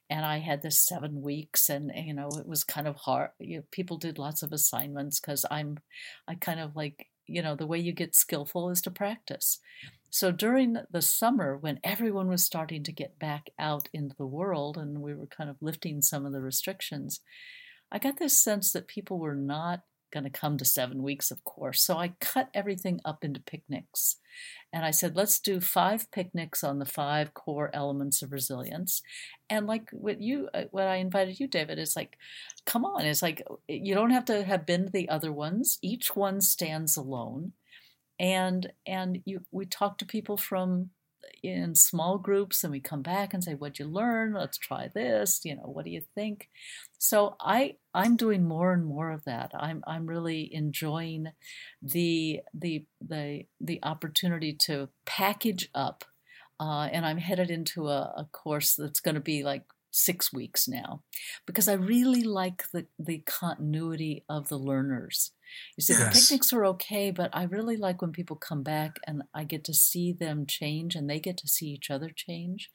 and 0.09 0.25
I 0.25 0.39
had 0.39 0.63
this 0.63 0.79
seven 0.79 1.21
weeks, 1.23 1.69
and 1.69 1.91
you 1.95 2.15
know 2.15 2.29
it 2.39 2.47
was 2.47 2.65
kind 2.65 2.87
of 2.87 2.97
hard. 2.97 3.31
You 3.39 3.59
know, 3.59 3.63
people 3.71 3.97
did 3.97 4.19
lots 4.19 4.43
of 4.43 4.53
assignments 4.53 5.21
because 5.21 5.45
I'm, 5.51 5.79
I 6.29 6.35
kind 6.35 6.61
of 6.61 6.77
like 6.77 7.09
you 7.27 7.43
know 7.43 7.57
the 7.57 7.67
way 7.67 7.79
you 7.79 7.93
get 7.93 8.15
skillful 8.15 8.71
is 8.71 8.81
to 8.83 8.91
practice. 8.91 9.59
So 10.17 10.33
during 10.33 10.79
the 10.91 11.03
summer, 11.03 11.59
when 11.59 11.79
everyone 11.85 12.29
was 12.31 12.43
starting 12.43 12.83
to 12.85 12.91
get 12.91 13.19
back 13.19 13.51
out 13.59 13.91
into 13.93 14.17
the 14.17 14.25
world 14.25 14.79
and 14.79 15.03
we 15.03 15.13
were 15.13 15.27
kind 15.27 15.51
of 15.51 15.61
lifting 15.61 16.01
some 16.01 16.25
of 16.25 16.33
the 16.33 16.41
restrictions, 16.41 17.21
I 17.93 17.99
got 17.99 18.19
this 18.19 18.43
sense 18.43 18.73
that 18.73 18.89
people 18.89 19.19
were 19.19 19.35
not 19.35 19.83
going 20.11 20.25
to 20.25 20.31
come 20.31 20.57
to 20.57 20.65
seven 20.65 21.03
weeks, 21.03 21.31
of 21.31 21.45
course. 21.45 21.83
So 21.83 21.99
I 21.99 22.15
cut 22.19 22.49
everything 22.55 22.99
up 23.05 23.25
into 23.25 23.41
picnics. 23.41 24.17
And 24.73 24.87
I 24.87 24.91
said, 24.91 25.17
let's 25.17 25.39
do 25.39 25.61
five 25.61 26.11
picnics 26.11 26.65
on 26.65 26.79
the 26.79 26.87
five 26.87 27.35
core 27.35 27.71
elements 27.75 28.23
of 28.23 28.33
resilience. 28.33 29.03
And 29.51 29.67
like 29.67 29.91
what 29.93 30.23
you, 30.23 30.49
uh, 30.55 30.65
what 30.71 30.87
I 30.87 30.97
invited 30.97 31.39
you, 31.39 31.47
David, 31.47 31.79
is 31.79 31.95
like, 31.95 32.17
come 32.65 32.87
on. 32.87 33.05
It's 33.05 33.21
like, 33.21 33.43
you 33.69 33.95
don't 33.95 34.13
have 34.13 34.25
to 34.27 34.45
have 34.45 34.65
been 34.65 34.87
to 34.87 34.91
the 34.91 35.11
other 35.11 35.31
ones. 35.31 35.79
Each 35.83 36.17
one 36.17 36.41
stands 36.41 36.97
alone 36.97 37.53
and 38.19 38.73
and 38.87 39.23
you 39.25 39.41
we 39.51 39.67
talk 39.67 39.99
to 39.99 40.07
people 40.07 40.37
from 40.37 40.91
in 41.43 41.75
small 41.75 42.19
groups 42.19 42.63
and 42.63 42.71
we 42.71 42.81
come 42.81 43.03
back 43.03 43.35
and 43.35 43.43
say 43.43 43.55
what'd 43.55 43.79
you 43.79 43.87
learn? 43.87 44.33
Let's 44.33 44.59
try 44.59 44.89
this 44.95 45.41
you 45.45 45.55
know 45.57 45.63
what 45.65 45.85
do 45.85 45.91
you 45.91 46.03
think? 46.15 46.49
So 46.99 47.37
i 47.41 47.75
i'm 47.95 48.17
doing 48.17 48.45
more 48.45 48.73
and 48.73 48.85
more 48.87 49.11
of 49.11 49.25
that. 49.25 49.53
I'm 49.55 49.83
i'm 49.87 50.07
really 50.07 50.53
enjoying 50.55 51.29
the 51.83 52.41
the 52.55 52.87
the 53.01 53.47
the 53.61 53.81
opportunity 53.83 54.55
to 54.67 54.89
package 55.05 55.69
up 55.75 56.05
uh, 56.59 56.89
and 56.93 57.05
i'm 57.05 57.19
headed 57.19 57.51
into 57.51 57.89
a, 57.89 58.15
a 58.17 58.29
course 58.33 58.75
that's 58.75 59.01
going 59.01 59.15
to 59.15 59.21
be 59.21 59.43
like 59.43 59.63
six 59.91 60.33
weeks 60.33 60.69
now 60.69 61.03
because 61.47 61.69
I 61.69 61.75
really 61.75 62.23
like 62.23 62.65
the, 62.73 62.87
the 62.99 63.19
continuity 63.27 64.25
of 64.29 64.49
the 64.49 64.59
learners. 64.59 65.33
You 65.77 65.83
see, 65.83 65.95
yes. 65.95 66.03
the 66.03 66.21
picnics 66.21 66.53
are 66.53 66.65
okay, 66.67 67.11
but 67.11 67.31
I 67.33 67.45
really 67.45 67.77
like 67.77 68.03
when 68.03 68.13
people 68.13 68.37
come 68.37 68.63
back 68.63 68.97
and 69.07 69.23
I 69.33 69.45
get 69.45 69.65
to 69.65 69.75
see 69.75 70.13
them 70.13 70.47
change 70.47 70.95
and 70.95 71.09
they 71.09 71.21
get 71.21 71.37
to 71.39 71.49
see 71.49 71.67
each 71.67 71.91
other 71.91 72.11
change. 72.15 72.71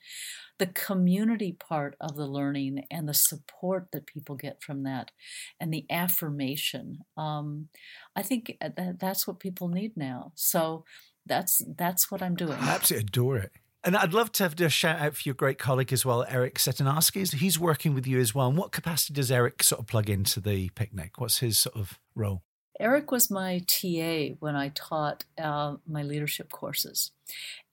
The 0.58 0.68
community 0.68 1.52
part 1.52 1.96
of 2.00 2.16
the 2.16 2.28
learning 2.28 2.86
and 2.90 3.08
the 3.08 3.14
support 3.14 3.88
that 3.92 4.06
people 4.06 4.36
get 4.36 4.62
from 4.62 4.84
that 4.84 5.12
and 5.60 5.74
the 5.74 5.86
affirmation. 5.90 7.00
Um, 7.18 7.68
I 8.16 8.22
think 8.22 8.58
that 8.62 9.00
that's 9.00 9.28
what 9.28 9.40
people 9.40 9.68
need 9.68 9.98
now. 9.98 10.32
So 10.36 10.86
that's 11.26 11.62
that's 11.78 12.10
what 12.10 12.22
I'm 12.22 12.36
doing. 12.36 12.58
I 12.60 12.76
absolutely 12.76 13.08
adore 13.08 13.38
it. 13.38 13.52
And 13.84 13.98
I'd 13.98 14.14
love 14.14 14.32
to 14.34 14.44
have 14.44 14.60
a 14.62 14.70
shout 14.70 15.00
out 15.00 15.16
for 15.16 15.22
your 15.26 15.34
great 15.34 15.58
colleague 15.58 15.92
as 15.92 16.06
well, 16.06 16.24
Eric 16.30 16.60
Setinarski. 16.60 17.34
He's 17.34 17.60
working 17.60 17.96
with 17.96 18.06
you 18.06 18.20
as 18.20 18.36
well. 18.36 18.48
And 18.48 18.58
what 18.58 18.72
capacity 18.72 19.14
does 19.14 19.32
Eric 19.32 19.64
sort 19.64 19.80
of 19.80 19.88
plug 19.88 20.08
into 20.10 20.40
the 20.40 20.70
picnic? 20.70 21.20
What's 21.20 21.40
his 21.40 21.58
sort 21.58 21.76
of 21.76 22.00
role? 22.14 22.44
Eric 22.82 23.12
was 23.12 23.30
my 23.30 23.60
TA 23.68 24.36
when 24.40 24.56
I 24.56 24.70
taught 24.70 25.24
uh, 25.38 25.76
my 25.88 26.02
leadership 26.02 26.52
courses. 26.52 27.12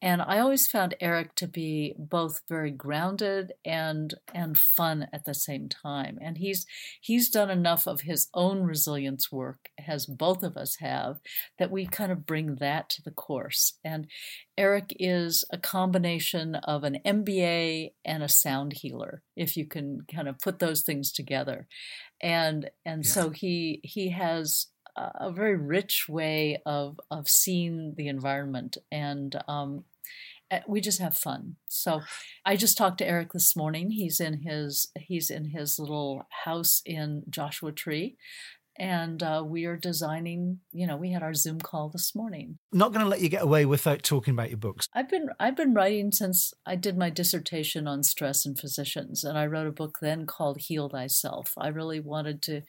And 0.01 0.23
I 0.23 0.39
always 0.39 0.69
found 0.69 0.95
Eric 1.01 1.35
to 1.37 1.49
be 1.49 1.95
both 1.99 2.43
very 2.49 2.71
grounded 2.71 3.53
and 3.65 4.15
and 4.33 4.57
fun 4.57 5.09
at 5.13 5.25
the 5.25 5.35
same 5.35 5.69
time. 5.69 6.19
And 6.21 6.39
he's 6.39 6.67
he's 7.01 7.31
done 7.31 7.51
enough 7.51 7.89
of 7.89 8.03
his 8.03 8.29
own 8.35 8.63
resilience 8.63 9.33
work, 9.33 9.71
as 9.89 10.07
both 10.07 10.45
of 10.45 10.57
us 10.57 10.77
have, 10.77 11.19
that 11.59 11.73
we 11.73 11.87
kind 11.87 12.13
of 12.13 12.27
bring 12.27 12.57
that 12.57 12.89
to 12.91 13.03
the 13.03 13.11
course. 13.11 13.79
And 13.83 14.07
Eric 14.57 14.95
is 15.01 15.45
a 15.51 15.59
combination 15.59 16.55
of 16.55 16.85
an 16.85 16.99
MBA 17.05 17.93
and 18.05 18.23
a 18.23 18.29
sound 18.29 18.75
healer, 18.75 19.23
if 19.37 19.57
you 19.57 19.67
can 19.67 20.03
kind 20.13 20.29
of 20.29 20.39
put 20.39 20.61
those 20.61 20.83
things 20.83 21.11
together. 21.11 21.67
And 22.21 22.71
and 22.85 23.05
yeah. 23.05 23.11
so 23.11 23.31
he 23.31 23.81
he 23.83 24.11
has 24.11 24.69
a 25.15 25.33
very 25.33 25.57
rich 25.57 26.07
way 26.09 26.59
of 26.67 27.01
of 27.11 27.29
seeing 27.29 27.95
the 27.97 28.09
environment 28.09 28.77
and 28.91 29.37
um, 29.47 29.85
eh, 30.51 30.61
we 30.67 30.81
just 30.81 31.01
have 31.01 31.17
fun. 31.17 31.57
So 31.67 32.01
I 32.45 32.57
just 32.57 32.77
talked 32.77 32.99
to 32.99 33.09
Eric 33.09 33.33
this 33.33 33.57
morning. 33.57 33.91
He's 33.91 34.21
in 34.21 34.43
his 34.43 34.89
he's 34.99 35.31
in 35.31 35.47
his 35.47 35.79
little 35.79 36.27
house 36.45 36.83
in 36.85 37.25
Joshua 37.31 37.73
Tree 37.73 38.17
and 38.79 39.23
uh, 39.23 39.43
we 39.45 39.65
are 39.65 39.77
designing 39.77 40.61
you 40.73 40.87
know 40.87 40.97
we 40.97 41.13
had 41.13 41.23
our 41.23 41.35
zoom 41.35 41.59
call 41.59 41.89
this 41.89 42.15
morning 42.15 42.59
not 42.73 42.93
going 42.93 43.05
to 43.05 43.09
let 43.09 43.21
you 43.21 43.29
get 43.29 43.43
away 43.43 43.65
without 43.65 44.03
talking 44.03 44.33
about 44.33 44.51
your 44.51 44.59
books 44.59 44.89
i've 44.95 45.09
been 45.09 45.29
i've 45.41 45.57
been 45.57 45.75
writing 45.75 46.13
since 46.13 46.53
i 46.67 46.75
did 46.75 46.97
my 46.97 47.11
dissertation 47.11 47.87
on 47.87 48.03
stress 48.03 48.47
and 48.47 48.59
physicians 48.59 49.25
and 49.25 49.39
i 49.39 49.47
wrote 49.47 49.67
a 49.67 49.73
book 49.73 49.99
then 50.01 50.27
called 50.27 50.59
heal 50.61 50.89
thyself 50.89 51.55
i 51.59 51.69
really 51.69 52.01
wanted 52.01 52.43
to 52.43 52.63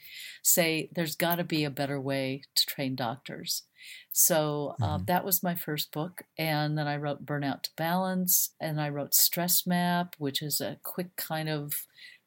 say 0.43 0.89
there's 0.93 1.15
got 1.15 1.35
to 1.35 1.43
be 1.43 1.63
a 1.63 1.69
better 1.69 1.99
way 1.99 2.41
to 2.55 2.65
train 2.65 2.95
doctors 2.95 3.63
so 4.11 4.75
uh, 4.81 4.95
mm-hmm. 4.95 5.05
that 5.05 5.23
was 5.23 5.43
my 5.43 5.55
first 5.55 5.91
book. 5.91 6.23
And 6.37 6.77
then 6.77 6.87
I 6.87 6.97
wrote 6.97 7.25
Burnout 7.25 7.63
to 7.63 7.69
Balance, 7.77 8.53
and 8.59 8.81
I 8.81 8.89
wrote 8.89 9.13
Stress 9.13 9.65
Map, 9.65 10.15
which 10.17 10.41
is 10.41 10.59
a 10.59 10.77
quick 10.83 11.15
kind 11.15 11.49
of 11.49 11.73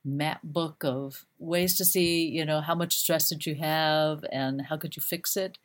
map 0.05 0.41
book 0.43 0.83
of 0.85 1.25
ways 1.39 1.77
to 1.77 1.85
see, 1.85 2.27
you 2.27 2.45
know, 2.45 2.61
how 2.61 2.75
much 2.75 2.97
stress 2.97 3.29
did 3.29 3.47
you 3.47 3.55
have 3.57 4.25
and 4.33 4.63
how 4.63 4.77
could 4.77 4.97
you 4.97 5.03
fix 5.03 5.37
it. 5.37 5.59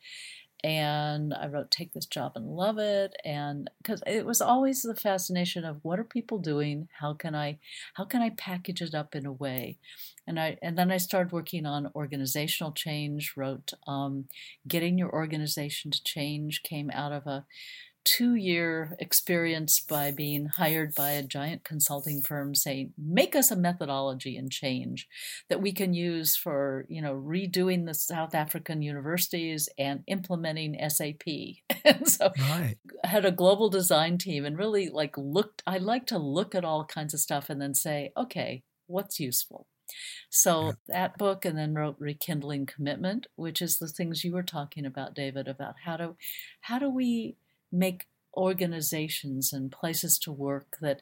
and 0.63 1.33
I 1.33 1.47
wrote 1.47 1.69
Take 1.69 1.93
This 1.93 2.07
Job 2.07 2.33
and 2.35 2.47
Love 2.47 2.79
It. 2.79 3.15
And 3.23 3.69
cuz 3.83 4.01
it 4.07 4.25
was 4.25 4.41
always 4.41 4.81
the 4.81 4.95
fascination 4.95 5.63
of 5.63 5.83
what 5.83 5.99
are 5.99 6.03
people 6.03 6.39
doing? 6.39 6.89
How 6.99 7.13
can 7.13 7.35
I 7.35 7.59
how 7.93 8.05
can 8.05 8.21
I 8.21 8.31
package 8.31 8.81
it 8.81 8.95
up 8.95 9.15
in 9.15 9.25
a 9.25 9.31
way? 9.31 9.77
And 10.25 10.39
I 10.39 10.57
and 10.61 10.77
then 10.77 10.91
I 10.91 10.97
started 10.97 11.31
working 11.31 11.65
on 11.65 11.91
organizational 11.95 12.71
change 12.73 13.33
wrote 13.37 13.73
um, 13.85 14.27
getting 14.67 14.97
your 14.97 15.11
organization 15.13 15.91
to 15.91 16.03
change 16.03 16.63
came 16.63 16.89
out 16.91 17.11
of 17.11 17.27
a 17.27 17.45
two 18.07 18.35
year 18.35 18.95
experience 18.99 19.81
by 19.81 20.11
being 20.11 20.45
hired 20.45 20.95
by 20.95 21.11
a 21.11 21.21
giant 21.21 21.65
consulting 21.65 22.21
firm 22.21 22.55
saying, 22.55 22.93
make 22.97 23.35
us 23.35 23.51
a 23.51 23.55
methodology 23.55 24.37
and 24.37 24.49
change 24.49 25.09
that 25.49 25.61
we 25.61 25.73
can 25.73 25.93
use 25.93 26.37
for, 26.37 26.85
you 26.87 27.01
know, 27.01 27.13
redoing 27.13 27.85
the 27.85 27.93
South 27.93 28.33
African 28.33 28.81
universities 28.81 29.67
and 29.77 30.05
implementing 30.07 30.77
SAP. 30.89 31.27
and 31.83 32.07
so 32.07 32.31
right. 32.49 32.77
I 33.03 33.07
had 33.07 33.25
a 33.25 33.31
global 33.31 33.69
design 33.69 34.17
team 34.17 34.45
and 34.45 34.57
really 34.57 34.87
like 34.87 35.17
looked, 35.17 35.61
I 35.67 35.77
like 35.77 36.05
to 36.07 36.17
look 36.17 36.55
at 36.55 36.63
all 36.63 36.85
kinds 36.85 37.13
of 37.13 37.19
stuff 37.19 37.49
and 37.49 37.61
then 37.61 37.73
say, 37.73 38.13
okay, 38.15 38.63
what's 38.85 39.19
useful? 39.19 39.67
So 40.29 40.73
that 40.87 41.17
book, 41.17 41.45
and 41.45 41.57
then 41.57 41.73
wrote 41.73 41.95
Rekindling 41.97 42.65
Commitment, 42.65 43.27
which 43.37 43.61
is 43.61 43.77
the 43.77 43.87
things 43.87 44.23
you 44.25 44.33
were 44.33 44.43
talking 44.43 44.85
about, 44.85 45.15
David, 45.15 45.47
about 45.47 45.75
how 45.85 45.95
to 45.95 46.15
how 46.59 46.77
do 46.77 46.89
we 46.89 47.37
make 47.71 48.07
organizations 48.35 49.51
and 49.53 49.71
places 49.71 50.17
to 50.19 50.31
work 50.31 50.77
that 50.79 51.01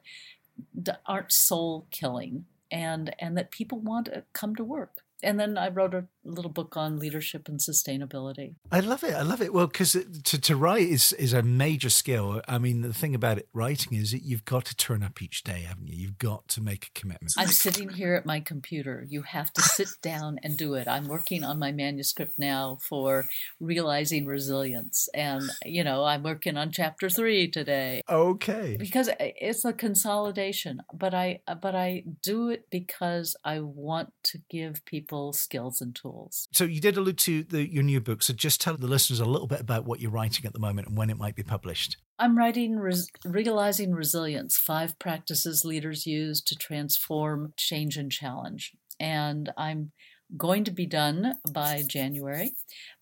aren't 1.05 1.31
soul 1.31 1.85
killing 1.91 2.45
and 2.71 3.13
and 3.19 3.37
that 3.37 3.51
people 3.51 3.79
want 3.79 4.07
to 4.07 4.23
come 4.33 4.55
to 4.55 4.63
work. 4.63 5.03
And 5.23 5.39
then 5.39 5.57
I 5.57 5.69
wrote 5.69 5.93
a 5.93 6.05
little 6.25 6.51
book 6.51 6.75
on 6.75 6.99
leadership 6.99 7.47
and 7.47 7.59
sustainability. 7.59 8.55
I 8.71 8.79
love 8.79 9.03
it. 9.03 9.13
I 9.13 9.21
love 9.21 9.41
it. 9.41 9.53
Well, 9.53 9.67
because 9.67 9.95
uh, 9.95 10.03
to, 10.25 10.41
to 10.41 10.55
write 10.55 10.87
is 10.89 11.13
is 11.13 11.33
a 11.33 11.43
major 11.43 11.89
skill. 11.89 12.41
I 12.47 12.57
mean, 12.57 12.81
the 12.81 12.93
thing 12.93 13.15
about 13.15 13.37
it, 13.37 13.47
writing 13.53 13.97
is 13.97 14.11
that 14.11 14.23
you've 14.23 14.45
got 14.45 14.65
to 14.65 14.75
turn 14.75 15.03
up 15.03 15.21
each 15.21 15.43
day, 15.43 15.61
haven't 15.61 15.87
you? 15.87 15.97
You've 15.97 16.17
got 16.17 16.47
to 16.49 16.61
make 16.61 16.87
a 16.87 16.99
commitment. 16.99 17.33
I'm 17.37 17.47
sitting 17.47 17.89
here 17.89 18.15
at 18.15 18.25
my 18.25 18.39
computer. 18.39 19.05
You 19.07 19.21
have 19.23 19.53
to 19.53 19.61
sit 19.61 19.89
down 20.01 20.39
and 20.43 20.57
do 20.57 20.73
it. 20.73 20.87
I'm 20.87 21.07
working 21.07 21.43
on 21.43 21.59
my 21.59 21.71
manuscript 21.71 22.33
now 22.37 22.77
for 22.81 23.25
realizing 23.59 24.25
resilience, 24.25 25.07
and 25.13 25.43
you 25.63 25.83
know, 25.83 26.03
I'm 26.03 26.23
working 26.23 26.57
on 26.57 26.71
chapter 26.71 27.09
three 27.09 27.49
today. 27.49 28.01
Okay. 28.09 28.75
Because 28.77 29.09
uh, 29.09 29.15
it's 29.19 29.65
a 29.65 29.73
consolidation, 29.73 30.81
but 30.93 31.13
I 31.13 31.39
but 31.61 31.75
I 31.75 32.03
do 32.23 32.49
it 32.49 32.67
because 32.69 33.35
I 33.43 33.59
want 33.59 34.13
to 34.23 34.39
give 34.49 34.83
people 34.85 35.33
skills 35.33 35.81
and 35.81 35.95
tools 35.95 36.14
So 36.53 36.63
you 36.63 36.81
did 36.81 36.97
allude 36.97 37.17
to 37.19 37.43
the, 37.43 37.69
your 37.69 37.83
new 37.83 38.01
book. 38.01 38.23
So 38.23 38.33
just 38.33 38.61
tell 38.61 38.77
the 38.77 38.87
listeners 38.87 39.19
a 39.19 39.25
little 39.25 39.47
bit 39.47 39.59
about 39.59 39.85
what 39.85 39.99
you're 39.99 40.11
writing 40.11 40.45
at 40.45 40.53
the 40.53 40.59
moment 40.59 40.87
and 40.87 40.97
when 40.97 41.09
it 41.09 41.17
might 41.17 41.35
be 41.35 41.43
published. 41.43 41.97
I'm 42.17 42.37
writing 42.37 42.77
Res- 42.77 43.09
Realizing 43.25 43.93
Resilience 43.93 44.57
Five 44.57 44.97
Practices 44.99 45.65
Leaders 45.65 46.05
Use 46.05 46.41
to 46.43 46.55
Transform 46.55 47.53
Change 47.57 47.97
and 47.97 48.11
Challenge. 48.11 48.73
And 48.99 49.51
I'm 49.57 49.91
going 50.37 50.63
to 50.63 50.71
be 50.71 50.85
done 50.85 51.35
by 51.51 51.83
January, 51.87 52.53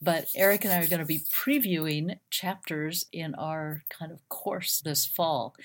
but 0.01 0.28
Eric 0.36 0.66
and 0.66 0.74
I 0.74 0.80
are 0.80 0.88
going 0.88 0.99
to 0.99 1.05
be 1.05 1.22
previewing 1.32 2.18
chapters 2.30 3.05
in 3.14 3.34
our 3.36 3.84
kind 3.89 4.11
of 4.11 4.28
course 4.30 4.82
this 4.84 5.05
fall. 5.05 5.55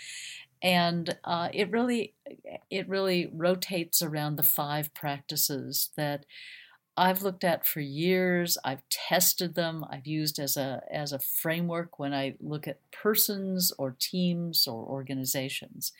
And 0.62 1.16
uh, 1.24 1.48
it 1.52 1.70
really, 1.70 2.14
it 2.70 2.88
really 2.88 3.30
rotates 3.32 4.02
around 4.02 4.36
the 4.36 4.42
five 4.42 4.92
practices 4.94 5.90
that 5.96 6.26
I've 6.98 7.22
looked 7.22 7.44
at 7.44 7.64
for 7.64 7.80
years. 7.80 8.58
I've 8.64 8.82
tested 8.90 9.54
them. 9.54 9.84
I've 9.88 10.06
used 10.06 10.40
as 10.40 10.56
a 10.56 10.82
as 10.90 11.12
a 11.12 11.20
framework 11.20 11.98
when 11.98 12.12
I 12.12 12.34
look 12.40 12.66
at 12.66 12.80
persons 12.90 13.72
or 13.78 13.96
teams 13.98 14.66
or 14.66 14.84
organizations. 14.84 15.92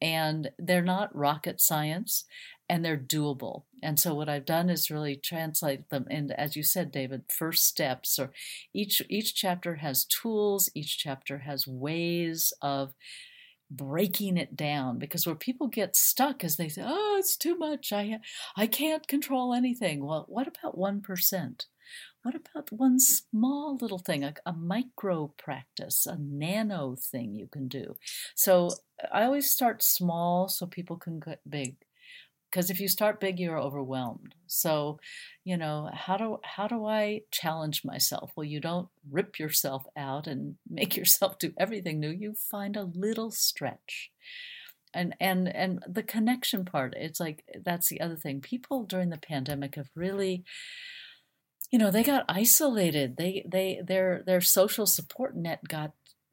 And 0.00 0.50
they're 0.58 0.80
not 0.80 1.14
rocket 1.14 1.60
science 1.60 2.24
and 2.70 2.82
they're 2.82 2.96
doable. 2.96 3.64
And 3.82 4.00
so 4.00 4.14
what 4.14 4.30
I've 4.30 4.46
done 4.46 4.70
is 4.70 4.90
really 4.90 5.14
translate 5.16 5.90
them 5.90 6.06
into 6.08 6.40
as 6.40 6.56
you 6.56 6.62
said 6.62 6.90
David, 6.90 7.24
first 7.28 7.66
steps 7.66 8.18
or 8.18 8.32
each 8.72 9.02
each 9.10 9.34
chapter 9.34 9.76
has 9.76 10.06
tools, 10.06 10.70
each 10.74 10.96
chapter 10.96 11.38
has 11.40 11.66
ways 11.68 12.54
of 12.62 12.94
breaking 13.70 14.36
it 14.36 14.56
down 14.56 14.98
because 14.98 15.26
where 15.26 15.34
people 15.36 15.68
get 15.68 15.96
stuck 15.96 16.44
is 16.44 16.56
they 16.56 16.68
say, 16.68 16.82
"Oh, 16.84 17.16
it's 17.18 17.36
too 17.36 17.56
much. 17.56 17.92
I 17.92 18.20
I 18.56 18.66
can't 18.66 19.06
control 19.08 19.54
anything." 19.54 20.04
Well, 20.04 20.24
what 20.28 20.48
about 20.48 20.76
1%? 20.78 21.66
What 22.22 22.34
about 22.34 22.70
one 22.70 22.98
small 23.00 23.76
little 23.80 23.98
thing, 23.98 24.24
a, 24.24 24.34
a 24.44 24.52
micro 24.52 25.28
practice, 25.38 26.06
a 26.06 26.16
nano 26.18 26.96
thing 26.96 27.34
you 27.34 27.46
can 27.46 27.68
do? 27.68 27.96
So 28.34 28.70
I 29.12 29.24
always 29.24 29.50
start 29.50 29.82
small 29.82 30.48
so 30.48 30.66
people 30.66 30.96
can 30.96 31.20
get 31.20 31.40
big 31.48 31.76
because 32.50 32.70
if 32.70 32.80
you 32.80 32.88
start 32.88 33.20
big 33.20 33.38
you're 33.38 33.58
overwhelmed. 33.58 34.34
So 34.46 34.98
you 35.44 35.56
know 35.56 35.90
how 35.92 36.16
do 36.16 36.38
how 36.44 36.66
do 36.68 36.84
i 36.86 37.22
challenge 37.30 37.84
myself? 37.84 38.32
Well 38.36 38.44
you 38.44 38.60
don't 38.60 38.88
rip 39.10 39.38
yourself 39.38 39.84
out 39.96 40.26
and 40.26 40.56
make 40.68 40.96
yourself 40.96 41.38
do 41.38 41.52
everything 41.58 42.00
new. 42.00 42.10
You 42.10 42.34
find 42.34 42.76
a 42.76 42.90
little 42.94 43.30
stretch. 43.30 44.10
And 44.92 45.14
and 45.20 45.48
and 45.54 45.84
the 45.86 46.02
connection 46.02 46.64
part 46.64 46.94
it's 46.96 47.20
like 47.20 47.44
that's 47.64 47.88
the 47.88 48.00
other 48.00 48.16
thing. 48.16 48.40
People 48.40 48.84
during 48.84 49.10
the 49.10 49.18
pandemic 49.18 49.76
have 49.76 49.90
really 49.94 50.44
you 51.70 51.78
know 51.78 51.90
they 51.90 52.02
got 52.02 52.24
isolated. 52.28 53.16
They 53.16 53.44
they 53.48 53.80
their 53.84 54.22
their 54.26 54.40
social 54.40 54.86
support 54.86 55.36
net 55.36 55.60
got 55.68 55.92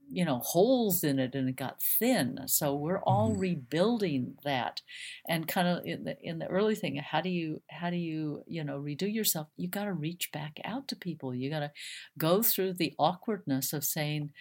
you 0.09 0.25
know 0.25 0.39
holes 0.39 1.03
in 1.03 1.19
it 1.19 1.35
and 1.35 1.49
it 1.49 1.55
got 1.55 1.81
thin. 1.81 2.41
So 2.47 2.73
we're 2.75 3.01
all 3.01 3.31
mm-hmm. 3.31 3.39
rebuilding 3.39 4.35
that. 4.43 4.81
And 5.27 5.47
kind 5.47 5.67
of 5.67 5.85
in 5.85 6.03
the 6.05 6.17
in 6.21 6.39
the 6.39 6.47
early 6.47 6.75
thing 6.75 6.95
how 6.97 7.21
do 7.21 7.29
you 7.29 7.61
how 7.69 7.89
do 7.89 7.97
you 7.97 8.43
you 8.47 8.63
know 8.63 8.79
redo 8.79 9.11
yourself? 9.11 9.47
You 9.57 9.67
got 9.67 9.85
to 9.85 9.93
reach 9.93 10.31
back 10.31 10.59
out 10.63 10.87
to 10.89 10.95
people. 10.95 11.33
You 11.33 11.49
got 11.49 11.59
to 11.59 11.71
go 12.17 12.41
through 12.41 12.73
the 12.73 12.93
awkwardness 12.97 13.73
of 13.73 13.83
saying 13.83 14.31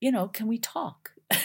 you 0.00 0.12
know 0.12 0.28
can 0.28 0.46
we 0.46 0.58
talk? 0.58 1.10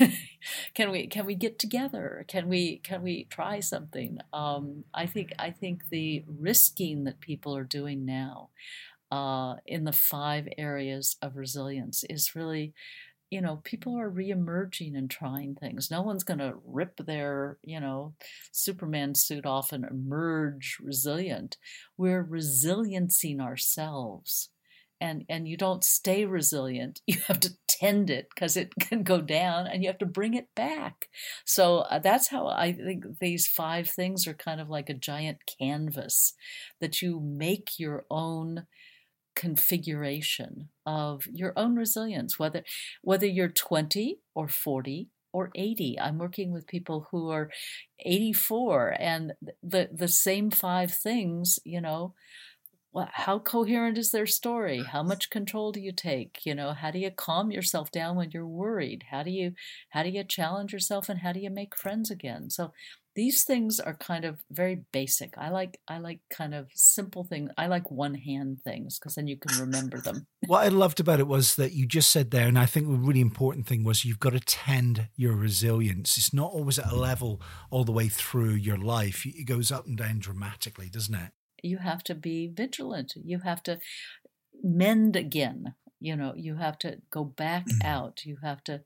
Can 0.73 0.91
we 0.91 1.07
can 1.07 1.25
we 1.25 1.35
get 1.35 1.59
together? 1.59 2.25
Can 2.27 2.47
we 2.47 2.77
can 2.77 3.01
we 3.01 3.25
try 3.29 3.59
something? 3.59 4.19
Um, 4.31 4.83
i 4.93 5.05
think 5.05 5.31
i 5.39 5.49
think 5.51 5.89
the 5.89 6.23
risking 6.27 7.03
that 7.05 7.19
people 7.19 7.55
are 7.55 7.63
doing 7.63 8.05
now 8.05 8.49
uh, 9.13 9.55
in 9.67 9.83
the 9.83 9.91
five 9.91 10.47
areas 10.57 11.17
of 11.21 11.35
resilience 11.37 12.03
is 12.09 12.35
really 12.35 12.73
you 13.29 13.41
know, 13.41 13.61
people 13.63 13.97
are 13.97 14.11
reemerging 14.11 14.95
and 14.95 15.09
trying 15.09 15.55
things. 15.55 15.89
No 15.89 16.03
one's 16.03 16.23
going 16.23 16.37
to 16.37 16.53
rip 16.67 16.97
their, 16.97 17.57
you 17.63 17.79
know, 17.79 18.13
Superman 18.51 19.15
suit 19.15 19.43
off 19.43 19.71
and 19.71 19.83
emerge 19.83 20.77
resilient. 20.79 21.57
We're 21.97 22.23
resiliencing 22.23 23.41
ourselves. 23.41 24.49
And, 25.01 25.25
and 25.27 25.47
you 25.47 25.57
don't 25.57 25.83
stay 25.83 26.25
resilient. 26.25 27.01
You 27.07 27.21
have 27.27 27.39
to 27.39 27.55
tend 27.67 28.11
it 28.11 28.27
because 28.33 28.55
it 28.55 28.71
can 28.79 29.01
go 29.01 29.19
down 29.19 29.65
and 29.65 29.81
you 29.81 29.89
have 29.89 29.97
to 29.97 30.05
bring 30.05 30.35
it 30.35 30.49
back. 30.55 31.09
So 31.43 31.77
uh, 31.77 31.97
that's 31.97 32.27
how 32.27 32.49
I 32.49 32.71
think 32.71 33.19
these 33.19 33.47
five 33.47 33.89
things 33.89 34.27
are 34.27 34.35
kind 34.35 34.61
of 34.61 34.69
like 34.69 34.89
a 34.89 34.93
giant 34.93 35.39
canvas 35.59 36.35
that 36.79 37.01
you 37.01 37.19
make 37.19 37.79
your 37.79 38.05
own 38.11 38.67
configuration 39.35 40.69
of 40.85 41.25
your 41.31 41.53
own 41.55 41.75
resilience 41.75 42.37
whether 42.37 42.63
whether 43.01 43.25
you're 43.25 43.49
20 43.49 44.19
or 44.35 44.47
40 44.47 45.09
or 45.31 45.49
80 45.55 45.99
i'm 45.99 46.17
working 46.17 46.51
with 46.51 46.67
people 46.67 47.07
who 47.11 47.29
are 47.29 47.49
84 47.99 48.95
and 48.99 49.33
the 49.61 49.89
the 49.91 50.07
same 50.07 50.51
five 50.51 50.91
things 50.91 51.59
you 51.63 51.81
know 51.81 52.13
how 53.11 53.39
coherent 53.39 53.97
is 53.97 54.11
their 54.11 54.27
story? 54.27 54.83
How 54.83 55.01
much 55.01 55.29
control 55.29 55.71
do 55.71 55.79
you 55.79 55.91
take? 55.91 56.45
You 56.45 56.53
know 56.53 56.73
how 56.73 56.91
do 56.91 56.99
you 56.99 57.09
calm 57.11 57.51
yourself 57.51 57.91
down 57.91 58.15
when 58.15 58.31
you're 58.31 58.45
worried? 58.45 59.05
How 59.09 59.23
do 59.23 59.31
you 59.31 59.53
how 59.89 60.03
do 60.03 60.09
you 60.09 60.23
challenge 60.23 60.73
yourself 60.73 61.09
and 61.09 61.19
how 61.19 61.33
do 61.33 61.39
you 61.39 61.49
make 61.49 61.75
friends 61.75 62.11
again? 62.11 62.49
So 62.49 62.71
these 63.15 63.43
things 63.43 63.79
are 63.79 63.93
kind 63.93 64.25
of 64.25 64.39
very 64.49 64.83
basic. 64.91 65.37
I 65.37 65.49
like 65.49 65.79
I 65.87 65.99
like 65.99 66.21
kind 66.29 66.53
of 66.53 66.67
simple 66.73 67.23
things. 67.23 67.51
I 67.57 67.67
like 67.67 67.91
one 67.91 68.15
hand 68.15 68.59
things 68.63 68.97
because 68.97 69.15
then 69.15 69.27
you 69.27 69.37
can 69.37 69.59
remember 69.59 69.99
them. 69.99 70.27
what 70.47 70.63
I 70.63 70.69
loved 70.69 70.99
about 70.99 71.19
it 71.19 71.27
was 71.27 71.55
that 71.55 71.73
you 71.73 71.85
just 71.85 72.11
said 72.11 72.31
there, 72.31 72.47
and 72.47 72.57
I 72.57 72.65
think 72.65 72.87
the 72.87 72.95
really 72.95 73.21
important 73.21 73.67
thing 73.67 73.83
was 73.83 74.03
you've 74.03 74.19
got 74.19 74.33
to 74.33 74.39
tend 74.39 75.07
your 75.15 75.35
resilience. 75.35 76.17
It's 76.17 76.33
not 76.33 76.51
always 76.51 76.79
at 76.79 76.91
a 76.91 76.95
level 76.95 77.41
all 77.69 77.83
the 77.83 77.91
way 77.91 78.07
through 78.09 78.53
your 78.53 78.77
life. 78.77 79.25
It 79.25 79.45
goes 79.45 79.71
up 79.71 79.85
and 79.85 79.97
down 79.97 80.19
dramatically, 80.19 80.89
doesn't 80.89 81.15
it? 81.15 81.31
You 81.61 81.77
have 81.77 82.03
to 82.05 82.15
be 82.15 82.47
vigilant. 82.47 83.13
You 83.15 83.39
have 83.39 83.61
to 83.63 83.79
mend 84.63 85.15
again. 85.15 85.75
You 85.99 86.15
know, 86.15 86.33
you 86.35 86.55
have 86.55 86.77
to 86.79 86.97
go 87.11 87.23
back 87.23 87.65
out. 87.83 88.25
You 88.25 88.37
have 88.43 88.63
to, 88.65 88.81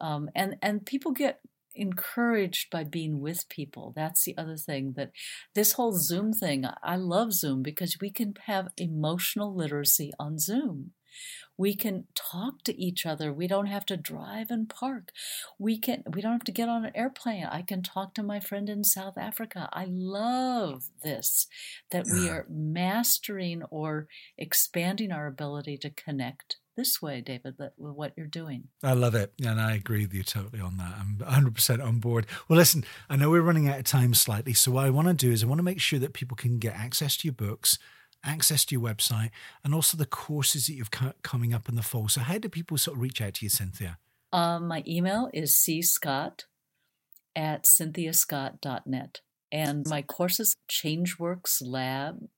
um, 0.00 0.30
and 0.34 0.56
and 0.62 0.86
people 0.86 1.12
get 1.12 1.40
encouraged 1.78 2.70
by 2.70 2.84
being 2.84 3.20
with 3.20 3.48
people. 3.48 3.92
That's 3.94 4.24
the 4.24 4.36
other 4.36 4.56
thing 4.56 4.94
that 4.96 5.12
this 5.54 5.72
whole 5.72 5.92
Zoom 5.92 6.32
thing, 6.32 6.64
I 6.82 6.96
love 6.96 7.32
Zoom 7.32 7.62
because 7.62 7.98
we 8.00 8.10
can 8.10 8.34
have 8.46 8.68
emotional 8.76 9.54
literacy 9.54 10.12
on 10.18 10.38
Zoom. 10.38 10.92
We 11.56 11.74
can 11.74 12.04
talk 12.14 12.62
to 12.64 12.80
each 12.80 13.04
other. 13.04 13.32
We 13.32 13.48
don't 13.48 13.66
have 13.66 13.84
to 13.86 13.96
drive 13.96 14.50
and 14.50 14.68
park. 14.68 15.10
We 15.58 15.76
can 15.78 16.04
we 16.08 16.20
don't 16.20 16.32
have 16.32 16.44
to 16.44 16.52
get 16.52 16.68
on 16.68 16.84
an 16.84 16.92
airplane. 16.94 17.44
I 17.44 17.62
can 17.62 17.82
talk 17.82 18.14
to 18.14 18.22
my 18.22 18.38
friend 18.38 18.68
in 18.68 18.84
South 18.84 19.18
Africa. 19.18 19.68
I 19.72 19.86
love 19.88 20.84
this 21.02 21.48
that 21.90 22.06
we 22.06 22.28
are 22.28 22.46
mastering 22.48 23.64
or 23.70 24.06
expanding 24.36 25.10
our 25.10 25.26
ability 25.26 25.78
to 25.78 25.90
connect 25.90 26.58
this 26.78 27.02
way, 27.02 27.20
David, 27.20 27.56
that 27.58 27.72
with 27.76 27.94
what 27.94 28.12
you're 28.16 28.26
doing. 28.26 28.68
I 28.82 28.94
love 28.94 29.14
it. 29.14 29.32
And 29.44 29.60
I 29.60 29.74
agree 29.74 30.02
with 30.02 30.14
you 30.14 30.22
totally 30.22 30.60
on 30.60 30.76
that. 30.76 30.94
I'm 30.98 31.18
100% 31.18 31.84
on 31.84 31.98
board. 31.98 32.26
Well, 32.48 32.56
listen, 32.56 32.84
I 33.10 33.16
know 33.16 33.30
we're 33.30 33.42
running 33.42 33.68
out 33.68 33.80
of 33.80 33.84
time 33.84 34.14
slightly. 34.14 34.54
So, 34.54 34.70
what 34.70 34.86
I 34.86 34.90
want 34.90 35.08
to 35.08 35.14
do 35.14 35.32
is 35.32 35.42
I 35.42 35.46
want 35.46 35.58
to 35.58 35.64
make 35.64 35.80
sure 35.80 35.98
that 35.98 36.12
people 36.12 36.36
can 36.36 36.58
get 36.58 36.74
access 36.74 37.16
to 37.18 37.28
your 37.28 37.34
books, 37.34 37.78
access 38.24 38.64
to 38.66 38.74
your 38.76 38.82
website, 38.82 39.30
and 39.64 39.74
also 39.74 39.96
the 39.96 40.06
courses 40.06 40.68
that 40.68 40.74
you've 40.74 40.90
got 40.90 41.22
coming 41.22 41.52
up 41.52 41.68
in 41.68 41.74
the 41.74 41.82
fall. 41.82 42.08
So, 42.08 42.20
how 42.20 42.38
do 42.38 42.48
people 42.48 42.78
sort 42.78 42.96
of 42.96 43.02
reach 43.02 43.20
out 43.20 43.34
to 43.34 43.44
you, 43.44 43.50
Cynthia? 43.50 43.98
Um, 44.32 44.68
my 44.68 44.84
email 44.86 45.28
is 45.34 45.52
cscott 45.52 46.44
at 47.34 47.64
cynthiascott.net. 47.64 49.20
And 49.50 49.86
my 49.88 50.02
courses, 50.02 50.56
Changeworks 50.70 51.62
Lab, 51.62 52.28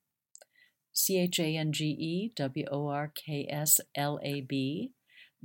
C 1.01 1.19
H 1.19 1.39
A 1.41 1.57
N 1.57 1.73
G 1.73 1.87
E 1.87 2.33
W 2.37 2.67
O 2.71 2.89
R 2.89 3.13
K 3.15 3.47
S 3.51 3.81
L 3.95 4.21
A 4.23 4.41
B 4.43 4.93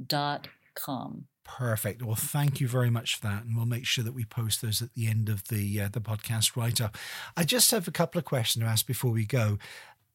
dot 0.05 0.47
com. 0.73 1.27
Perfect. 1.43 2.01
Well, 2.01 2.15
thank 2.15 2.59
you 2.59 2.67
very 2.67 2.89
much 2.89 3.15
for 3.15 3.27
that, 3.27 3.43
and 3.43 3.55
we'll 3.55 3.67
make 3.67 3.85
sure 3.85 4.03
that 4.03 4.15
we 4.15 4.25
post 4.25 4.61
those 4.61 4.81
at 4.81 4.93
the 4.93 5.07
end 5.07 5.29
of 5.29 5.47
the 5.47 5.81
uh, 5.81 5.89
the 5.91 6.01
podcast 6.01 6.55
write 6.55 6.81
up. 6.81 6.97
I 7.37 7.43
just 7.43 7.71
have 7.71 7.87
a 7.87 7.91
couple 7.91 8.19
of 8.19 8.25
questions 8.25 8.63
to 8.63 8.69
ask 8.69 8.85
before 8.87 9.11
we 9.11 9.25
go. 9.25 9.57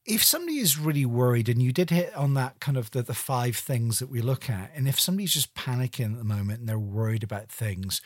If 0.05 0.23
somebody 0.23 0.57
is 0.57 0.77
really 0.77 1.05
worried, 1.05 1.47
and 1.47 1.61
you 1.61 1.71
did 1.71 1.89
hit 1.89 2.13
on 2.15 2.33
that 2.33 2.59
kind 2.59 2.75
of 2.75 2.91
the, 2.91 3.01
the 3.01 3.13
five 3.13 3.55
things 3.55 3.99
that 3.99 4.09
we 4.09 4.19
look 4.19 4.49
at, 4.49 4.71
and 4.75 4.87
if 4.87 4.99
somebody's 4.99 5.33
just 5.33 5.55
panicking 5.55 6.13
at 6.13 6.17
the 6.17 6.23
moment 6.23 6.59
and 6.59 6.67
they're 6.67 6.79
worried 6.79 7.23
about 7.23 7.49
things, 7.49 8.01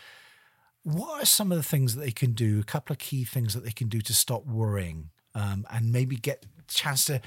what 0.83 1.23
are 1.23 1.25
some 1.25 1.51
of 1.51 1.57
the 1.57 1.63
things 1.63 1.95
that 1.95 2.01
they 2.01 2.11
can 2.11 2.33
do? 2.33 2.59
A 2.59 2.63
couple 2.63 2.93
of 2.93 2.99
key 2.99 3.23
things 3.23 3.53
that 3.55 3.63
they 3.63 3.71
can 3.71 3.87
do 3.87 4.01
to 4.01 4.13
stop 4.13 4.45
worrying 4.45 5.09
um, 5.33 5.65
and 5.71 5.91
maybe 5.91 6.15
get 6.15 6.45
chance 6.67 7.05
to 7.05 7.21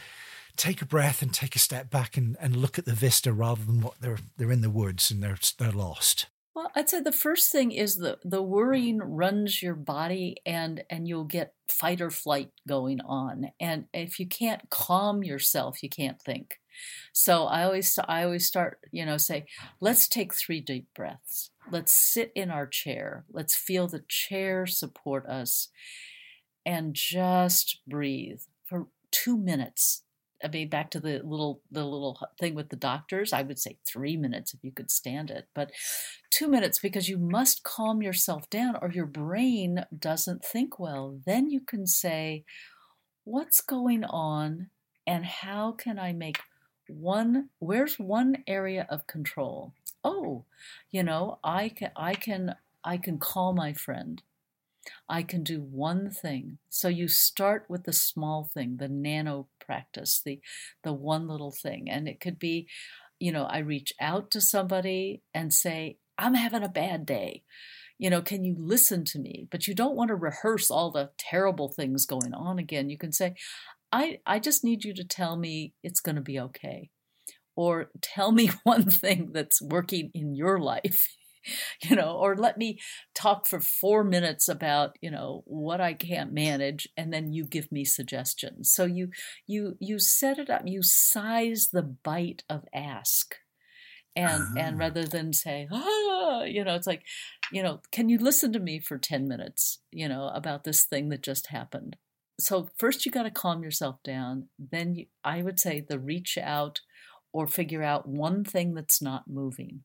take 0.57 0.83
a 0.83 0.87
breath 0.87 1.23
and 1.23 1.33
take 1.33 1.55
a 1.57 1.61
step 1.61 1.89
back 1.91 2.17
and, 2.17 2.37
and 2.41 2.57
look 2.57 2.79
at 2.79 2.85
the 2.85 2.93
vista 2.93 3.33
rather 3.33 3.65
than 3.65 3.81
what 3.81 4.01
they're 4.01 4.19
they're 4.37 4.53
in 4.53 4.61
the 4.61 4.71
woods 4.71 5.11
and 5.11 5.23
they're 5.23 5.39
they're 5.59 5.73
lost. 5.73 6.27
Well, 6.55 6.73
I'd 6.75 6.91
say 6.91 7.01
the 7.01 7.13
first 7.13 7.53
thing 7.53 7.71
is 7.71 7.97
the 7.97 8.19
the 8.25 8.43
worrying 8.43 8.99
runs 8.99 9.63
your 9.63 9.77
body 9.77 10.39
and 10.45 10.83
and 10.91 11.07
you'll 11.07 11.25
get 11.25 11.55
fight 11.69 12.01
or 12.01 12.11
flight 12.11 12.51
going 12.67 13.01
on. 13.01 13.53
And 13.61 13.85
if 13.95 14.19
you 14.19 14.27
can't 14.27 14.69
calm 14.69 15.23
yourself, 15.23 15.83
you 15.83 15.89
can't 15.89 16.21
think. 16.21 16.57
So 17.13 17.45
I 17.45 17.63
always 17.63 17.97
I 18.09 18.25
always 18.25 18.47
start, 18.47 18.81
you 18.91 19.07
know, 19.07 19.19
say, 19.19 19.47
let's 19.81 20.09
take 20.09 20.35
three 20.35 20.61
deep 20.61 20.89
breaths. 20.97 21.51
Let's 21.71 21.95
sit 21.95 22.33
in 22.35 22.51
our 22.51 22.67
chair. 22.67 23.25
Let's 23.31 23.55
feel 23.55 23.87
the 23.87 24.03
chair 24.09 24.67
support 24.67 25.27
us 25.27 25.69
and 26.67 26.93
just 26.93 27.81
breathe 27.87 28.41
two 29.11 29.37
minutes. 29.37 30.03
I 30.43 30.49
mean, 30.49 30.69
back 30.69 30.91
to 30.93 31.01
the 31.01 31.21
little 31.25 31.63
the 31.71 31.85
little 31.85 32.19
thing 32.39 32.55
with 32.55 32.69
the 32.69 32.77
doctors, 32.77 33.33
I 33.33 33.43
would 33.43 33.59
say 33.59 33.79
three 33.87 34.17
minutes 34.17 34.55
if 34.55 34.63
you 34.63 34.71
could 34.71 34.91
stand 34.91 35.31
it, 35.31 35.49
but 35.55 35.73
two 36.31 36.49
minutes 36.49 36.79
because 36.79 37.09
you 37.09 37.19
must 37.19 37.65
calm 37.65 38.03
yourself 38.03 38.49
down 38.49 38.77
or 38.81 38.91
your 38.91 39.07
brain 39.07 39.85
doesn't 39.97 40.45
think 40.45 40.79
well. 40.79 41.21
Then 41.27 41.51
you 41.51 41.61
can 41.61 41.87
say, 41.87 42.45
"What's 43.25 43.61
going 43.61 44.05
on, 44.05 44.71
and 45.07 45.25
how 45.25 45.73
can 45.73 45.99
I 45.99 46.13
make 46.13 46.39
one? 46.89 47.51
Where's 47.59 47.99
one 47.99 48.45
area 48.47 48.87
of 48.89 49.07
control? 49.07 49.75
Oh, 50.05 50.45
you 50.91 51.03
know, 51.03 51.39
I 51.43 51.69
can 51.69 51.91
I 51.97 52.15
can 52.15 52.55
I 52.85 52.97
can 52.97 53.19
call 53.19 53.53
my 53.53 53.73
friend. 53.73 54.23
I 55.09 55.23
can 55.23 55.43
do 55.43 55.61
one 55.61 56.11
thing. 56.11 56.59
So 56.69 56.89
you 56.89 57.09
start 57.09 57.67
with 57.69 57.85
the 57.85 57.93
small 57.93 58.51
thing, 58.53 58.77
the 58.79 58.89
nano 58.89 59.49
practice, 59.61 60.21
the 60.25 60.41
the 60.83 60.93
one 60.93 61.29
little 61.29 61.53
thing. 61.53 61.89
And 61.91 62.09
it 62.09 62.21
could 62.21 62.39
be, 62.39 62.69
you 63.19 63.33
know, 63.33 63.45
I 63.45 63.59
reach 63.59 63.93
out 64.01 64.31
to 64.33 64.41
somebody 64.41 65.23
and 65.35 65.53
say, 65.53 65.99
I'm 66.19 66.35
having 66.35 66.63
a 66.63 66.69
bad 66.69 67.07
day. 67.07 67.43
You 67.99 68.11
know, 68.11 68.23
can 68.23 68.45
you 68.45 68.55
listen 68.59 69.05
to 69.07 69.19
me? 69.19 69.49
But 69.51 69.67
you 69.67 69.75
don't 69.75 69.97
want 69.97 70.09
to 70.09 70.15
rehearse 70.15 70.71
all 70.71 70.91
the 70.91 71.11
terrible 71.19 71.69
things 71.69 72.07
going 72.07 72.33
on 72.33 72.59
again. 72.59 72.91
You 72.91 72.99
can 72.99 73.13
say, 73.13 73.35
I, 73.91 74.19
I 74.27 74.39
just 74.39 74.65
need 74.65 74.85
you 74.85 74.95
to 74.95 75.05
tell 75.05 75.37
me 75.37 75.75
it's 75.83 76.01
going 76.01 76.17
to 76.17 76.23
be 76.23 76.39
okay. 76.39 76.91
Or 77.57 77.91
tell 78.01 78.31
me 78.31 78.51
one 78.63 78.89
thing 78.89 79.31
that's 79.33 79.61
working 79.61 80.11
in 80.15 80.35
your 80.35 80.61
life 80.61 81.09
you 81.83 81.97
know, 81.97 82.17
or 82.17 82.37
let 82.37 82.59
me 82.59 82.79
talk 83.15 83.47
for 83.47 83.61
four 83.61 84.05
minutes 84.05 84.49
about, 84.49 84.97
you 85.01 85.11
know, 85.11 85.43
what 85.47 85.81
I 85.81 85.95
can't 85.95 86.33
manage, 86.33 86.89
and 86.97 87.13
then 87.13 87.33
you 87.33 87.45
give 87.45 87.71
me 87.73 87.85
suggestions. 87.85 88.73
So 88.73 88.85
you 88.85 89.11
you 89.47 89.77
you 89.81 89.99
set 89.99 90.39
it 90.39 90.51
up, 90.51 90.63
you 90.67 90.83
size 90.83 91.69
the 91.73 91.83
bite 91.83 92.45
of 92.49 92.65
ask. 92.75 93.35
And 94.17 94.43
uh-huh. 94.43 94.55
and 94.59 94.79
rather 94.79 95.05
than 95.05 95.33
say, 95.33 95.69
ah, 95.71 96.43
you 96.43 96.65
know, 96.65 96.75
it's 96.75 96.87
like, 96.87 97.03
you 97.53 97.63
know, 97.63 97.81
can 97.93 98.09
you 98.09 98.19
listen 98.19 98.53
to 98.53 98.59
me 98.59 98.81
for 98.81 98.99
10 98.99 99.29
minutes, 99.29 99.81
you 99.93 100.09
know, 100.09 100.31
about 100.35 100.65
this 100.65 100.85
thing 100.85 101.09
that 101.11 101.23
just 101.23 101.49
happened? 101.49 101.97
So 102.41 102.69
first 102.79 103.05
you 103.05 103.13
got 103.13 103.25
to 103.25 103.31
calm 103.31 103.63
yourself 103.63 103.97
down. 104.05 104.49
Then 104.59 104.95
you, 104.95 105.07
I 105.25 105.43
would 105.43 105.61
say 105.61 105.85
the 105.87 105.99
reach 105.99 106.39
out 106.41 106.81
or 107.33 107.47
figure 107.47 107.83
out 107.83 108.09
one 108.09 108.45
thing 108.45 108.75
that's 108.75 109.03
not 109.03 109.29
moving 109.29 109.83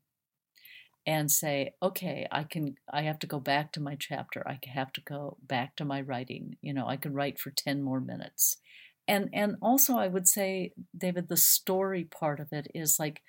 and 1.06 1.30
say 1.30 1.74
okay 1.82 2.28
i 2.32 2.44
can 2.44 2.76
i 2.92 3.02
have 3.02 3.20
to 3.20 3.28
go 3.28 3.40
back 3.40 3.72
to 3.72 3.82
my 3.82 3.96
chapter 3.96 4.42
i 4.48 4.60
have 4.66 4.92
to 4.94 5.02
go 5.02 5.38
back 5.46 5.76
to 5.76 5.86
my 5.86 6.02
writing 6.02 6.56
you 6.62 6.74
know 6.74 6.88
i 6.88 6.96
can 6.96 7.14
write 7.14 7.40
for 7.40 7.52
10 7.52 7.82
more 7.82 8.02
minutes. 8.02 8.58
And 9.06 9.30
and 9.34 9.58
also 9.62 9.98
i 9.98 10.08
would 10.08 10.28
say 10.28 10.72
david 10.98 11.28
the 11.28 11.38
story 11.38 12.06
part 12.06 12.40
of 12.40 12.48
it 12.54 12.68
is 12.74 12.98
like 13.00 13.22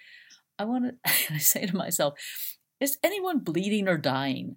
i 0.58 0.64
want 0.64 0.84
to 0.84 0.94
i 1.34 1.38
say 1.38 1.66
to 1.66 1.76
myself 1.76 2.14
is 2.80 2.98
anyone 3.02 3.38
bleeding 3.38 3.88
or 3.88 3.96
dying? 3.96 4.56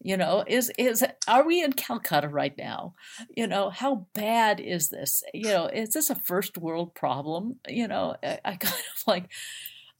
You 0.00 0.16
know 0.18 0.44
is 0.46 0.70
is 0.76 1.04
are 1.28 1.46
we 1.46 1.62
in 1.62 1.72
calcutta 1.72 2.28
right 2.28 2.52
now? 2.58 2.94
You 3.34 3.46
know 3.46 3.70
how 3.70 4.06
bad 4.12 4.60
is 4.60 4.88
this? 4.88 5.22
You 5.32 5.48
know 5.48 5.66
is 5.66 5.90
this 5.94 6.10
a 6.10 6.14
first 6.14 6.58
world 6.58 6.94
problem? 6.94 7.60
You 7.68 7.88
know 7.88 8.16
i, 8.22 8.38
I 8.44 8.56
kind 8.56 8.74
of 8.74 9.02
like 9.06 9.30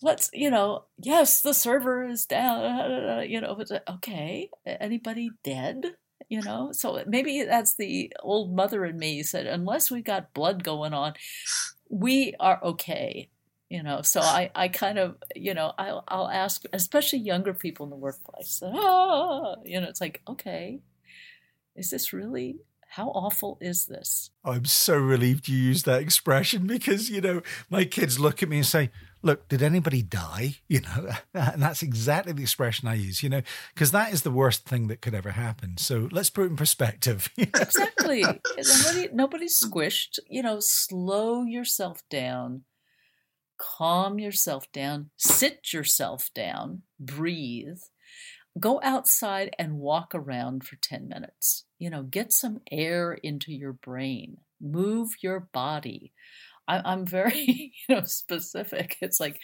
let's 0.02 0.30
you 0.32 0.50
know 0.50 0.84
yes 0.98 1.40
the 1.40 1.54
server 1.54 2.04
is 2.04 2.26
down 2.26 3.28
you 3.28 3.40
know 3.40 3.54
but 3.54 3.70
okay 3.88 4.48
anybody 4.66 5.30
dead 5.42 5.94
you 6.28 6.40
know 6.42 6.70
so 6.72 7.02
maybe 7.06 7.42
that's 7.42 7.76
the 7.76 8.12
old 8.20 8.54
mother 8.54 8.84
in 8.84 8.98
me 8.98 9.22
said 9.22 9.46
unless 9.46 9.90
we 9.90 10.02
got 10.02 10.34
blood 10.34 10.62
going 10.64 10.92
on 10.92 11.12
we 11.88 12.34
are 12.40 12.62
okay 12.62 13.28
you 13.68 13.82
know 13.82 14.02
so 14.02 14.20
i 14.20 14.50
i 14.54 14.68
kind 14.68 14.98
of 14.98 15.16
you 15.34 15.54
know 15.54 15.72
i'll, 15.78 16.04
I'll 16.08 16.28
ask 16.28 16.64
especially 16.72 17.20
younger 17.20 17.54
people 17.54 17.84
in 17.84 17.90
the 17.90 17.96
workplace 17.96 18.62
ah, 18.64 19.56
you 19.64 19.80
know 19.80 19.88
it's 19.88 20.00
like 20.00 20.22
okay 20.28 20.80
is 21.76 21.90
this 21.90 22.12
really 22.12 22.56
how 22.94 23.08
awful 23.08 23.58
is 23.60 23.86
this? 23.86 24.30
I'm 24.44 24.66
so 24.66 24.96
relieved 24.96 25.48
you 25.48 25.56
used 25.58 25.84
that 25.86 26.00
expression 26.00 26.64
because, 26.68 27.10
you 27.10 27.20
know, 27.20 27.42
my 27.68 27.84
kids 27.84 28.20
look 28.20 28.40
at 28.40 28.48
me 28.48 28.58
and 28.58 28.66
say, 28.66 28.90
Look, 29.24 29.48
did 29.48 29.62
anybody 29.62 30.02
die? 30.02 30.56
You 30.68 30.80
know, 30.80 31.10
and 31.34 31.62
that's 31.62 31.82
exactly 31.82 32.32
the 32.32 32.42
expression 32.42 32.88
I 32.88 32.94
use, 32.94 33.22
you 33.22 33.28
know, 33.28 33.42
because 33.72 33.92
that 33.92 34.12
is 34.12 34.22
the 34.22 34.30
worst 34.30 34.64
thing 34.64 34.88
that 34.88 35.00
could 35.02 35.14
ever 35.14 35.30
happen. 35.30 35.76
So 35.76 36.08
let's 36.10 36.30
put 36.30 36.44
it 36.44 36.50
in 36.50 36.56
perspective. 36.56 37.30
exactly. 37.38 38.22
Nobody, 38.22 39.08
nobody's 39.12 39.60
squished. 39.60 40.18
You 40.28 40.42
know, 40.42 40.58
slow 40.58 41.44
yourself 41.44 42.02
down, 42.10 42.64
calm 43.56 44.18
yourself 44.18 44.70
down, 44.72 45.10
sit 45.16 45.72
yourself 45.72 46.30
down, 46.34 46.82
breathe 46.98 47.78
go 48.58 48.80
outside 48.82 49.54
and 49.58 49.78
walk 49.78 50.14
around 50.14 50.64
for 50.64 50.76
10 50.76 51.08
minutes. 51.08 51.64
You 51.78 51.90
know, 51.90 52.02
get 52.02 52.32
some 52.32 52.60
air 52.70 53.12
into 53.12 53.52
your 53.52 53.72
brain, 53.72 54.38
move 54.60 55.10
your 55.22 55.40
body. 55.40 56.12
I, 56.66 56.92
am 56.92 57.06
very, 57.06 57.72
you 57.88 57.94
know, 57.94 58.02
specific. 58.04 58.96
It's 59.00 59.20
like, 59.20 59.40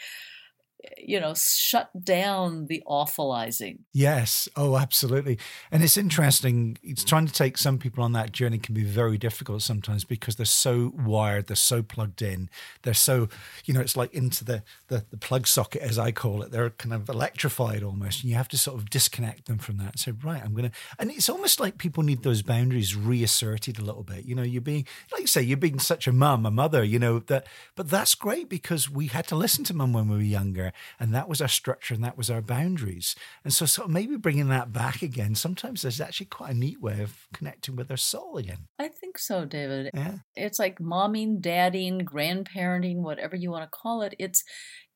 you 0.99 1.21
know, 1.21 1.35
shut 1.35 1.91
down 2.05 2.67
the 2.67 2.83
awfulizing. 2.87 3.79
Yes. 3.93 4.49
Oh, 4.57 4.77
absolutely. 4.77 5.39
And 5.71 5.83
it's 5.83 5.97
interesting. 5.97 6.79
It's 6.83 7.05
mm. 7.05 7.09
trying 7.09 7.27
to 7.27 7.33
take 7.33 7.59
some 7.59 7.79
people 7.79 8.05
on 8.05 8.13
that 8.13 8.33
journey 8.33 8.59
can 8.59 8.75
be 8.75 8.85
very 8.85 9.19
difficult 9.19 9.63
sometimes 9.63 10.05
because 10.05 10.37
they're 10.37 10.47
so 10.47 10.93
wired, 10.97 11.47
they're 11.47 11.57
so 11.57 11.83
plugged 11.83 12.23
in, 12.23 12.49
they're 12.83 12.95
so, 12.95 13.29
you 13.65 13.75
know, 13.75 13.81
it's 13.81 13.97
like 13.97 14.13
into 14.15 14.45
the, 14.45 14.63
the, 14.89 15.05
the 15.11 15.17
plug 15.17 15.47
socket, 15.47 15.83
as 15.83 15.99
I 15.99 16.13
call 16.13 16.43
it. 16.43 16.51
They're 16.51 16.71
kind 16.71 16.95
of 16.95 17.09
electrified 17.09 17.83
almost. 17.83 18.23
And 18.23 18.31
you 18.31 18.37
have 18.37 18.49
to 18.49 18.59
sort 18.59 18.79
of 18.79 18.91
disconnect 18.91 19.47
them 19.47 19.59
from 19.59 19.79
that. 19.79 19.99
So, 19.99 20.13
right, 20.23 20.43
I'm 20.43 20.55
going 20.55 20.71
to, 20.71 20.77
and 20.99 21.11
it's 21.11 21.29
almost 21.29 21.61
like 21.61 21.79
people 21.79 22.03
need 22.03 22.23
those 22.23 22.43
boundaries 22.43 22.97
reasserted 22.97 23.79
a 23.79 23.85
little 23.85 24.03
bit. 24.05 24.25
You 24.25 24.35
know, 24.35 24.43
you're 24.43 24.63
being, 24.63 24.87
like 25.13 25.23
you 25.23 25.27
say, 25.27 25.43
you're 25.43 25.57
being 25.57 25.79
such 25.79 26.07
a 26.07 26.13
mum, 26.13 26.47
a 26.47 26.51
mother, 26.51 26.83
you 26.83 26.99
know, 26.99 27.19
that, 27.21 27.47
but 27.75 27.91
that's 27.91 28.15
great 28.15 28.49
because 28.49 28.89
we 28.89 29.09
had 29.09 29.27
to 29.29 29.37
listen 29.37 29.65
to 29.65 29.75
mum 29.75 29.93
when 29.93 30.09
we 30.09 30.17
were 30.17 30.23
younger 30.23 30.70
and 30.99 31.15
that 31.15 31.29
was 31.29 31.41
our 31.41 31.49
structure 31.49 31.95
and 31.95 32.05
that 32.05 32.17
was 32.17 32.31
our 32.31 32.41
boundaries. 32.41 33.15
And 33.45 33.53
so, 33.53 33.67
sort 33.67 33.87
of 33.89 33.93
maybe 33.93 34.17
bringing 34.17 34.49
that 34.49 34.73
back 34.73 35.03
again, 35.03 35.35
sometimes 35.35 35.83
there's 35.83 36.01
actually 36.01 36.27
quite 36.27 36.53
a 36.53 36.59
neat 36.59 36.81
way 36.81 37.03
of 37.03 37.27
connecting 37.33 37.77
with 37.77 37.91
our 37.91 37.97
soul 37.97 38.37
again. 38.37 38.69
I 38.79 38.89
think 38.89 39.19
so, 39.19 39.45
David. 39.45 39.91
Yeah. 39.95 40.19
It's 40.37 40.59
like 40.59 40.79
momming, 40.79 41.41
dadding, 41.41 42.01
grandparenting, 42.01 42.97
whatever 42.97 43.37
you 43.37 43.51
want 43.51 43.65
to 43.65 43.71
call 43.71 44.03
it. 44.03 44.15
It's 44.19 44.45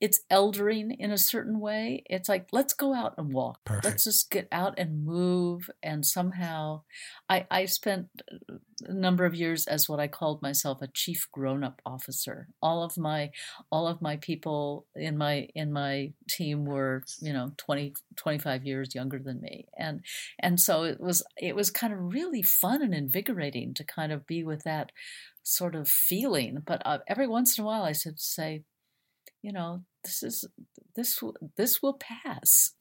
it's 0.04 0.20
eldering 0.30 0.94
in 0.98 1.10
a 1.10 1.16
certain 1.16 1.60
way. 1.60 2.02
It's 2.10 2.28
like 2.28 2.48
let's 2.52 2.74
go 2.74 2.92
out 2.92 3.14
and 3.16 3.32
walk. 3.32 3.64
Perfect. 3.64 3.84
Let's 3.86 4.04
just 4.04 4.30
get 4.30 4.48
out 4.52 4.74
and 4.76 5.06
move. 5.06 5.70
And 5.82 6.04
somehow, 6.04 6.82
I 7.30 7.46
I 7.50 7.64
spent 7.64 8.08
a 8.86 8.92
number 8.92 9.24
of 9.24 9.34
years 9.34 9.66
as 9.66 9.88
what 9.88 10.00
I 10.00 10.08
called 10.08 10.42
myself 10.42 10.82
a 10.82 10.88
chief 10.88 11.26
grown 11.32 11.64
up 11.64 11.80
officer. 11.86 12.48
All 12.60 12.82
of 12.82 12.98
my 12.98 13.30
all 13.72 13.88
of 13.88 14.02
my 14.02 14.18
people 14.18 14.84
in 14.94 15.16
my 15.16 15.48
in 15.54 15.72
my 15.72 16.12
team 16.28 16.66
were 16.66 17.02
you 17.22 17.32
know 17.32 17.52
20 17.56 17.94
25 18.16 18.62
years 18.62 18.94
younger 18.94 19.18
than 19.18 19.40
me 19.40 19.66
and 19.78 20.02
and 20.38 20.60
so 20.60 20.82
it 20.82 21.00
was 21.00 21.24
it 21.38 21.56
was 21.56 21.70
kind 21.70 21.94
of 21.94 22.12
really 22.12 22.42
fun 22.42 22.82
and 22.82 22.94
invigorating 22.94 23.72
to 23.72 23.84
kind 23.84 24.12
of 24.12 24.26
be 24.26 24.44
with 24.44 24.64
that 24.64 24.92
sort 25.42 25.74
of 25.74 25.88
feeling 25.88 26.58
but 26.64 26.82
uh, 26.86 26.98
every 27.06 27.26
once 27.26 27.58
in 27.58 27.64
a 27.64 27.66
while 27.66 27.82
i 27.82 27.92
said 27.92 28.18
say 28.18 28.62
you 29.44 29.52
know 29.52 29.82
this 30.02 30.22
is 30.22 30.48
this 30.96 31.22
this 31.58 31.82
will 31.82 31.98
pass. 31.98 32.72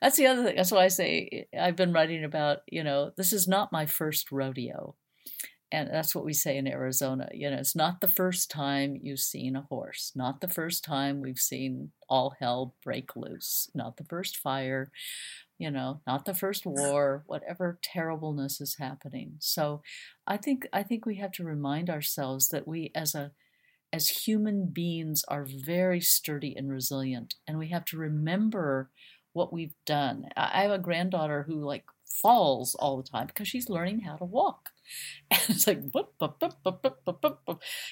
That's 0.00 0.16
the 0.16 0.26
other 0.26 0.44
thing 0.44 0.56
that's 0.56 0.70
why 0.70 0.84
i 0.84 0.88
say 0.88 1.46
eh, 1.52 1.60
i've 1.60 1.76
been 1.76 1.92
writing 1.92 2.24
about 2.24 2.58
you 2.68 2.84
know 2.84 3.10
this 3.16 3.32
is 3.32 3.48
not 3.48 3.72
my 3.72 3.84
first 3.84 4.30
rodeo. 4.30 4.94
And 5.70 5.90
that's 5.92 6.14
what 6.14 6.24
we 6.24 6.32
say 6.32 6.56
in 6.56 6.66
arizona 6.66 7.28
you 7.34 7.50
know 7.50 7.58
it's 7.58 7.76
not 7.76 8.00
the 8.00 8.08
first 8.08 8.50
time 8.50 8.96
you've 9.02 9.18
seen 9.20 9.54
a 9.56 9.66
horse 9.68 10.12
not 10.14 10.40
the 10.40 10.48
first 10.48 10.82
time 10.82 11.20
we've 11.20 11.44
seen 11.52 11.90
all 12.08 12.34
hell 12.40 12.74
break 12.82 13.14
loose 13.16 13.68
not 13.74 13.98
the 13.98 14.04
first 14.04 14.38
fire 14.38 14.90
you 15.58 15.70
know 15.70 16.00
not 16.06 16.24
the 16.24 16.32
first 16.32 16.64
war 16.64 17.24
whatever 17.26 17.78
terribleness 17.82 18.60
is 18.62 18.76
happening. 18.78 19.34
So 19.40 19.82
i 20.26 20.38
think 20.38 20.66
i 20.72 20.82
think 20.82 21.04
we 21.04 21.16
have 21.16 21.32
to 21.32 21.44
remind 21.44 21.90
ourselves 21.90 22.48
that 22.48 22.66
we 22.66 22.90
as 22.94 23.14
a 23.14 23.32
as 23.92 24.08
human 24.08 24.66
beings 24.66 25.24
are 25.28 25.46
very 25.46 26.00
sturdy 26.00 26.54
and 26.56 26.70
resilient 26.70 27.34
and 27.46 27.58
we 27.58 27.68
have 27.68 27.84
to 27.86 27.96
remember 27.96 28.90
what 29.32 29.52
we've 29.52 29.74
done. 29.86 30.28
I 30.36 30.62
have 30.62 30.72
a 30.72 30.78
granddaughter 30.78 31.44
who 31.46 31.64
like 31.64 31.84
falls 32.04 32.74
all 32.74 32.96
the 32.96 33.08
time 33.08 33.26
because 33.26 33.46
she's 33.46 33.68
learning 33.68 34.00
how 34.00 34.16
to 34.16 34.24
walk. 34.24 34.70
And 35.30 35.40
it's 35.50 35.66
like 35.66 35.82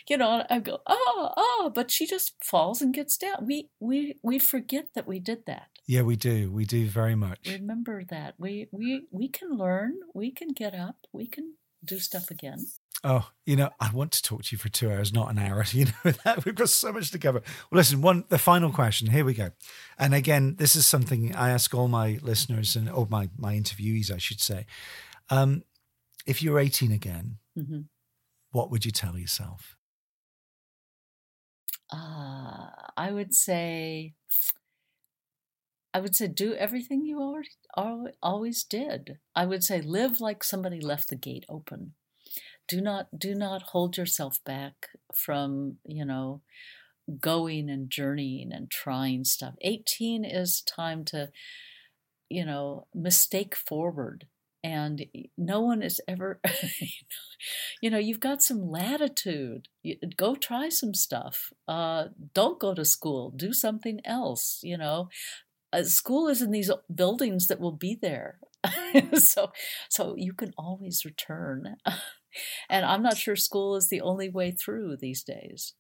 you 0.08 0.16
know 0.16 0.42
i 0.48 0.58
go 0.58 0.78
oh 0.86 1.32
oh 1.36 1.72
but 1.74 1.90
she 1.90 2.06
just 2.06 2.32
falls 2.42 2.80
and 2.80 2.94
gets 2.94 3.18
down. 3.18 3.44
We 3.46 3.68
we 3.78 4.18
we 4.22 4.38
forget 4.38 4.88
that 4.94 5.06
we 5.06 5.20
did 5.20 5.44
that. 5.46 5.68
Yeah 5.86 6.02
we 6.02 6.16
do. 6.16 6.50
We 6.50 6.64
do 6.64 6.86
very 6.86 7.14
much. 7.14 7.40
Remember 7.46 8.02
that. 8.08 8.34
We 8.38 8.68
we 8.72 9.06
we 9.10 9.28
can 9.28 9.58
learn. 9.58 9.92
We 10.14 10.30
can 10.30 10.48
get 10.48 10.74
up. 10.74 10.96
We 11.12 11.26
can 11.26 11.56
do 11.84 11.98
stuff 11.98 12.30
again 12.30 12.64
Oh, 13.08 13.30
you 13.44 13.54
know, 13.54 13.70
I 13.78 13.92
want 13.92 14.10
to 14.12 14.22
talk 14.22 14.42
to 14.42 14.48
you 14.50 14.58
for 14.58 14.68
two 14.68 14.90
hours, 14.90 15.12
not 15.12 15.30
an 15.30 15.38
hour. 15.38 15.64
You 15.72 15.84
know 15.84 16.10
that 16.24 16.44
we've 16.44 16.56
got 16.56 16.70
so 16.70 16.90
much 16.92 17.12
to 17.12 17.20
cover. 17.20 17.40
Well, 17.70 17.78
listen, 17.78 18.02
one 18.02 18.24
the 18.30 18.38
final 18.38 18.72
question. 18.72 19.10
Here 19.10 19.24
we 19.24 19.32
go. 19.32 19.50
And 19.96 20.12
again, 20.12 20.56
this 20.58 20.74
is 20.74 20.88
something 20.88 21.32
I 21.32 21.50
ask 21.50 21.72
all 21.72 21.86
my 21.86 22.18
listeners 22.20 22.74
and 22.74 22.90
all 22.90 23.06
my 23.08 23.30
my 23.38 23.54
interviewees, 23.54 24.10
I 24.10 24.18
should 24.18 24.40
say. 24.40 24.66
Um, 25.30 25.62
if 26.26 26.42
you're 26.42 26.58
18 26.58 26.90
again, 26.90 27.36
mm-hmm. 27.56 27.82
what 28.50 28.72
would 28.72 28.84
you 28.84 28.90
tell 28.90 29.16
yourself? 29.16 29.76
Uh, 31.92 32.70
I 32.96 33.12
would 33.12 33.34
say, 33.34 34.14
I 35.94 36.00
would 36.00 36.16
say, 36.16 36.26
do 36.26 36.54
everything 36.54 37.04
you 37.04 37.20
already 37.20 37.50
always 38.20 38.64
did. 38.64 39.18
I 39.36 39.46
would 39.46 39.62
say, 39.62 39.80
live 39.80 40.20
like 40.20 40.42
somebody 40.42 40.80
left 40.80 41.08
the 41.08 41.14
gate 41.14 41.44
open 41.48 41.94
do 42.68 42.80
not 42.80 43.08
do 43.18 43.34
not 43.34 43.62
hold 43.62 43.96
yourself 43.96 44.38
back 44.44 44.88
from 45.14 45.76
you 45.84 46.04
know 46.04 46.40
going 47.20 47.70
and 47.70 47.90
journeying 47.90 48.52
and 48.52 48.70
trying 48.70 49.24
stuff. 49.24 49.54
18 49.62 50.24
is 50.24 50.60
time 50.62 51.04
to 51.06 51.30
you 52.28 52.44
know 52.44 52.86
mistake 52.94 53.54
forward 53.54 54.26
and 54.64 55.06
no 55.38 55.60
one 55.60 55.80
is 55.82 56.00
ever 56.08 56.40
you 57.80 57.88
know 57.90 57.98
you've 57.98 58.20
got 58.20 58.42
some 58.42 58.68
latitude. 58.68 59.68
Go 60.16 60.34
try 60.34 60.68
some 60.68 60.94
stuff. 60.94 61.52
Uh, 61.68 62.06
don't 62.34 62.58
go 62.58 62.74
to 62.74 62.84
school. 62.84 63.30
Do 63.30 63.52
something 63.52 64.00
else 64.04 64.60
you 64.62 64.76
know. 64.76 65.08
Uh, 65.72 65.82
school 65.82 66.28
is 66.28 66.42
in 66.42 66.52
these 66.52 66.70
buildings 66.92 67.48
that 67.48 67.60
will 67.60 67.72
be 67.72 67.96
there. 68.00 68.38
So 69.18 69.52
so 69.88 70.14
you 70.16 70.32
can 70.32 70.52
always 70.56 71.04
return 71.04 71.76
and 72.68 72.84
I'm 72.84 73.02
not 73.02 73.16
sure 73.16 73.36
school 73.36 73.76
is 73.76 73.88
the 73.88 74.00
only 74.00 74.28
way 74.28 74.50
through 74.50 74.96
these 74.96 75.22
days. 75.22 75.74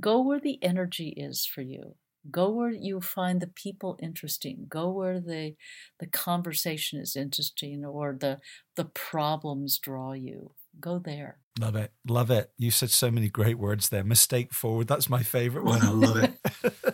Go 0.00 0.20
where 0.20 0.40
the 0.40 0.58
energy 0.62 1.14
is 1.16 1.46
for 1.46 1.62
you. 1.62 1.94
Go 2.30 2.50
where 2.50 2.70
you 2.70 3.00
find 3.00 3.40
the 3.40 3.48
people 3.48 3.98
interesting. 4.02 4.66
Go 4.68 4.90
where 4.90 5.20
the 5.20 5.56
the 6.00 6.06
conversation 6.06 6.98
is 6.98 7.16
interesting 7.16 7.84
or 7.84 8.16
the 8.18 8.38
the 8.76 8.86
problems 8.86 9.78
draw 9.78 10.12
you. 10.12 10.52
Go 10.80 10.98
there. 10.98 11.38
Love 11.60 11.76
it. 11.76 11.92
Love 12.08 12.30
it. 12.30 12.50
You 12.58 12.70
said 12.70 12.90
so 12.90 13.10
many 13.10 13.28
great 13.28 13.58
words 13.58 13.90
there. 13.90 14.02
Mistake 14.02 14.52
forward. 14.52 14.88
That's 14.88 15.08
my 15.08 15.22
favorite 15.22 15.64
one. 15.64 15.82
I 15.82 15.90
love 15.90 16.16
it. 16.16 16.93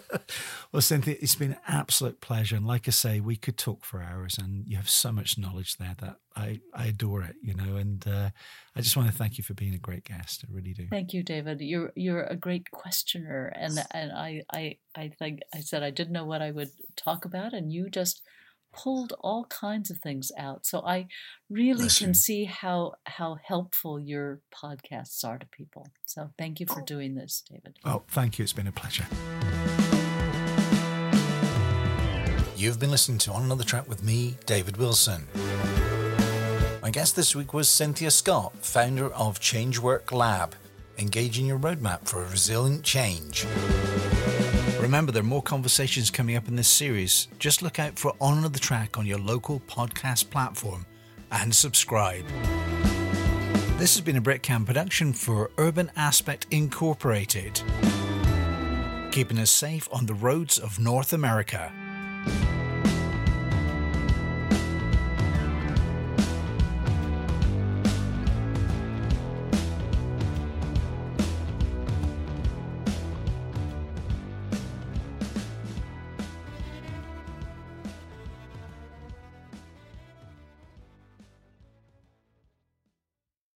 Well, 0.72 0.82
Cynthia, 0.82 1.16
it's 1.20 1.34
been 1.34 1.52
an 1.52 1.60
absolute 1.68 2.20
pleasure. 2.20 2.56
And 2.56 2.66
like 2.66 2.88
I 2.88 2.90
say, 2.90 3.20
we 3.20 3.36
could 3.36 3.56
talk 3.56 3.84
for 3.84 4.02
hours 4.02 4.38
and 4.38 4.64
you 4.66 4.76
have 4.76 4.88
so 4.88 5.12
much 5.12 5.38
knowledge 5.38 5.76
there 5.76 5.96
that 6.00 6.16
I, 6.36 6.60
I 6.74 6.86
adore 6.86 7.22
it, 7.22 7.36
you 7.42 7.54
know, 7.54 7.76
and 7.76 8.06
uh, 8.06 8.30
I 8.76 8.80
just 8.80 8.96
want 8.96 9.10
to 9.10 9.14
thank 9.14 9.38
you 9.38 9.44
for 9.44 9.54
being 9.54 9.74
a 9.74 9.78
great 9.78 10.04
guest. 10.04 10.44
I 10.48 10.52
really 10.54 10.72
do. 10.72 10.86
Thank 10.88 11.12
you, 11.12 11.22
David. 11.22 11.60
You're, 11.60 11.92
you're 11.94 12.24
a 12.24 12.36
great 12.36 12.70
questioner. 12.70 13.52
And, 13.54 13.78
and 13.90 14.12
I, 14.12 14.42
I, 14.52 14.76
I 14.96 15.08
think 15.18 15.40
I 15.54 15.60
said 15.60 15.82
I 15.82 15.90
didn't 15.90 16.12
know 16.12 16.24
what 16.24 16.42
I 16.42 16.50
would 16.50 16.70
talk 16.96 17.24
about 17.24 17.52
and 17.52 17.72
you 17.72 17.90
just 17.90 18.22
pulled 18.72 19.12
all 19.20 19.44
kinds 19.46 19.90
of 19.90 19.98
things 19.98 20.30
out. 20.38 20.66
So 20.66 20.80
I 20.80 21.08
really 21.48 21.82
Bless 21.82 21.98
can 21.98 22.08
you. 22.08 22.14
see 22.14 22.44
how 22.44 22.94
how 23.04 23.38
helpful 23.42 23.98
your 23.98 24.40
podcasts 24.54 25.24
are 25.24 25.38
to 25.38 25.46
people. 25.46 25.88
So 26.06 26.30
thank 26.38 26.60
you 26.60 26.66
for 26.66 26.82
doing 26.82 27.14
this, 27.14 27.42
David. 27.48 27.78
Oh, 27.84 28.02
thank 28.08 28.38
you. 28.38 28.42
It's 28.42 28.52
been 28.52 28.68
a 28.68 28.72
pleasure. 28.72 29.06
You've 32.60 32.78
been 32.78 32.90
listening 32.90 33.16
to 33.20 33.32
On 33.32 33.42
Another 33.44 33.64
Track 33.64 33.88
with 33.88 34.04
me, 34.04 34.36
David 34.44 34.76
Wilson. 34.76 35.26
My 36.82 36.90
guest 36.90 37.16
this 37.16 37.34
week 37.34 37.54
was 37.54 37.70
Cynthia 37.70 38.10
Scott, 38.10 38.54
founder 38.60 39.10
of 39.14 39.40
Changework 39.40 40.12
Lab, 40.12 40.54
engaging 40.98 41.46
your 41.46 41.58
roadmap 41.58 42.06
for 42.06 42.22
a 42.22 42.28
resilient 42.28 42.82
change. 42.82 43.46
Remember, 44.78 45.10
there 45.10 45.22
are 45.22 45.24
more 45.24 45.40
conversations 45.40 46.10
coming 46.10 46.36
up 46.36 46.48
in 46.48 46.56
this 46.56 46.68
series. 46.68 47.28
Just 47.38 47.62
look 47.62 47.78
out 47.78 47.98
for 47.98 48.12
On 48.20 48.36
Another 48.36 48.58
Track 48.58 48.98
on 48.98 49.06
your 49.06 49.18
local 49.18 49.60
podcast 49.60 50.28
platform 50.28 50.84
and 51.32 51.54
subscribe. 51.54 52.26
This 53.78 53.94
has 53.94 54.02
been 54.02 54.18
a 54.18 54.20
Britcam 54.20 54.66
production 54.66 55.14
for 55.14 55.50
Urban 55.56 55.90
Aspect 55.96 56.46
Incorporated, 56.50 57.62
keeping 59.12 59.38
us 59.38 59.50
safe 59.50 59.88
on 59.90 60.04
the 60.04 60.12
roads 60.12 60.58
of 60.58 60.78
North 60.78 61.14
America. 61.14 61.72
Thank 62.26 62.44
you 62.44 62.59